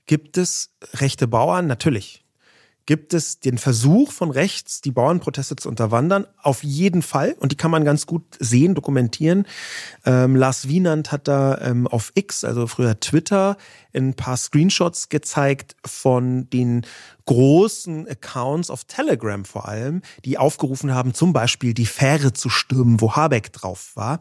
Gibt 0.07 0.37
es 0.37 0.71
rechte 0.95 1.29
Bauern? 1.29 1.67
Natürlich 1.67 2.21
gibt 2.85 3.13
es 3.13 3.39
den 3.39 3.57
Versuch 3.57 4.11
von 4.11 4.31
rechts, 4.31 4.81
die 4.81 4.91
Bauernproteste 4.91 5.55
zu 5.55 5.69
unterwandern. 5.69 6.25
Auf 6.41 6.63
jeden 6.63 7.01
Fall. 7.01 7.35
Und 7.39 7.51
die 7.51 7.55
kann 7.55 7.71
man 7.71 7.85
ganz 7.85 8.05
gut 8.05 8.23
sehen, 8.39 8.75
dokumentieren. 8.75 9.45
Ähm, 10.05 10.35
Lars 10.35 10.67
Wienand 10.67 11.11
hat 11.11 11.27
da 11.27 11.59
ähm, 11.61 11.87
auf 11.87 12.11
X, 12.15 12.43
also 12.43 12.67
früher 12.67 12.99
Twitter, 12.99 13.57
ein 13.93 14.13
paar 14.13 14.37
Screenshots 14.37 15.09
gezeigt 15.09 15.75
von 15.85 16.49
den 16.49 16.85
großen 17.25 18.07
Accounts 18.07 18.69
auf 18.69 18.83
Telegram 18.85 19.45
vor 19.45 19.67
allem, 19.67 20.01
die 20.25 20.37
aufgerufen 20.37 20.93
haben, 20.93 21.13
zum 21.13 21.33
Beispiel 21.33 21.73
die 21.73 21.85
Fähre 21.85 22.33
zu 22.33 22.49
stürmen, 22.49 22.99
wo 22.99 23.15
Habeck 23.15 23.53
drauf 23.53 23.91
war. 23.95 24.19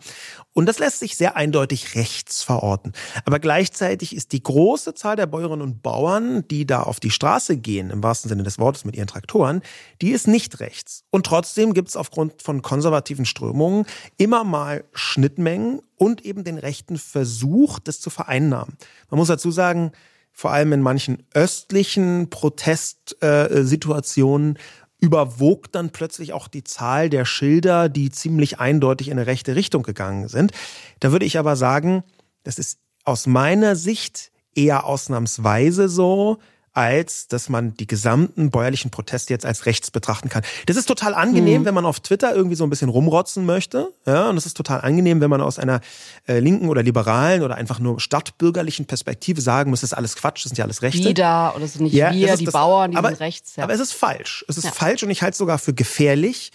Und 0.53 0.67
das 0.67 0.79
lässt 0.79 1.01
sich 1.01 1.17
sehr 1.17 1.37
eindeutig 1.37 1.95
rechts 1.95 2.43
verorten. 2.43 2.93
Aber 3.25 3.39
gleichzeitig 3.39 4.15
ist 4.15 4.33
die 4.33 4.43
große 4.43 4.95
Zahl 4.95 5.17
der 5.17 5.27
Bäuerinnen 5.27 5.63
und 5.63 5.83
Bauern, 5.83 6.47
die 6.49 6.67
da 6.67 6.83
auf 6.83 7.01
die 7.01 7.11
Straße 7.11 7.57
gehen, 7.57 7.91
im 7.91 8.03
wahrsten 8.03 8.29
Sinne 8.29 8.43
des 8.43 8.59
Wortes 8.59 8.85
mit 8.85 8.97
ihren 8.97 9.07
Traktoren, 9.07 9.63
die 10.03 10.11
ist 10.11 10.29
nicht 10.29 10.61
rechts. 10.61 11.05
Und 11.11 11.27
trotzdem 11.27 11.75
gibt 11.75 11.89
es 11.89 11.97
aufgrund 11.97 12.43
von 12.43 12.63
konservativen 12.63 13.25
Strömungen 13.25 13.87
immer 14.19 14.45
mal 14.45 14.85
Schnittmengen 14.93 15.81
und 16.01 16.25
eben 16.25 16.43
den 16.45 16.57
rechten 16.57 16.97
Versuch, 16.97 17.79
das 17.79 18.01
zu 18.01 18.09
vereinnahmen. 18.09 18.79
Man 19.11 19.19
muss 19.19 19.29
dazu 19.29 19.51
sagen, 19.51 19.93
vor 20.33 20.51
allem 20.51 20.73
in 20.73 20.81
manchen 20.81 21.23
östlichen 21.35 22.31
Protestsituationen 22.31 24.59
überwog 24.99 25.71
dann 25.73 25.91
plötzlich 25.91 26.33
auch 26.33 26.49
die 26.49 26.65
Zahl 26.65 27.11
der 27.11 27.27
Schilder, 27.27 27.91
die 27.91 28.09
ziemlich 28.09 28.61
eindeutig 28.61 29.09
in 29.09 29.19
eine 29.19 29.27
rechte 29.27 29.57
Richtung 29.57 29.83
gegangen 29.83 30.29
sind. 30.29 30.53
Da 31.01 31.13
würde 31.13 31.27
ich 31.27 31.39
aber 31.39 31.55
sagen, 31.55 32.03
das 32.45 32.59
ist 32.59 32.79
aus 33.05 33.27
meiner 33.27 33.77
Sicht 33.77 34.33
eher 34.55 34.87
ausnahmsweise 34.87 35.91
so, 35.91 36.39
als 36.81 37.29
dass 37.29 37.51
man 37.51 37.75
die 37.75 37.87
gesamten 37.87 38.51
bäuerlichen 38.51 38.91
Proteste 38.91 39.35
jetzt 39.35 39.45
als 39.45 39.67
rechts 39.67 39.91
betrachten 39.91 40.31
kann. 40.31 40.43
Das 40.65 40.79
ist 40.79 40.87
total 40.87 41.13
angenehm, 41.15 41.61
mhm. 41.61 41.65
wenn 41.67 41.75
man 41.75 41.85
auf 41.85 42.01
Twitter 42.01 42.35
irgendwie 42.35 42.57
so 42.57 42.65
ein 42.65 42.71
bisschen 42.71 42.89
rumrotzen 42.89 43.45
möchte. 43.45 43.93
Ja, 44.07 44.31
und 44.31 44.39
es 44.39 44.47
ist 44.47 44.57
total 44.57 44.81
angenehm, 44.81 45.21
wenn 45.21 45.29
man 45.29 45.43
aus 45.43 45.59
einer 45.59 45.83
äh, 46.27 46.39
linken 46.39 46.71
oder 46.71 46.83
liberalen 46.83 47.43
oder 47.43 47.57
einfach 47.57 47.81
nur 47.81 48.01
stadtbürgerlichen 48.01 48.87
Perspektive 48.87 49.43
sagen 49.43 49.69
muss, 49.69 49.83
das 49.83 49.93
ist 49.93 49.99
alles 49.99 50.17
Quatsch, 50.17 50.43
das 50.43 50.51
sind 50.51 50.57
ja 50.57 50.65
alles 50.65 50.81
Rechte. 50.81 51.03
Die 51.03 51.13
da 51.13 51.53
oder 51.55 51.67
sind 51.67 51.83
nicht 51.83 51.93
ja, 51.93 52.13
wir, 52.13 52.35
die 52.39 52.47
das, 52.47 52.53
Bauern, 52.55 52.93
die 52.93 52.97
aber, 52.97 53.09
sind 53.09 53.21
rechts. 53.21 53.57
Ja. 53.57 53.65
Aber 53.65 53.75
es 53.75 53.81
ist 53.81 53.93
falsch. 53.93 54.47
Es 54.49 54.57
ist 54.57 54.65
ja. 54.65 54.73
falsch 54.73 55.03
und 55.03 55.11
ich 55.11 55.21
halte 55.21 55.33
es 55.33 55.39
sogar 55.39 55.59
für 55.59 55.75
gefährlich, 55.75 56.51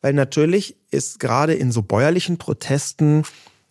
weil 0.00 0.12
natürlich 0.12 0.76
ist 0.90 1.20
gerade 1.20 1.54
in 1.54 1.70
so 1.70 1.82
bäuerlichen 1.82 2.36
Protesten 2.36 3.22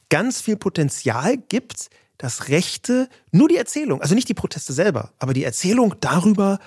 ganz 0.07 0.39
viel 0.39 0.55
Potenzial 0.55 1.35
gibt, 1.35 1.89
dass 2.17 2.49
Rechte 2.49 3.09
nur 3.31 3.47
die 3.47 3.57
Erzählung, 3.57 4.01
also 4.01 4.15
nicht 4.15 4.29
die 4.29 4.33
Proteste 4.33 4.73
selber, 4.73 5.11
aber 5.19 5.33
die 5.33 5.43
Erzählung 5.43 5.95
darüber 5.99 6.59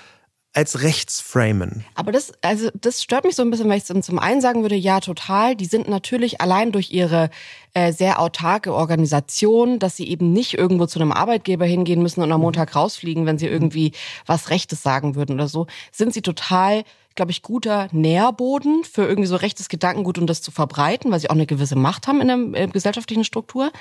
als 0.52 0.82
rechts 0.82 1.20
framen. 1.20 1.84
Aber 1.94 2.10
das, 2.10 2.32
also 2.42 2.70
das 2.74 3.02
stört 3.02 3.24
mich 3.24 3.36
so 3.36 3.42
ein 3.42 3.50
bisschen, 3.50 3.68
weil 3.68 3.78
ich 3.78 3.84
zum 3.84 4.18
einen 4.18 4.40
sagen 4.40 4.62
würde, 4.62 4.74
ja, 4.74 5.00
total. 5.00 5.54
Die 5.54 5.66
sind 5.66 5.88
natürlich 5.88 6.40
allein 6.40 6.72
durch 6.72 6.90
ihre 6.90 7.30
äh, 7.72 7.92
sehr 7.92 8.18
autarke 8.18 8.74
Organisation, 8.74 9.78
dass 9.78 9.96
sie 9.96 10.08
eben 10.08 10.32
nicht 10.32 10.54
irgendwo 10.54 10.86
zu 10.86 10.98
einem 10.98 11.12
Arbeitgeber 11.12 11.66
hingehen 11.66 12.02
müssen 12.02 12.22
und 12.22 12.32
am 12.32 12.40
Montag 12.40 12.74
rausfliegen, 12.74 13.26
wenn 13.26 13.38
sie 13.38 13.46
irgendwie 13.46 13.92
was 14.26 14.50
Rechtes 14.50 14.82
sagen 14.82 15.14
würden 15.14 15.36
oder 15.36 15.48
so, 15.48 15.66
sind 15.92 16.12
sie 16.12 16.22
total 16.22 16.82
glaube 17.16 17.32
ich, 17.32 17.42
guter 17.42 17.88
Nährboden 17.92 18.84
für 18.84 19.02
irgendwie 19.02 19.26
so 19.26 19.36
rechtes 19.36 19.68
Gedankengut 19.68 20.16
und 20.16 20.22
um 20.22 20.26
das 20.26 20.42
zu 20.42 20.52
verbreiten, 20.52 21.10
weil 21.10 21.20
sie 21.20 21.28
auch 21.28 21.34
eine 21.34 21.44
gewisse 21.44 21.76
Macht 21.76 22.06
haben 22.06 22.20
in 22.20 22.28
der 22.52 22.62
äh, 22.62 22.66
gesellschaftlichen 22.68 23.24
Struktur. 23.24 23.72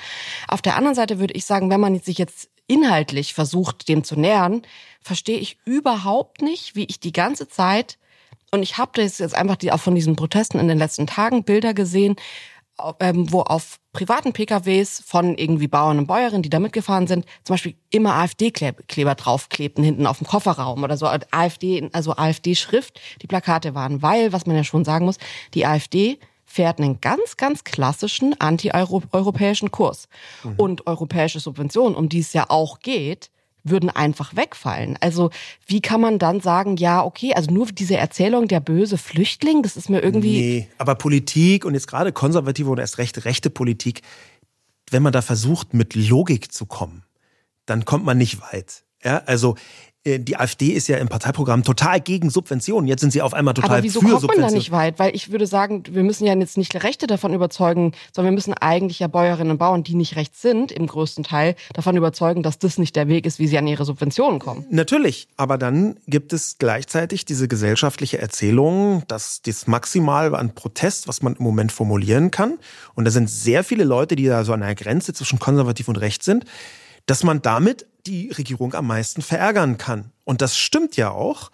Auf 0.48 0.60
der 0.60 0.76
anderen 0.76 0.94
Seite 0.94 1.20
würde 1.20 1.34
ich 1.34 1.44
sagen, 1.46 1.70
wenn 1.70 1.80
man 1.80 1.98
sich 2.00 2.18
jetzt 2.18 2.50
inhaltlich 2.70 3.34
versucht, 3.34 3.88
dem 3.88 4.04
zu 4.04 4.18
nähern, 4.18 4.62
verstehe 5.02 5.38
ich 5.38 5.58
überhaupt 5.64 6.42
nicht, 6.42 6.76
wie 6.76 6.84
ich 6.84 7.00
die 7.00 7.12
ganze 7.12 7.48
Zeit 7.48 7.98
und 8.50 8.62
ich 8.62 8.78
habe 8.78 8.90
das 8.94 9.18
jetzt 9.18 9.34
einfach 9.34 9.56
die, 9.56 9.72
auch 9.72 9.80
von 9.80 9.94
diesen 9.94 10.16
Protesten 10.16 10.58
in 10.58 10.68
den 10.68 10.78
letzten 10.78 11.06
Tagen 11.06 11.44
Bilder 11.44 11.72
gesehen, 11.72 12.16
ähm, 12.98 13.30
wo 13.32 13.42
auf 13.42 13.78
privaten 13.92 14.32
PKWs 14.32 15.02
von 15.06 15.36
irgendwie 15.36 15.68
Bauern 15.68 15.98
und 15.98 16.06
Bäuerinnen, 16.06 16.42
die 16.42 16.50
da 16.50 16.58
mitgefahren 16.58 17.06
sind, 17.06 17.26
zum 17.44 17.54
Beispiel 17.54 17.74
immer 17.90 18.14
AfD-Kleber 18.14 19.14
draufklebten 19.14 19.84
hinten 19.84 20.06
auf 20.06 20.18
dem 20.18 20.26
Kofferraum 20.26 20.82
oder 20.82 20.96
so. 20.96 21.06
AfD, 21.06 21.88
also 21.92 22.16
AfD-Schrift, 22.16 23.00
die 23.22 23.26
Plakate 23.26 23.74
waren, 23.74 24.02
weil, 24.02 24.32
was 24.32 24.46
man 24.46 24.56
ja 24.56 24.64
schon 24.64 24.84
sagen 24.84 25.04
muss, 25.04 25.18
die 25.54 25.66
AfD 25.66 26.18
fährt 26.50 26.80
einen 26.80 27.00
ganz, 27.00 27.36
ganz 27.36 27.62
klassischen 27.62 28.34
anti-europäischen 28.40 29.70
Kurs. 29.70 30.08
Mhm. 30.42 30.54
Und 30.56 30.86
europäische 30.88 31.38
Subventionen, 31.38 31.94
um 31.94 32.08
die 32.08 32.18
es 32.18 32.32
ja 32.32 32.46
auch 32.48 32.80
geht, 32.80 33.30
würden 33.62 33.88
einfach 33.88 34.34
wegfallen. 34.34 34.98
Also 35.00 35.30
wie 35.66 35.80
kann 35.80 36.00
man 36.00 36.18
dann 36.18 36.40
sagen, 36.40 36.76
ja, 36.76 37.04
okay, 37.04 37.34
also 37.34 37.52
nur 37.52 37.66
diese 37.66 37.96
Erzählung 37.96 38.48
der 38.48 38.58
böse 38.58 38.98
Flüchtling, 38.98 39.62
das 39.62 39.76
ist 39.76 39.90
mir 39.90 40.02
irgendwie. 40.02 40.40
Nee, 40.40 40.68
aber 40.78 40.96
Politik 40.96 41.64
und 41.64 41.74
jetzt 41.74 41.86
gerade 41.86 42.10
konservative 42.10 42.68
oder 42.68 42.82
erst 42.82 42.98
rechte, 42.98 43.24
rechte 43.24 43.48
Politik, 43.48 44.02
wenn 44.90 45.04
man 45.04 45.12
da 45.12 45.22
versucht, 45.22 45.72
mit 45.72 45.94
Logik 45.94 46.52
zu 46.52 46.66
kommen, 46.66 47.04
dann 47.64 47.84
kommt 47.84 48.04
man 48.04 48.18
nicht 48.18 48.40
weit. 48.40 48.82
Ja, 49.04 49.22
also 49.26 49.54
die 50.06 50.36
AfD 50.36 50.68
ist 50.68 50.88
ja 50.88 50.96
im 50.96 51.08
Parteiprogramm 51.08 51.62
total 51.62 52.00
gegen 52.00 52.30
Subventionen. 52.30 52.88
Jetzt 52.88 53.02
sind 53.02 53.12
sie 53.12 53.20
auf 53.20 53.34
einmal 53.34 53.52
total 53.52 53.70
Aber 53.70 53.82
wieso 53.82 54.00
für 54.00 54.08
kommt 54.08 54.28
man 54.28 54.40
da 54.40 54.50
nicht 54.50 54.70
weit? 54.70 54.98
Weil 54.98 55.14
ich 55.14 55.30
würde 55.30 55.46
sagen, 55.46 55.82
wir 55.90 56.02
müssen 56.02 56.24
ja 56.24 56.34
jetzt 56.34 56.56
nicht 56.56 56.74
Rechte 56.82 57.06
davon 57.06 57.34
überzeugen, 57.34 57.92
sondern 58.12 58.32
wir 58.32 58.36
müssen 58.36 58.54
eigentlich 58.54 59.00
ja 59.00 59.08
Bäuerinnen 59.08 59.50
und 59.50 59.58
Bauern, 59.58 59.84
die 59.84 59.94
nicht 59.94 60.16
rechts 60.16 60.40
sind, 60.40 60.72
im 60.72 60.86
größten 60.86 61.22
Teil 61.22 61.54
davon 61.74 61.98
überzeugen, 61.98 62.42
dass 62.42 62.58
das 62.58 62.78
nicht 62.78 62.96
der 62.96 63.08
Weg 63.08 63.26
ist, 63.26 63.38
wie 63.38 63.46
sie 63.46 63.58
an 63.58 63.66
ihre 63.66 63.84
Subventionen 63.84 64.38
kommen. 64.38 64.64
Natürlich, 64.70 65.28
aber 65.36 65.58
dann 65.58 65.96
gibt 66.06 66.32
es 66.32 66.56
gleichzeitig 66.58 67.26
diese 67.26 67.46
gesellschaftliche 67.46 68.18
Erzählung, 68.18 69.02
dass 69.06 69.42
das 69.42 69.66
maximal 69.66 70.34
an 70.34 70.54
Protest, 70.54 71.08
was 71.08 71.20
man 71.20 71.34
im 71.34 71.42
Moment 71.42 71.72
formulieren 71.72 72.30
kann, 72.30 72.58
und 72.94 73.04
da 73.04 73.10
sind 73.10 73.28
sehr 73.28 73.64
viele 73.64 73.84
Leute, 73.84 74.16
die 74.16 74.26
da 74.26 74.44
so 74.44 74.54
an 74.54 74.60
der 74.60 74.74
Grenze 74.74 75.12
zwischen 75.12 75.38
konservativ 75.38 75.88
und 75.88 75.96
rechts 75.96 76.24
sind, 76.24 76.44
dass 77.06 77.24
man 77.24 77.42
damit 77.42 77.86
die 78.06 78.30
Regierung 78.30 78.74
am 78.74 78.86
meisten 78.86 79.22
verärgern 79.22 79.78
kann. 79.78 80.12
Und 80.24 80.40
das 80.42 80.56
stimmt 80.56 80.96
ja 80.96 81.10
auch. 81.10 81.50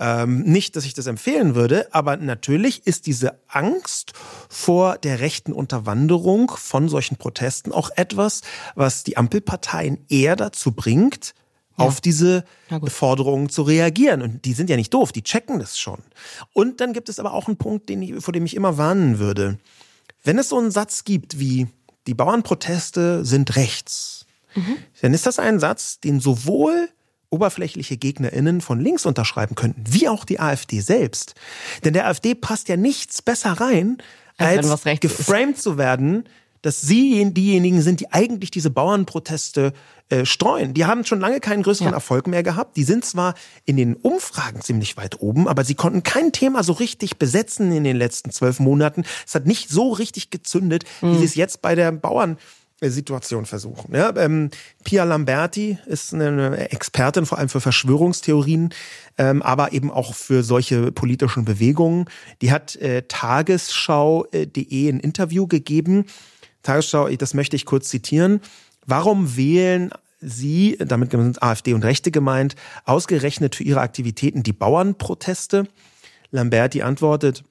Ähm, 0.00 0.40
nicht, 0.40 0.74
dass 0.74 0.84
ich 0.84 0.94
das 0.94 1.06
empfehlen 1.06 1.54
würde, 1.54 1.86
aber 1.94 2.16
natürlich 2.16 2.84
ist 2.84 3.06
diese 3.06 3.38
Angst 3.46 4.12
vor 4.48 4.98
der 4.98 5.20
rechten 5.20 5.52
Unterwanderung 5.52 6.50
von 6.50 6.88
solchen 6.88 7.16
Protesten 7.16 7.70
auch 7.70 7.90
etwas, 7.94 8.40
was 8.74 9.04
die 9.04 9.16
Ampelparteien 9.16 10.04
eher 10.08 10.34
dazu 10.34 10.72
bringt, 10.72 11.32
ja. 11.78 11.84
auf 11.84 12.00
diese 12.00 12.44
Forderungen 12.88 13.48
zu 13.50 13.62
reagieren. 13.62 14.20
Und 14.20 14.44
die 14.44 14.52
sind 14.52 14.68
ja 14.68 14.76
nicht 14.76 14.92
doof, 14.92 15.12
die 15.12 15.22
checken 15.22 15.60
das 15.60 15.78
schon. 15.78 16.02
Und 16.52 16.80
dann 16.80 16.92
gibt 16.92 17.08
es 17.08 17.20
aber 17.20 17.32
auch 17.32 17.46
einen 17.46 17.56
Punkt, 17.56 17.88
den 17.88 18.02
ich, 18.02 18.14
vor 18.22 18.32
dem 18.32 18.46
ich 18.46 18.56
immer 18.56 18.76
warnen 18.76 19.20
würde. 19.20 19.58
Wenn 20.24 20.38
es 20.38 20.48
so 20.48 20.58
einen 20.58 20.72
Satz 20.72 21.04
gibt 21.04 21.38
wie, 21.38 21.68
die 22.06 22.14
Bauernproteste 22.14 23.24
sind 23.24 23.54
rechts, 23.54 24.23
mhm. 24.54 24.76
dann 25.00 25.14
ist 25.14 25.26
das 25.26 25.38
ein 25.38 25.60
Satz, 25.60 26.00
den 26.00 26.20
sowohl 26.20 26.88
oberflächliche 27.30 27.96
GegnerInnen 27.96 28.60
von 28.60 28.80
links 28.80 29.06
unterschreiben 29.06 29.56
könnten, 29.56 29.82
wie 29.88 30.08
auch 30.08 30.24
die 30.24 30.38
AfD 30.38 30.80
selbst. 30.80 31.34
Denn 31.84 31.92
der 31.92 32.06
AfD 32.06 32.34
passt 32.34 32.68
ja 32.68 32.76
nichts 32.76 33.22
besser 33.22 33.52
rein, 33.52 33.98
als, 34.36 34.68
als 34.86 35.00
geframed 35.00 35.56
ist. 35.56 35.62
zu 35.62 35.78
werden, 35.78 36.24
dass 36.62 36.80
sie 36.80 37.30
diejenigen 37.32 37.82
sind, 37.82 38.00
die 38.00 38.10
eigentlich 38.10 38.50
diese 38.50 38.70
Bauernproteste 38.70 39.74
äh, 40.08 40.24
streuen. 40.24 40.72
Die 40.72 40.86
haben 40.86 41.04
schon 41.04 41.20
lange 41.20 41.40
keinen 41.40 41.62
größeren 41.62 41.90
ja. 41.90 41.94
Erfolg 41.94 42.26
mehr 42.26 42.42
gehabt. 42.42 42.78
Die 42.78 42.84
sind 42.84 43.04
zwar 43.04 43.34
in 43.66 43.76
den 43.76 43.96
Umfragen 43.96 44.62
ziemlich 44.62 44.96
weit 44.96 45.20
oben, 45.20 45.46
aber 45.46 45.62
sie 45.64 45.74
konnten 45.74 46.02
kein 46.02 46.32
Thema 46.32 46.62
so 46.62 46.72
richtig 46.72 47.18
besetzen 47.18 47.70
in 47.70 47.84
den 47.84 47.96
letzten 47.96 48.30
zwölf 48.30 48.60
Monaten. 48.60 49.04
Es 49.26 49.34
hat 49.34 49.44
nicht 49.44 49.68
so 49.68 49.92
richtig 49.92 50.30
gezündet, 50.30 50.84
mhm. 51.02 51.12
wie 51.12 51.18
sie 51.18 51.24
es 51.24 51.34
jetzt 51.34 51.60
bei 51.60 51.74
der 51.74 51.92
Bauern 51.92 52.38
Situation 52.90 53.46
versuchen. 53.46 53.94
Ja, 53.94 54.14
ähm, 54.16 54.50
Pia 54.84 55.04
Lamberti 55.04 55.78
ist 55.86 56.14
eine 56.14 56.70
Expertin 56.70 57.26
vor 57.26 57.38
allem 57.38 57.48
für 57.48 57.60
Verschwörungstheorien, 57.60 58.70
ähm, 59.18 59.42
aber 59.42 59.72
eben 59.72 59.90
auch 59.90 60.14
für 60.14 60.42
solche 60.42 60.92
politischen 60.92 61.44
Bewegungen. 61.44 62.06
Die 62.42 62.52
hat 62.52 62.76
äh, 62.76 63.02
Tagesschau.de 63.08 64.88
ein 64.88 65.00
Interview 65.00 65.46
gegeben. 65.46 66.06
Tagesschau, 66.62 67.08
das 67.08 67.34
möchte 67.34 67.56
ich 67.56 67.66
kurz 67.66 67.88
zitieren. 67.88 68.40
Warum 68.86 69.36
wählen 69.36 69.90
Sie, 70.20 70.78
damit 70.78 71.10
sind 71.10 71.42
AfD 71.42 71.74
und 71.74 71.84
Rechte 71.84 72.10
gemeint, 72.10 72.56
ausgerechnet 72.84 73.54
für 73.54 73.64
ihre 73.64 73.80
Aktivitäten 73.80 74.42
die 74.42 74.52
Bauernproteste? 74.52 75.68
Lamberti 76.30 76.82
antwortet, 76.82 77.44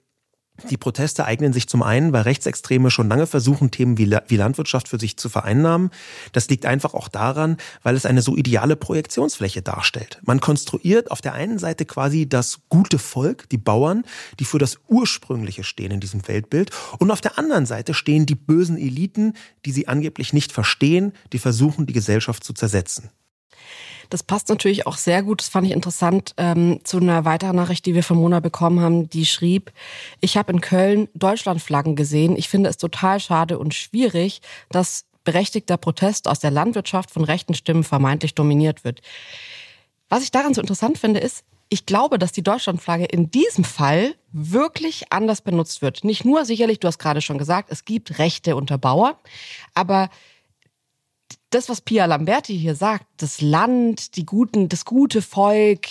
die 0.70 0.78
Proteste 0.78 1.26
eignen 1.26 1.52
sich 1.52 1.68
zum 1.68 1.82
einen, 1.82 2.14
weil 2.14 2.22
Rechtsextreme 2.22 2.92
schon 2.92 3.10
lange 3.10 3.26
versuchen, 3.26 3.72
Themen 3.72 3.98
wie, 3.98 4.06
Landwirtschaft 4.06 4.88
für 4.88 5.00
sich 5.00 5.18
zu 5.18 5.28
vereinnahmen. 5.28 5.90
Das 6.32 6.48
liegt 6.48 6.68
einfach 6.68 6.94
auch 6.94 7.08
daran, 7.08 7.58
weil 7.82 7.96
es 7.96 8.06
eine 8.06 8.22
so 8.22 8.38
ideale 8.38 8.76
Projektionsfläche 8.76 9.64
darstellt. 9.64 10.20
Man 10.24 10.40
konstruiert 10.40 11.10
auf 11.10 11.22
der 11.22 11.34
einen 11.34 11.58
Seite 11.58 11.86
quasi 11.86 12.30
das 12.30 12.60
gute 12.70 13.00
Volk, 13.00 13.50
die 13.50 13.58
Bauern, 13.58 14.04
die 14.40 14.46
für 14.46 14.60
das 14.60 14.78
Ursprüngliche 14.88 15.64
stehen 15.64 15.92
in 15.92 16.00
diesem 16.00 16.28
Weltbild. 16.28 16.70
Und 17.00 17.10
auf 17.10 17.22
der 17.22 17.40
anderen 17.40 17.66
Seite 17.66 17.96
stehen 17.96 18.28
die 18.28 18.36
bösen 18.36 18.78
Eliten, 18.78 19.34
die 19.66 19.72
sie 19.72 19.88
angeblich 19.88 20.34
nicht 20.34 20.52
verstehen, 20.52 21.14
die 21.34 21.40
versuchen, 21.40 21.88
die 21.88 21.94
Gesellschaft 21.94 22.44
zu 22.44 22.54
zersetzen. 22.54 23.10
Das 24.14 24.22
passt 24.22 24.50
natürlich 24.50 24.86
auch 24.86 24.98
sehr 24.98 25.24
gut, 25.24 25.42
das 25.42 25.50
fand 25.50 25.66
ich 25.66 25.74
interessant, 25.74 26.36
ähm, 26.38 26.82
zu 26.84 26.98
einer 26.98 27.26
weiteren 27.26 27.56
Nachricht, 27.56 27.84
die 27.88 27.96
wir 27.96 28.04
von 28.04 28.18
Mona 28.18 28.42
bekommen 28.42 28.80
haben, 28.80 29.10
die 29.10 29.26
schrieb, 29.26 29.72
ich 30.22 30.38
habe 30.38 30.52
in 30.54 30.62
Köln 30.62 31.10
Deutschlandflaggen 31.16 31.96
gesehen. 31.96 32.38
Ich 32.38 32.48
finde 32.48 32.70
es 32.70 32.78
total 32.78 33.20
schade 33.20 33.58
und 33.58 33.74
schwierig, 33.74 34.44
dass 34.70 35.06
berechtigter 35.24 35.78
Protest 35.78 36.28
aus 36.28 36.40
der 36.40 36.52
Landwirtschaft 36.52 37.10
von 37.10 37.24
rechten 37.24 37.56
Stimmen 37.56 37.84
vermeintlich 37.84 38.36
dominiert 38.36 38.84
wird. 38.84 39.02
Was 40.10 40.22
ich 40.22 40.30
daran 40.30 40.54
so 40.54 40.62
interessant 40.62 41.00
finde, 41.00 41.20
ist, 41.20 41.44
ich 41.70 41.88
glaube, 41.88 42.20
dass 42.20 42.32
die 42.32 42.44
Deutschlandflagge 42.44 43.06
in 43.06 43.32
diesem 43.32 43.64
Fall 43.64 44.14
wirklich 44.32 45.12
anders 45.12 45.42
benutzt 45.42 45.82
wird. 45.82 46.04
Nicht 46.04 46.24
nur 46.24 46.46
sicherlich, 46.46 46.80
du 46.80 46.88
hast 46.88 47.00
gerade 47.00 47.22
schon 47.22 47.40
gesagt, 47.40 47.72
es 47.72 47.84
gibt 47.84 48.20
Rechte 48.20 48.56
unter 48.56 48.78
Bauern, 48.78 49.16
aber 49.74 50.12
das, 51.54 51.70
was 51.70 51.82
Pia 51.82 52.06
Lamberti 52.06 52.58
hier 52.58 52.76
sagt, 52.76 53.06
das 53.18 53.42
Land, 53.42 54.16
die 54.16 54.26
guten, 54.26 54.70
das 54.70 54.86
gute 54.86 55.22
Volk, 55.22 55.88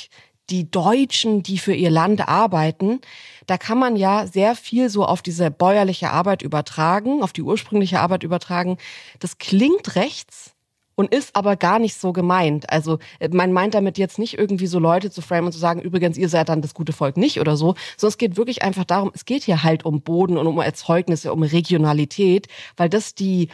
die 0.50 0.70
Deutschen, 0.70 1.42
die 1.42 1.58
für 1.58 1.74
ihr 1.74 1.90
Land 1.90 2.28
arbeiten, 2.28 3.00
da 3.46 3.56
kann 3.56 3.78
man 3.78 3.96
ja 3.96 4.26
sehr 4.26 4.54
viel 4.54 4.90
so 4.90 5.04
auf 5.04 5.22
diese 5.22 5.50
bäuerliche 5.50 6.10
Arbeit 6.10 6.42
übertragen, 6.42 7.22
auf 7.22 7.32
die 7.32 7.42
ursprüngliche 7.42 8.00
Arbeit 8.00 8.22
übertragen. 8.22 8.76
Das 9.20 9.38
klingt 9.38 9.94
rechts 9.94 10.52
und 10.94 11.14
ist 11.14 11.34
aber 11.36 11.56
gar 11.56 11.78
nicht 11.78 11.94
so 11.94 12.12
gemeint. 12.12 12.70
Also 12.70 12.98
äh, 13.18 13.28
man 13.28 13.52
meint 13.52 13.74
damit 13.74 13.98
jetzt 13.98 14.18
nicht 14.18 14.36
irgendwie 14.36 14.66
so 14.66 14.78
Leute 14.78 15.10
zu 15.10 15.22
framen 15.22 15.46
und 15.46 15.52
zu 15.52 15.58
sagen, 15.58 15.80
übrigens, 15.80 16.18
ihr 16.18 16.28
seid 16.28 16.48
dann 16.48 16.60
das 16.60 16.74
gute 16.74 16.92
Volk 16.92 17.16
nicht 17.16 17.40
oder 17.40 17.56
so, 17.56 17.74
sondern 17.96 18.12
es 18.12 18.18
geht 18.18 18.36
wirklich 18.36 18.62
einfach 18.62 18.84
darum, 18.84 19.10
es 19.14 19.24
geht 19.24 19.44
hier 19.44 19.62
halt 19.62 19.84
um 19.84 20.02
Boden 20.02 20.36
und 20.36 20.46
um 20.46 20.58
Erzeugnisse, 20.58 21.32
um 21.32 21.42
Regionalität, 21.42 22.48
weil 22.76 22.88
das 22.88 23.14
die, 23.14 23.48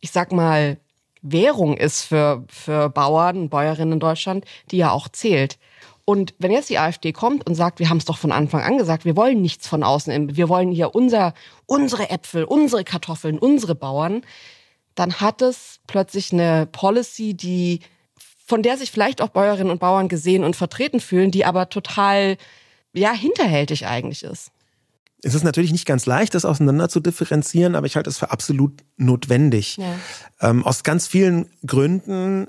ich 0.00 0.10
sag 0.10 0.32
mal, 0.32 0.78
Währung 1.22 1.76
ist 1.76 2.02
für, 2.02 2.44
für 2.48 2.88
Bauern 2.90 3.36
und 3.38 3.48
Bäuerinnen 3.48 3.94
in 3.94 4.00
Deutschland, 4.00 4.44
die 4.70 4.76
ja 4.76 4.90
auch 4.90 5.08
zählt. 5.08 5.58
Und 6.04 6.34
wenn 6.38 6.50
jetzt 6.50 6.68
die 6.68 6.78
AfD 6.78 7.12
kommt 7.12 7.46
und 7.46 7.54
sagt, 7.54 7.78
wir 7.78 7.88
haben 7.88 7.98
es 7.98 8.04
doch 8.04 8.18
von 8.18 8.32
Anfang 8.32 8.62
an 8.62 8.76
gesagt, 8.76 9.04
wir 9.04 9.16
wollen 9.16 9.40
nichts 9.40 9.68
von 9.68 9.84
außen, 9.84 10.36
wir 10.36 10.48
wollen 10.48 10.72
hier 10.72 10.94
unser, 10.94 11.32
unsere 11.66 12.10
Äpfel, 12.10 12.44
unsere 12.44 12.82
Kartoffeln, 12.82 13.38
unsere 13.38 13.74
Bauern, 13.74 14.22
dann 14.94 15.20
hat 15.20 15.42
es 15.42 15.80
plötzlich 15.86 16.32
eine 16.32 16.66
Policy, 16.66 17.34
die, 17.34 17.80
von 18.44 18.62
der 18.62 18.76
sich 18.76 18.90
vielleicht 18.90 19.22
auch 19.22 19.28
Bäuerinnen 19.28 19.70
und 19.70 19.78
Bauern 19.78 20.08
gesehen 20.08 20.44
und 20.44 20.56
vertreten 20.56 21.00
fühlen, 21.00 21.30
die 21.30 21.44
aber 21.44 21.68
total, 21.68 22.36
ja, 22.92 23.12
hinterhältig 23.12 23.86
eigentlich 23.86 24.22
ist. 24.22 24.51
Es 25.22 25.34
ist 25.34 25.44
natürlich 25.44 25.72
nicht 25.72 25.86
ganz 25.86 26.06
leicht, 26.06 26.34
das 26.34 26.44
auseinander 26.44 26.88
zu 26.88 27.00
differenzieren, 27.00 27.76
aber 27.76 27.86
ich 27.86 27.96
halte 27.96 28.10
es 28.10 28.18
für 28.18 28.30
absolut 28.30 28.82
notwendig. 28.96 29.76
Ja. 29.76 29.94
Ähm, 30.40 30.64
aus 30.64 30.82
ganz 30.82 31.06
vielen 31.06 31.50
Gründen 31.64 32.48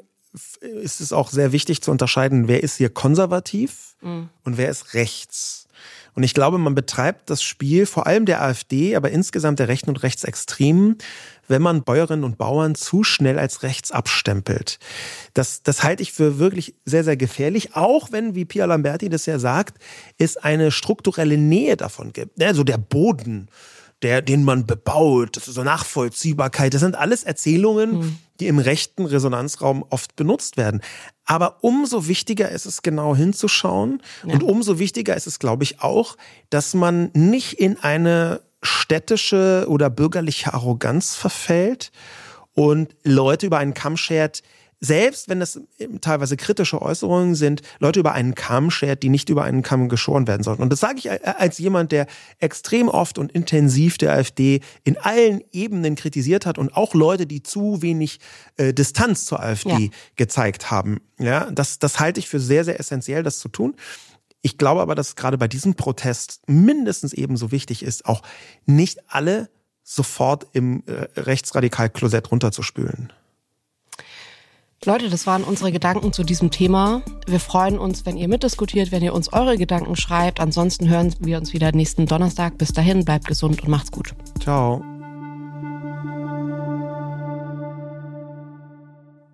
ist 0.62 1.00
es 1.00 1.14
auch 1.14 1.30
sehr 1.30 1.52
wichtig 1.52 1.82
zu 1.82 1.92
unterscheiden, 1.92 2.48
wer 2.48 2.64
ist 2.64 2.78
hier 2.78 2.90
konservativ 2.90 3.96
mhm. 4.02 4.30
und 4.44 4.58
wer 4.58 4.70
ist 4.70 4.96
rechts. 4.96 5.68
Und 6.16 6.24
ich 6.24 6.34
glaube, 6.34 6.58
man 6.58 6.76
betreibt 6.76 7.30
das 7.30 7.42
Spiel 7.42 7.86
vor 7.86 8.06
allem 8.06 8.26
der 8.26 8.42
AfD, 8.42 8.96
aber 8.96 9.12
insgesamt 9.12 9.60
der 9.60 9.68
Rechten 9.68 9.90
und 9.90 10.04
Rechtsextremen 10.04 10.98
wenn 11.48 11.62
man 11.62 11.84
Bäuerinnen 11.84 12.24
und 12.24 12.38
Bauern 12.38 12.76
zu 12.76 13.04
schnell 13.04 13.40
als 13.40 13.64
rechts 13.64 13.92
abstempelt. 13.92 14.80
Das, 15.34 15.64
das 15.64 15.84
halte 15.84 16.04
ich 16.04 16.14
für 16.14 16.40
wirklich 16.40 16.76
sehr, 16.86 17.04
sehr 17.04 17.18
gefährlich, 17.18 17.76
auch 17.76 18.12
wenn, 18.12 18.36
wie 18.36 18.46
Pia 18.46 18.66
Lamberti 18.66 19.10
das 19.10 19.26
ja 19.26 19.40
sagt, 19.40 19.78
es 20.18 20.38
eine 20.38 20.72
strukturelle 20.72 21.38
Nähe 21.38 21.78
davon 21.78 22.14
gibt. 22.14 22.42
Also 22.42 22.64
der 22.64 22.78
Boden, 22.78 23.50
der, 24.02 24.22
den 24.22 24.44
man 24.44 24.66
bebaut, 24.66 25.38
das 25.38 25.48
ist 25.48 25.56
so 25.56 25.64
Nachvollziehbarkeit, 25.64 26.74
das 26.74 26.82
sind 26.82 26.96
alles 26.96 27.24
Erzählungen, 27.24 28.00
mhm. 28.00 28.18
die 28.40 28.48
im 28.48 28.60
rechten 28.60 29.06
Resonanzraum 29.06 29.86
oft 29.90 30.16
benutzt 30.16 30.58
werden. 30.58 30.82
Aber 31.26 31.58
umso 31.62 32.08
wichtiger 32.08 32.50
ist 32.50 32.66
es 32.66 32.82
genau 32.82 33.16
hinzuschauen 33.16 34.02
ja. 34.26 34.34
und 34.34 34.44
umso 34.44 34.78
wichtiger 34.78 35.16
ist 35.16 35.28
es, 35.28 35.40
glaube 35.40 35.64
ich, 35.64 35.82
auch, 35.82 36.18
dass 36.50 36.74
man 36.74 37.12
nicht 37.14 37.54
in 37.54 37.80
eine 37.80 38.42
städtische 38.64 39.66
oder 39.68 39.90
bürgerliche 39.90 40.54
Arroganz 40.54 41.16
verfällt 41.16 41.92
und 42.54 42.96
Leute 43.04 43.46
über 43.46 43.58
einen 43.58 43.74
Kamm 43.74 43.98
schert, 43.98 44.42
selbst 44.84 45.30
wenn 45.30 45.40
das 45.40 45.62
teilweise 46.02 46.36
kritische 46.36 46.82
Äußerungen 46.82 47.36
sind, 47.36 47.62
Leute 47.80 48.02
über 48.02 48.12
einen 48.12 48.36
Kamm 48.36 48.70
schert, 48.70 49.02
die 49.02 49.08
nicht 49.08 49.30
über 49.30 49.46
einen 49.46 49.62
Kamm 49.62 49.88
geschoren 49.88 50.28
werden 50.28 50.44
sollten. 50.44 50.62
Und 50.62 50.72
das 50.74 50.82
sage 50.82 50.98
ich 50.98 51.10
als 51.26 51.58
jemand, 51.58 51.94
der 51.94 52.06
extrem 52.40 52.90
oft 52.90 53.18
und 53.18 53.32
intensiv 53.32 53.98
der 53.98 54.12
AfD 54.12 54.60
in 54.84 54.98
allen 54.98 55.42
Ebenen 55.54 55.96
kritisiert 55.96 56.46
hat 56.46 56.58
und 56.58 56.76
auch 56.76 56.96
Leute, 56.96 57.26
die 57.26 57.42
zu 57.42 57.82
wenig 57.82 58.20
äh, 58.58 58.74
Distanz 58.74 59.24
zur 59.24 59.40
AfD 59.40 59.70
ja. 59.70 59.90
gezeigt 60.18 60.70
haben. 60.70 61.00
Ja, 61.18 61.50
das, 61.50 61.80
das 61.80 62.02
halte 62.02 62.20
ich 62.20 62.28
für 62.28 62.42
sehr, 62.42 62.66
sehr 62.66 62.78
essentiell, 62.78 63.24
das 63.24 63.40
zu 63.40 63.48
tun. 63.48 63.76
Ich 64.46 64.58
glaube 64.58 64.82
aber, 64.82 64.94
dass 64.94 65.16
gerade 65.16 65.38
bei 65.38 65.48
diesem 65.48 65.74
Protest 65.74 66.42
mindestens 66.48 67.14
ebenso 67.14 67.52
wichtig 67.52 67.82
ist, 67.82 68.06
auch 68.06 68.22
nicht 68.66 69.00
alle 69.08 69.50
sofort 69.84 70.48
im 70.52 70.84
äh, 70.86 71.08
rechtsradikal-Klosett 71.20 72.30
runterzuspülen. 72.30 73.12
Leute, 74.86 75.10
das 75.10 75.26
waren 75.26 75.46
unsere 75.46 75.72
Gedanken 75.72 76.12
zu 76.12 76.26
diesem 76.26 76.52
Thema. 76.52 77.04
Wir 77.26 77.40
freuen 77.40 77.80
uns, 77.80 78.06
wenn 78.06 78.18
ihr 78.18 78.28
mitdiskutiert, 78.28 78.92
wenn 78.92 79.02
ihr 79.02 79.14
uns 79.14 79.32
eure 79.32 79.58
Gedanken 79.58 79.96
schreibt. 79.96 80.42
Ansonsten 80.42 80.90
hören 80.90 81.16
wir 81.20 81.38
uns 81.38 81.54
wieder 81.54 81.72
nächsten 81.72 82.06
Donnerstag. 82.06 82.58
Bis 82.58 82.74
dahin, 82.74 83.06
bleibt 83.06 83.28
gesund 83.28 83.64
und 83.64 83.70
macht's 83.70 83.92
gut. 83.92 84.14
Ciao. 84.42 84.84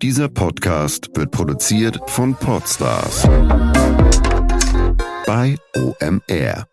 Dieser 0.02 0.28
Podcast 0.28 1.10
wird 1.16 1.32
produziert 1.32 1.98
von 2.06 2.36
Podstars 2.36 3.28
bei 5.30 5.54
OMR. 5.76 6.69